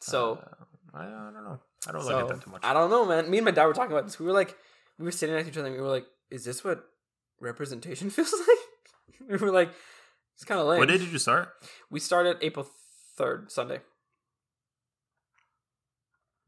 [0.00, 0.38] So,
[0.94, 1.60] Uh, I, I don't know.
[1.86, 2.62] I don't so look at that too much.
[2.64, 3.30] I don't know, man.
[3.30, 4.18] Me and my dad were talking about this.
[4.18, 4.56] We were like,
[4.98, 6.84] we were sitting next to each other and we were like, is this what
[7.40, 9.28] representation feels like?
[9.28, 9.70] we were like,
[10.34, 10.78] it's kind of lame.
[10.78, 11.48] What day did you start?
[11.90, 12.68] we started April
[13.18, 13.80] 3rd, Sunday.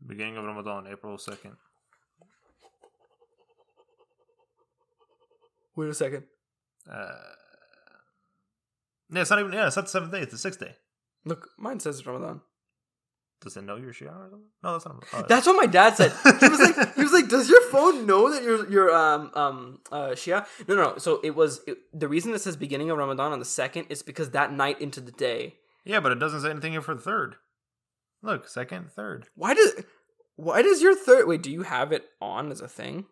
[0.07, 1.57] Beginning of Ramadan, April second.
[5.77, 6.25] Wait a second.
[6.91, 7.09] Uh,
[9.11, 9.53] yeah, it's not even.
[9.53, 10.21] Yeah, it's not the seventh day.
[10.21, 10.77] It's the sixth day.
[11.25, 12.43] Look, mine says Ramadan.
[13.45, 14.49] Does it know you're Shia or something?
[14.63, 15.05] No, that's not.
[15.13, 16.13] Oh, That's what my dad said.
[16.41, 19.79] He was like, he was like, does your phone know that you're you're um um
[19.93, 20.47] uh Shia?
[20.67, 20.83] No, no.
[20.93, 20.99] no.
[20.99, 24.03] So it was it, the reason it says beginning of Ramadan on the second is
[24.03, 25.55] because that night into the day.
[25.85, 27.37] yeah, but it doesn't say anything here for the third.
[28.23, 29.27] Look, second, third.
[29.37, 29.85] Why does
[30.37, 31.43] why does your third wait?
[31.43, 33.05] Do you have it on as a thing?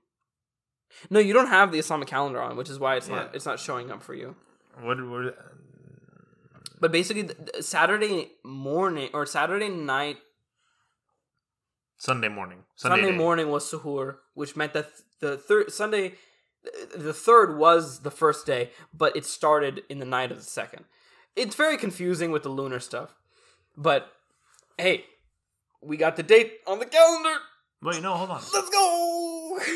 [1.11, 3.17] No, you don't have the Islamic calendar on, which is why it's Yeah.
[3.17, 4.35] not it's not showing up for you.
[4.81, 4.99] What?
[5.07, 5.37] what
[6.83, 7.29] But basically,
[7.61, 10.17] Saturday morning or Saturday night,
[11.97, 12.65] Sunday morning.
[12.75, 13.17] Sunday, day.
[13.17, 14.89] morning was suhoor, which meant that
[15.21, 16.15] the third Sunday,
[16.93, 20.85] the third was the first day, but it started in the night of the second.
[21.37, 23.15] It's very confusing with the lunar stuff,
[23.77, 24.11] but
[24.77, 25.05] hey,
[25.81, 27.37] we got the date on the calendar.
[27.81, 28.43] Wait, no, hold on.
[28.53, 29.61] Let's go.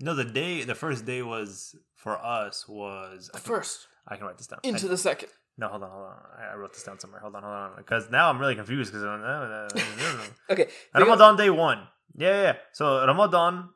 [0.00, 3.30] No, the day, the first day was for us was.
[3.32, 4.58] I can, First I can write this down.
[4.64, 5.28] into I- the second.
[5.58, 6.16] No, hold on, hold on.
[6.52, 7.20] I wrote this down somewhere.
[7.20, 10.18] Hold on, hold on, because now I'm really confused because uh, uh, uh,
[10.52, 11.86] Okay, Ramadan day one.
[12.16, 12.54] Yeah, yeah.
[12.72, 13.70] So Ramadan,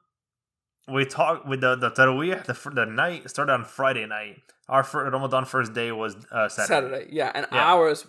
[0.88, 2.44] we talked with the the Taraweeh.
[2.44, 4.36] The the night started on Friday night.
[4.68, 6.66] Our fir- Ramadan first day was uh, Saturday.
[6.94, 7.06] Saturday.
[7.14, 7.64] yeah, and Yeah.
[7.72, 8.06] ours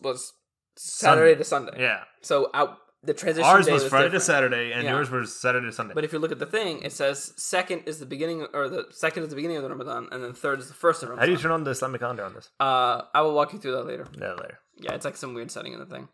[0.00, 0.32] was
[0.76, 1.38] Saturday Sunday.
[1.38, 1.76] to Sunday.
[1.82, 3.48] Yeah, So out the transition.
[3.48, 4.22] ours day was Friday different.
[4.22, 4.94] to Saturday, and Yeah.
[4.96, 5.94] yours was Saturday to Sunday.
[5.94, 8.86] But if you look at the thing, it says second is the beginning, or the
[8.90, 11.22] second is the beginning of the Ramadan, and then third is the first of Ramadan.
[11.22, 12.50] How do you turn on the Islamic calendar on this?
[12.60, 14.06] uh, I will walk you through that later.
[14.18, 14.58] Yeah, later.
[14.76, 16.08] Yeah, it's like some weird setting in the thing.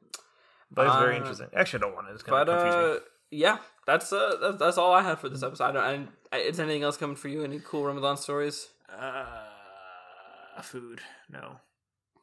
[0.70, 1.48] But it's very Uh, interesting.
[1.54, 2.12] Actually, I don't want it.
[2.14, 2.96] It's kind But of confuse me.
[2.96, 3.00] uh,
[3.30, 5.64] yeah, that's uh, that's, that's all I have for this episode.
[5.64, 6.08] I don't.
[6.32, 7.42] I, is anything else coming for you?
[7.44, 8.68] Any cool Ramadan stories?
[8.90, 11.00] Uh, food,
[11.30, 11.60] no.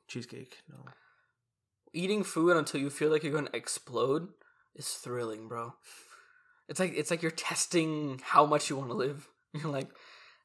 [0.07, 0.85] Cheesecake, no.
[1.93, 4.29] Eating food until you feel like you're going to explode
[4.75, 5.73] is thrilling, bro.
[6.67, 9.27] It's like it's like you're testing how much you want to live.
[9.53, 9.89] You're like,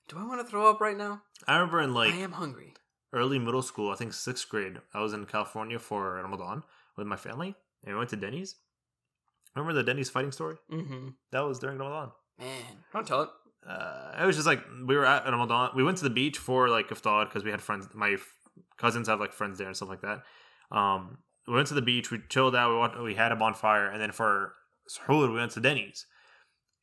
[0.09, 1.23] do I want to throw up right now?
[1.47, 2.75] I remember in like I am hungry.
[3.13, 6.65] early middle school, I think sixth grade, I was in California for Ramadan.
[6.97, 7.55] with my family,
[7.85, 8.57] and we went to Denny's.
[9.55, 10.57] Remember the Denny's fighting story?
[10.73, 11.09] Mm-hmm.
[11.31, 12.11] That was during Ramadan.
[12.39, 12.63] Man,
[12.93, 13.29] don't tell it.
[13.67, 15.71] Uh, it was just like we were at Ramadan.
[15.77, 17.87] We went to the beach for like iftar because we had friends.
[17.95, 18.27] My f-
[18.77, 20.23] cousins have like friends there and stuff like that.
[20.77, 22.11] Um, we went to the beach.
[22.11, 22.97] We chilled out.
[22.97, 24.55] We we had a bonfire, and then for
[24.89, 26.07] suhoor, we went to Denny's.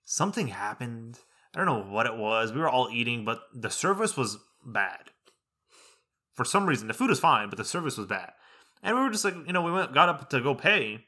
[0.06, 1.19] Something happened.
[1.53, 2.52] I don't know what it was.
[2.52, 5.11] We were all eating, but the service was bad.
[6.34, 8.31] For some reason, the food was fine, but the service was bad.
[8.81, 11.06] And we were just like, you know, we went got up to go pay.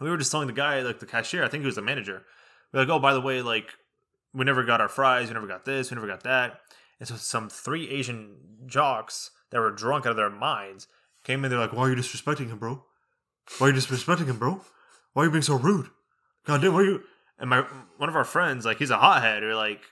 [0.00, 2.24] We were just telling the guy, like the cashier, I think he was the manager.
[2.72, 3.68] We're like, oh, by the way, like
[4.32, 6.60] we never got our fries, we never got this, we never got that.
[6.98, 8.36] And so some three Asian
[8.66, 10.86] jocks that were drunk out of their minds
[11.24, 11.50] came in.
[11.50, 12.84] They're like, "Why are you disrespecting him, bro?
[13.58, 14.64] Why are you disrespecting him, bro?
[15.12, 15.90] Why are you being so rude?
[16.46, 17.02] God damn, why are you?"
[17.38, 17.62] And my
[17.96, 19.42] one of our friends, like, he's a hothead.
[19.42, 19.82] We're like,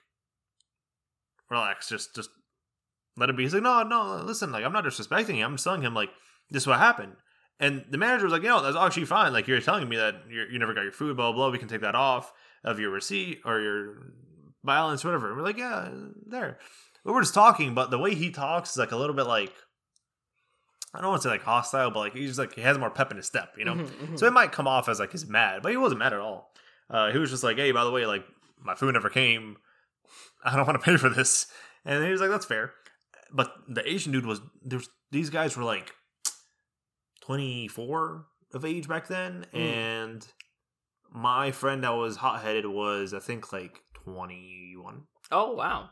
[1.50, 2.30] "Relax, just just
[3.16, 5.46] let it be." He's like, "No, no, listen, like, I'm not disrespecting him.
[5.46, 6.10] I'm just telling him like
[6.50, 7.16] this is what happened."
[7.60, 9.32] And the manager was like, "You know, that's actually fine.
[9.32, 11.50] Like, you're telling me that you never got your food, blah, blah blah.
[11.50, 12.32] We can take that off
[12.62, 14.12] of your receipt or your
[14.62, 15.88] balance, whatever." And we're like, "Yeah,
[16.26, 16.58] there."
[17.04, 19.54] We're just talking, but the way he talks is like a little bit like
[20.94, 22.90] I don't want to say like hostile, but like he's just like he has more
[22.90, 23.74] pep in his step, you know.
[23.74, 24.18] Mhm, mhm.
[24.18, 26.50] So it might come off as like he's mad, but he wasn't mad at all.
[26.90, 28.24] Uh, he was just like, "Hey, by the way, like
[28.60, 29.56] my food never came.
[30.44, 31.46] I don't want to pay for this."
[31.84, 32.72] And he was like, "That's fair."
[33.30, 35.92] But the Asian dude was there's these guys were like
[37.22, 39.58] 24 of age back then, Mm.
[39.60, 40.26] and
[41.10, 45.06] my friend that was hot headed was I think like 21.
[45.30, 45.90] oh wow.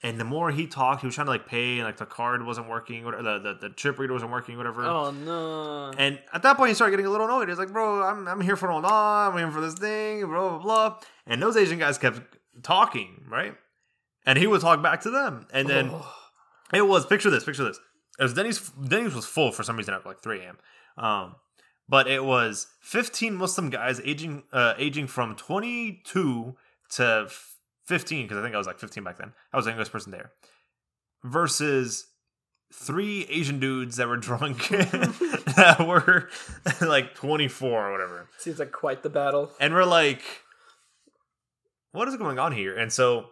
[0.00, 2.44] And the more he talked, he was trying to like pay, and like the card
[2.46, 4.84] wasn't working, or the the, the chip reader wasn't working, whatever.
[4.84, 5.90] Oh no.
[5.98, 7.48] And at that point, he started getting a little annoyed.
[7.48, 9.32] He's like, "Bro, I'm I'm here for Ramadan.
[9.32, 12.20] I'm here for this thing, blah blah blah." And those Asian guys kept
[12.62, 13.56] talking, right?
[14.24, 15.46] And he would talk back to them.
[15.52, 16.14] And then Oh.
[16.72, 17.80] it was picture this, picture this.
[18.20, 18.60] It was Denny's.
[18.70, 20.58] Denny's was full for some reason at like 3 a.m.
[20.96, 21.34] Um,
[21.88, 26.54] but it was 15 Muslim guys aging uh, aging from 22
[26.90, 27.28] to
[27.88, 29.32] 15 because I think I was like 15 back then.
[29.52, 30.30] I was the youngest person there.
[31.24, 32.06] Versus
[32.72, 36.28] three Asian dudes that were drunk that were
[36.86, 38.28] like 24 or whatever.
[38.38, 39.50] Seems like quite the battle.
[39.58, 40.22] And we're like,
[41.92, 42.76] what is going on here?
[42.76, 43.30] And so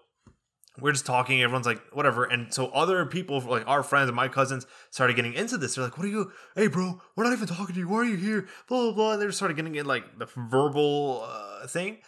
[0.80, 1.42] we're just talking.
[1.42, 2.24] Everyone's like, whatever.
[2.24, 5.74] And so other people, like our friends and my cousins, started getting into this.
[5.74, 6.32] They're like, what are you?
[6.54, 7.88] Hey, bro, we're not even talking to you.
[7.88, 8.48] Why are you here?
[8.68, 9.12] Blah, blah, blah.
[9.12, 11.98] And they just started getting in like the verbal uh, thing.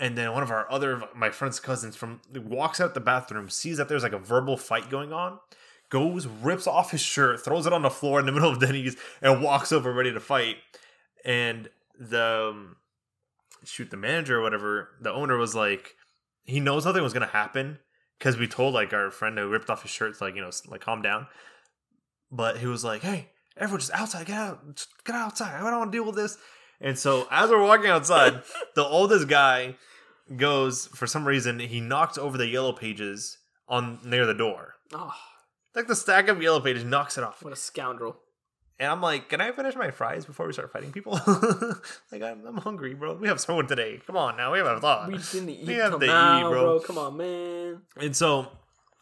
[0.00, 3.76] And then one of our other, my friend's cousins from walks out the bathroom, sees
[3.76, 5.38] that there's like a verbal fight going on,
[5.90, 8.96] goes, rips off his shirt, throws it on the floor in the middle of Denny's,
[9.20, 10.56] and walks over ready to fight.
[11.22, 11.68] And
[11.98, 12.76] the um,
[13.62, 15.94] shoot the manager or whatever, the owner was like,
[16.44, 17.78] he knows nothing was gonna happen
[18.18, 20.50] because we told like our friend who ripped off his shirt to like you know
[20.68, 21.26] like calm down,
[22.32, 25.54] but he was like, hey, everyone just outside, get out, get outside.
[25.54, 26.38] I don't want to deal with this.
[26.80, 28.42] And so as we're walking outside,
[28.74, 29.76] the oldest guy
[30.36, 33.38] goes for some reason he knocks over the yellow pages
[33.68, 34.74] on near the door.
[34.92, 35.12] Oh,
[35.74, 37.42] Like the stack of yellow pages knocks it off.
[37.42, 38.16] what a scoundrel.
[38.78, 41.12] And I'm like, can I finish my fries before we start fighting people?
[42.10, 43.12] like, I'm, I'm hungry, bro.
[43.14, 44.00] We have someone today.
[44.06, 44.52] Come on now.
[44.52, 45.08] We have a thought.
[45.08, 46.50] We didn't eat We have till to eat, bro.
[46.50, 46.80] bro.
[46.80, 47.82] Come on, man.
[47.98, 48.48] And so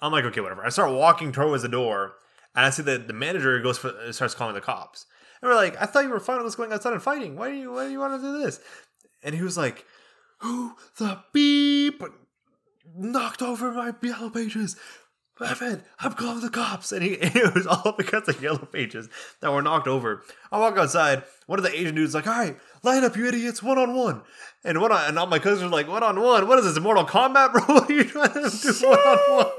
[0.03, 0.65] I'm like, okay, whatever.
[0.65, 2.15] I start walking towards the door,
[2.57, 5.07] and I see that the manager goes for starts calling the cops.
[5.41, 7.37] And we're like, I thought you were fine with us going outside and fighting.
[7.37, 8.61] Why do you why do you want to do this?
[9.23, 9.85] And he was like,
[10.39, 12.03] Who the beep
[12.97, 14.77] knocked over my yellow pages?
[15.45, 16.93] Evan, I'm calling the cops.
[16.93, 19.09] And he it was all because of yellow pages
[19.41, 20.23] that were knocked over.
[20.51, 23.63] I walk outside, one of the Asian dudes like, all right, line up, you idiots,
[23.63, 24.23] one on one.
[24.65, 26.49] And one on, and all my cousins are like, one on one.
[26.49, 27.63] What is this, Mortal Kombat, bro?
[27.69, 29.53] What are you trying to do one on one?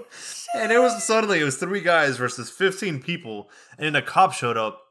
[0.56, 4.38] And it was suddenly it was three guys versus fifteen people, and then the cops
[4.38, 4.82] showed up,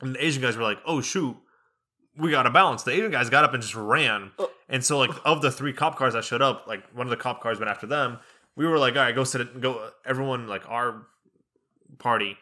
[0.00, 1.36] and the Asian guys were like, "Oh shoot,
[2.16, 4.50] we got to balance." The Asian guys got up and just ran, Oh.
[4.68, 7.16] and so like of the three cop cars that showed up, like one of the
[7.16, 8.18] cop cars went after them.
[8.56, 11.06] We were like, "All right, go sit, and go." Everyone like our
[11.98, 12.36] party,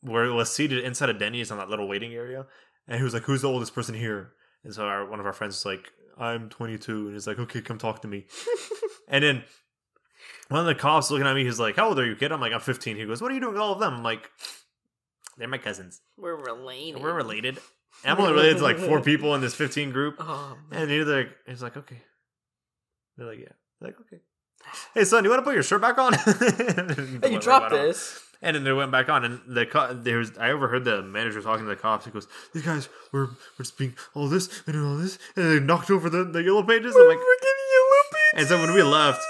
[0.00, 2.46] where it was seated inside of Denny's on that little waiting area,
[2.88, 4.32] and he was like, "Who's the oldest person here?"
[4.62, 7.60] And so our, one of our friends was like, "I'm 22," and he's like, "Okay,
[7.60, 8.26] come talk to me."
[9.08, 9.44] and then
[10.48, 12.40] one of the cops looking at me, he's like, "How old are you, kid?" I'm
[12.40, 14.30] like, "I'm 15." He goes, "What are you doing with all of them?" I'm like,
[15.36, 16.00] "They're my cousins.
[16.16, 17.02] We're related.
[17.02, 17.58] We're related."
[18.02, 20.16] And I'm only related to like four people in this 15 group.
[20.18, 20.56] Oh.
[20.72, 22.00] And he's like, he's like, "Okay."
[23.16, 24.20] They're like, "Yeah." They're like, "Okay."
[24.94, 26.14] Hey son, you want to put your shirt back on?
[27.22, 28.20] Hey, you dropped this.
[28.42, 31.40] And then they went back on, and the co- there was I overheard the manager
[31.40, 32.04] talking to the cops.
[32.04, 35.60] He goes, "These guys were were just being all this and all this, and they
[35.60, 38.32] knocked over the, the yellow pages." I'm like, what are you doing yellow pages.
[38.34, 39.22] and so when we left,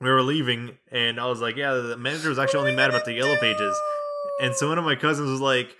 [0.00, 3.04] we were leaving, and I was like, "Yeah, the manager was actually only mad about
[3.04, 3.78] the yellow pages."
[4.40, 5.76] And so one of my cousins was like,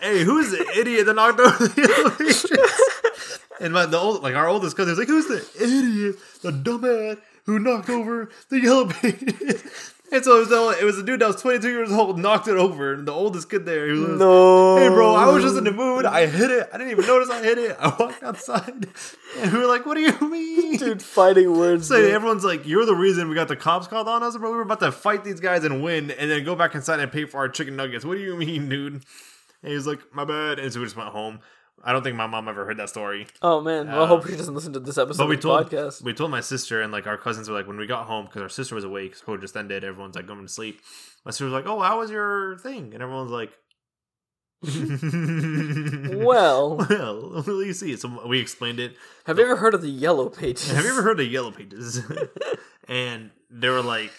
[0.00, 3.38] hey, who's the idiot that knocked over the pages?
[3.60, 7.20] and my the old like our oldest cousin was like, who's the idiot, the dumbass
[7.44, 9.92] who knocked over the yellow pages?
[10.12, 12.46] And so it was, the, it was a dude that was 22 years old, knocked
[12.46, 14.76] it over, and the oldest kid there, he was, No.
[14.76, 16.04] Hey, bro, I was just in the mood.
[16.06, 16.68] I hit it.
[16.72, 17.76] I didn't even notice I hit it.
[17.80, 18.88] I walked outside,
[19.38, 21.88] and we were like, "What do you mean?" Dude, fighting words.
[21.88, 22.08] So bro.
[22.08, 24.50] everyone's like, "You're the reason we got the cops called on us, bro.
[24.50, 27.10] We were about to fight these guys and win, and then go back inside and
[27.10, 28.04] pay for our chicken nuggets.
[28.04, 29.02] What do you mean, dude?" And
[29.62, 31.40] he was like, "My bad." And so we just went home.
[31.86, 33.26] I don't think my mom ever heard that story.
[33.40, 35.42] Oh man, well, I hope um, she doesn't listen to this episode But we of
[35.42, 36.02] the told podcast.
[36.02, 38.42] we told my sister and like our cousins were like when we got home because
[38.42, 39.84] our sister was awake, school just ended.
[39.84, 40.80] Everyone's like going to sleep.
[41.24, 43.52] My sister was like, "Oh, how was your thing?" And everyone's like,
[46.16, 47.96] Well, well, you see?
[47.96, 48.96] So we explained it.
[49.26, 50.70] have you ever heard of the Yellow Pages?
[50.70, 52.00] Have you ever heard of the Yellow Pages?
[52.88, 54.12] and they were like,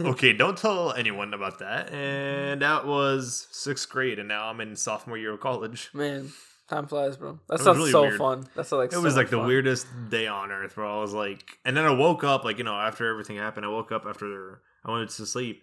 [0.00, 1.92] okay, don't tell anyone about that.
[1.92, 5.90] And that was sixth grade, and now I'm in sophomore year of college.
[5.92, 6.32] Man,
[6.68, 7.38] time flies, bro.
[7.48, 8.18] That sounds really so weird.
[8.18, 8.46] fun.
[8.56, 9.46] That's like It so was like the fun.
[9.46, 12.64] weirdest day on earth, Where I was like, and then I woke up, like, you
[12.64, 15.62] know, after everything happened, I woke up after I went to sleep.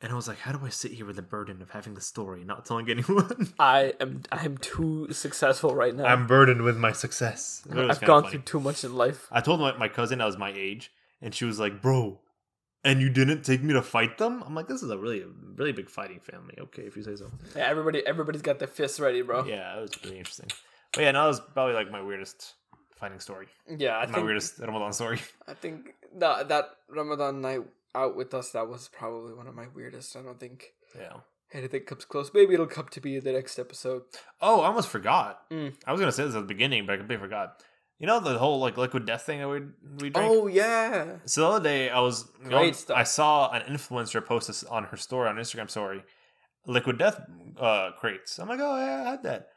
[0.00, 2.00] And I was like, how do I sit here with the burden of having the
[2.00, 3.52] story, not telling anyone?
[3.58, 6.04] I am I am too successful right now.
[6.04, 7.62] I'm burdened with my success.
[7.70, 8.32] I've gone funny.
[8.32, 9.28] through too much in life.
[9.32, 10.92] I told my, my cousin I was my age,
[11.22, 12.18] and she was like, "Bro,
[12.84, 15.24] and you didn't take me to fight them?" I'm like, "This is a really,
[15.56, 17.30] really big fighting family." Okay, if you say so.
[17.56, 19.44] Yeah, everybody everybody's got their fists ready, bro.
[19.44, 20.48] Yeah, it was really interesting.
[20.92, 22.54] But yeah, no, that was probably like my weirdest
[22.96, 23.46] fighting story.
[23.68, 25.20] Yeah, I my think weirdest Ramadan story.
[25.48, 27.62] I think that that Ramadan night
[27.94, 30.16] out with us that was probably one of my weirdest.
[30.16, 31.12] I don't think Yeah.
[31.52, 32.30] anything comes close.
[32.34, 34.02] Maybe it'll come to be the next episode.
[34.40, 35.48] Oh, I almost forgot.
[35.50, 35.74] Mm.
[35.86, 37.62] I was gonna say this at the beginning, but I completely forgot.
[37.98, 39.60] You know the whole like liquid death thing that we
[40.00, 40.30] we drank.
[40.30, 42.96] Oh yeah, So the other day I was Great stuff.
[42.96, 46.02] I saw an influencer post this on her story on Instagram story,
[46.66, 47.20] liquid death
[47.58, 48.38] uh, crates.
[48.38, 49.48] I'm like, oh yeah, I had that.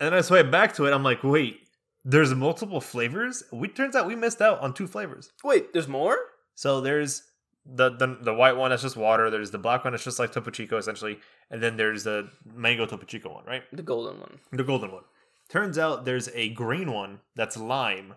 [0.00, 0.92] And then I swipe back to it.
[0.92, 1.60] I'm like, wait,
[2.04, 3.42] there's multiple flavors.
[3.52, 5.30] We turns out we missed out on two flavors.
[5.44, 6.18] wait, there's more.
[6.56, 7.22] So there's
[7.64, 9.30] the the, the white one that's just water.
[9.30, 11.20] There's the black one that's just like Topo Chico essentially,
[11.50, 13.62] and then there's the mango Topo Chico one, right?
[13.72, 14.40] The golden one.
[14.52, 15.04] The golden one.
[15.50, 18.14] Turns out there's a green one that's lime.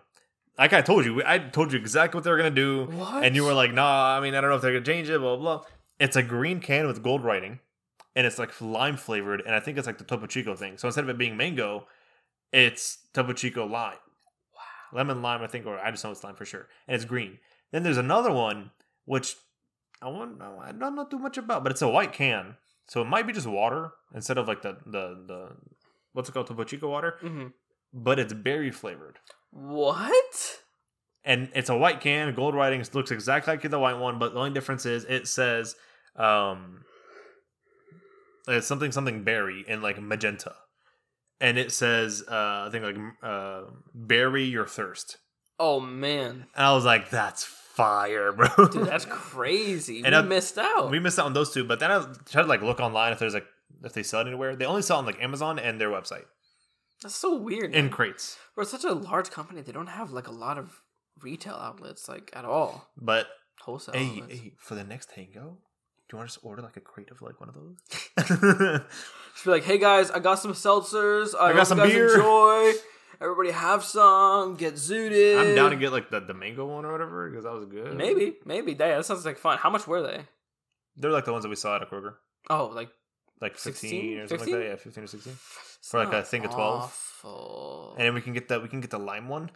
[0.56, 3.24] Like I told you, I told you exactly what they were gonna do, What?
[3.24, 5.18] and you were like, "Nah, I mean, I don't know if they're gonna change it."
[5.20, 5.58] Blah blah.
[5.58, 5.66] blah.
[5.98, 7.58] It's a green can with gold writing,
[8.14, 10.78] and it's like lime flavored, and I think it's like the Topo Chico thing.
[10.78, 11.88] So instead of it being mango,
[12.52, 13.96] it's Topo Chico lime.
[14.54, 14.60] Wow.
[14.92, 17.38] Lemon lime, I think, or I just know it's lime for sure, and it's green.
[17.72, 18.70] Then there's another one
[19.06, 19.34] which
[20.00, 22.56] I want, I don't know too much about, but it's a white can,
[22.86, 25.48] so it might be just water instead of like the the the
[26.14, 27.48] what's it called Topo Chico water, hmm
[27.92, 29.18] but it's berry flavored.
[29.52, 30.58] What?
[31.24, 32.34] and it's a white can.
[32.34, 35.28] Gold writing it looks exactly like the white one, but the only difference is it
[35.28, 35.74] says
[36.16, 36.84] um,
[38.48, 40.54] it's something something berry in like magenta,
[41.40, 43.62] and it says uh, I think like uh,
[43.94, 45.18] bury your thirst.
[45.58, 48.48] Oh man, And I was like, that's fire, bro.
[48.72, 49.98] dude, that's crazy.
[50.04, 50.90] And we I- missed out.
[50.90, 53.18] we missed out on those two, but then I tried to like look online if
[53.20, 53.46] there's like
[53.82, 54.56] if they sell it anywhere.
[54.56, 56.24] They only sell on like Amazon and their website
[57.02, 57.74] That's so weird.
[57.74, 57.90] in man.
[57.90, 58.36] crates.
[58.56, 59.60] We're such a large company.
[59.62, 60.80] They don't have like a lot of
[61.22, 62.88] retail outlets, like at all.
[62.96, 63.26] But
[63.60, 63.94] Wholesale.
[63.94, 64.40] hey, outlets.
[64.40, 65.58] hey, for the next Tango,
[66.08, 67.76] do you want to just order like a crate of like one of those?
[69.34, 71.34] Just be like, hey guys, I got some seltzers.
[71.34, 72.72] I, got hope some you guys beer." Enjoy.
[73.20, 74.54] Everybody have some.
[74.56, 75.40] Get zooted.
[75.40, 77.96] I'm down to get like the, the mango one or whatever because that was good.
[77.96, 78.72] Maybe, maybe.
[78.72, 79.58] Yeah, that sounds like fun.
[79.58, 80.20] How much were they?
[80.96, 82.14] they're like the ones that we saw at a Kroger,
[82.50, 82.88] Oh, like
[83.40, 84.18] like 15 16?
[84.18, 84.54] or something 15?
[84.54, 84.68] like that.
[84.70, 85.32] Yeah, 15 or 16.
[85.32, 86.82] it's For like a thing of 12.
[86.82, 87.94] Awful.
[87.98, 88.62] And then we can get that.
[88.62, 89.50] We can get the lime one.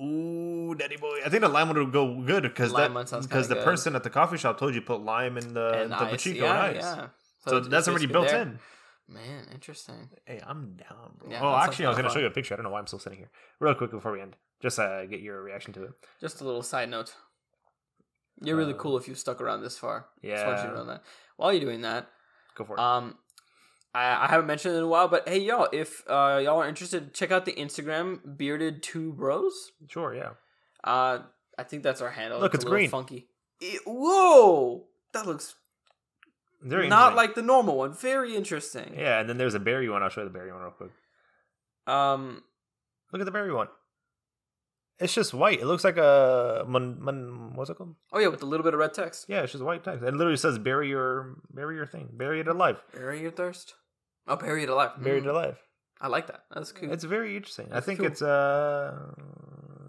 [0.00, 1.20] Ooh, daddy boy!
[1.24, 2.92] I think the lime one would go good because that
[3.22, 3.64] because the good.
[3.64, 6.12] person at the coffee shop told you put lime in the And the ice.
[6.14, 6.82] Pachico yeah, and ice.
[6.82, 7.06] yeah.
[7.46, 8.42] So, it's- that's already built there.
[8.42, 8.58] in.
[9.08, 10.08] Man, interesting.
[10.24, 11.30] Hey, I'm down, bro.
[11.30, 12.54] Yeah, oh, actually, I was gonna show you a picture.
[12.54, 13.30] I don't know why I'm still sitting here.
[13.60, 15.90] Real quick before we end, just uh, get your reaction to it.
[16.20, 17.14] Just a little side note.
[18.40, 20.06] You're really Uh, cool if you stuck around this far.
[20.22, 20.36] Yeah.
[20.36, 21.02] Just want you to know that.
[21.36, 22.08] While you're doing that,
[22.54, 22.80] Go for it.
[22.80, 23.18] Um,
[23.94, 26.68] I, I haven't mentioned it in a while, but hey, y'all, if uh, y'all are
[26.68, 29.72] interested, check out the Instagram bearded two bros.
[29.88, 30.30] sure, yeah.
[30.82, 31.20] Uh,
[31.58, 32.40] I think that's our handle.
[32.40, 32.90] Look, it's little green.
[32.90, 33.28] funky.
[33.60, 35.54] It- whoa, that looks
[36.62, 37.92] Very not like the normal one.
[37.92, 38.94] Very interesting.
[38.96, 40.02] Yeah, and then there's a berry one.
[40.02, 40.90] I'll show you the berry one real quick.
[41.86, 42.42] Um,
[43.12, 43.68] Look at the berry one.
[44.98, 45.60] It's just white.
[45.60, 47.94] It looks like a mon, mon, what's it called?
[48.12, 49.26] oh yeah, with a little bit of red text.
[49.28, 50.02] Yeah, it's just white text.
[50.04, 52.08] It literally says bury your bury your thing.
[52.12, 52.80] Bury it alive.
[52.94, 53.74] Bury your thirst.
[54.28, 54.92] Oh, bury it alive.
[55.02, 55.58] Bury it Mm, alive.
[56.00, 56.44] I like that.
[56.52, 56.92] That's cool.
[56.92, 57.66] It's very interesting.
[57.70, 58.06] I That's think cool.
[58.08, 58.92] it's uh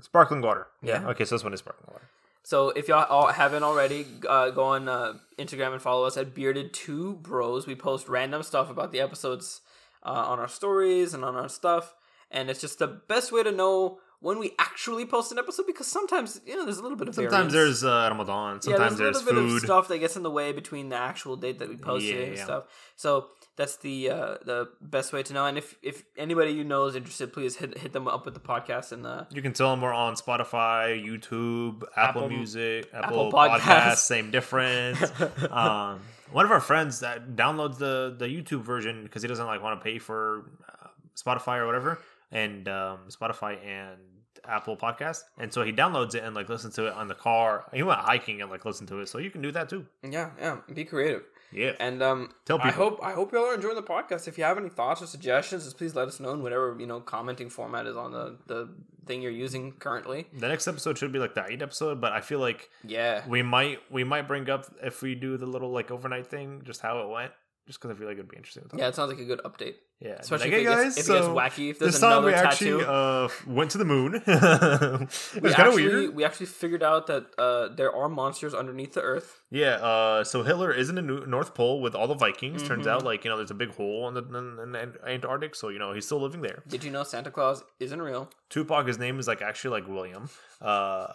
[0.01, 0.67] sparkling water.
[0.81, 1.01] Yeah.
[1.01, 1.09] Yeah.
[1.09, 2.07] Okay, so this one is sparkling water.
[2.43, 6.35] So if y'all all haven't already, uh, go on uh, Instagram and follow us at
[6.35, 7.65] Bearded Two Bros.
[7.65, 9.61] We post random stuff about the episodes
[10.05, 11.95] uh, on our stories and on our stuff.
[12.29, 15.85] And it's just the best way to know when we actually post an episode because
[15.85, 17.81] sometimes you know there's a little bit of Sometimes variance.
[17.81, 18.55] there's uh, Ramadan.
[18.55, 19.65] yeah, Sometimes there's a there's, little bit of food.
[19.65, 22.37] stuff that gets in the way between the actual date that we post it and
[22.37, 22.43] yeah.
[22.43, 22.63] stuff.
[22.95, 23.27] So
[23.57, 25.45] that's the uh, the best way to know.
[25.45, 28.39] And if if anybody you know is interested, please hit hit them up with the
[28.39, 33.27] podcast and the You can tell them we're on Spotify, YouTube, Apple, Apple- Music, Apple
[33.27, 33.59] Apple, Podcasts.
[33.59, 33.97] Podcasts.
[34.15, 35.01] Same difference.
[35.51, 35.99] um,
[36.31, 39.79] one of our friends that downloads the the YouTube version because he doesn't like want
[39.79, 41.99] to pay for uh, Spotify or whatever,
[42.31, 43.99] and um, Spotify and
[44.47, 47.65] Apple Podcast, and so he downloads it and like listens to it on the car.
[47.73, 49.85] He went hiking and like listened to it, so you can do that too.
[50.03, 51.23] yeah yeah be creative.
[51.51, 54.27] Yeah, And um, Tell I hope I hope y'all are enjoying the podcast.
[54.27, 56.87] If you have any thoughts or suggestions, just please let us know in whatever you
[56.87, 58.69] know commenting format is on the the
[59.05, 60.25] thing you're using currently.
[60.33, 63.43] the next episode should be like the eight episode, but I feel like Yeah, we
[63.43, 67.01] might we might bring up if we do the little like overnight thing, just how
[67.01, 67.31] it went,
[67.65, 68.63] just because I feel like it'd be interesting.
[68.63, 69.75] To talk yeah, it sounds like a good update.
[69.99, 71.69] Yeah, Especially if, hey, it gets, guys, if it gets wacky.
[71.69, 72.81] If there's this time another we tattoo.
[72.81, 74.15] actually uh, went to the moon.
[74.27, 76.13] it was kind of weird.
[76.13, 79.41] we actually figured out that uh, there are monsters underneath the earth.
[79.49, 79.75] Yeah.
[79.75, 82.63] Uh, so Hitler is in the North Pole with all the Vikings.
[82.63, 82.89] Turns Mhm.
[82.91, 85.79] out, like you know, there's a big hole in the, in, in Antarctic, so you
[85.79, 86.63] know he's still living there.
[86.67, 88.29] Did you know Santa Claus isn't real?
[88.49, 90.29] Tupac, his name is like actually like William.
[90.61, 91.07] Uh,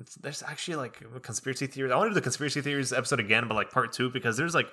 [0.00, 1.92] it's- there's actually like conspiracy theories.
[1.92, 4.54] I want to do the conspiracy theories episode again, but like part two because there's
[4.54, 4.68] like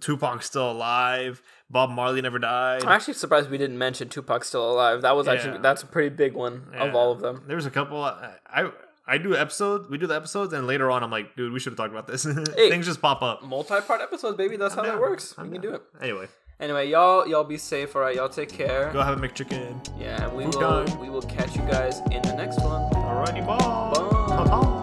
[0.00, 1.42] Tupac's still alive.
[1.70, 2.82] Bob Marley never died.
[2.82, 5.02] I'm actually surprised we didn't mention Tupac's still alive.
[5.02, 5.60] That was actually Yeah.
[5.62, 7.42] that's a pretty big one of all of them.
[7.46, 8.02] There's a couple.
[8.02, 8.70] I I,
[9.06, 9.88] I do episodes.
[9.90, 12.06] We do the episodes, and later on, I'm like, dude, we should have talked about
[12.06, 12.24] this.
[12.56, 12.70] Hey.
[12.70, 13.42] Things just pop up.
[13.42, 14.56] Multi-part episodes, baby.
[14.56, 15.00] That's how I'm that down.
[15.00, 15.34] works.
[15.36, 15.82] I'm we can do it.
[16.00, 16.28] Anyway,
[16.60, 17.96] Anyway, y'all y'all be safe.
[17.96, 18.90] All right, y'all take care.
[18.92, 20.00] go have a McChicken.
[20.00, 20.98] Yeah, we Food will time.
[21.00, 22.82] we will catch you guys in the next one.
[22.94, 24.73] All Bye-bye.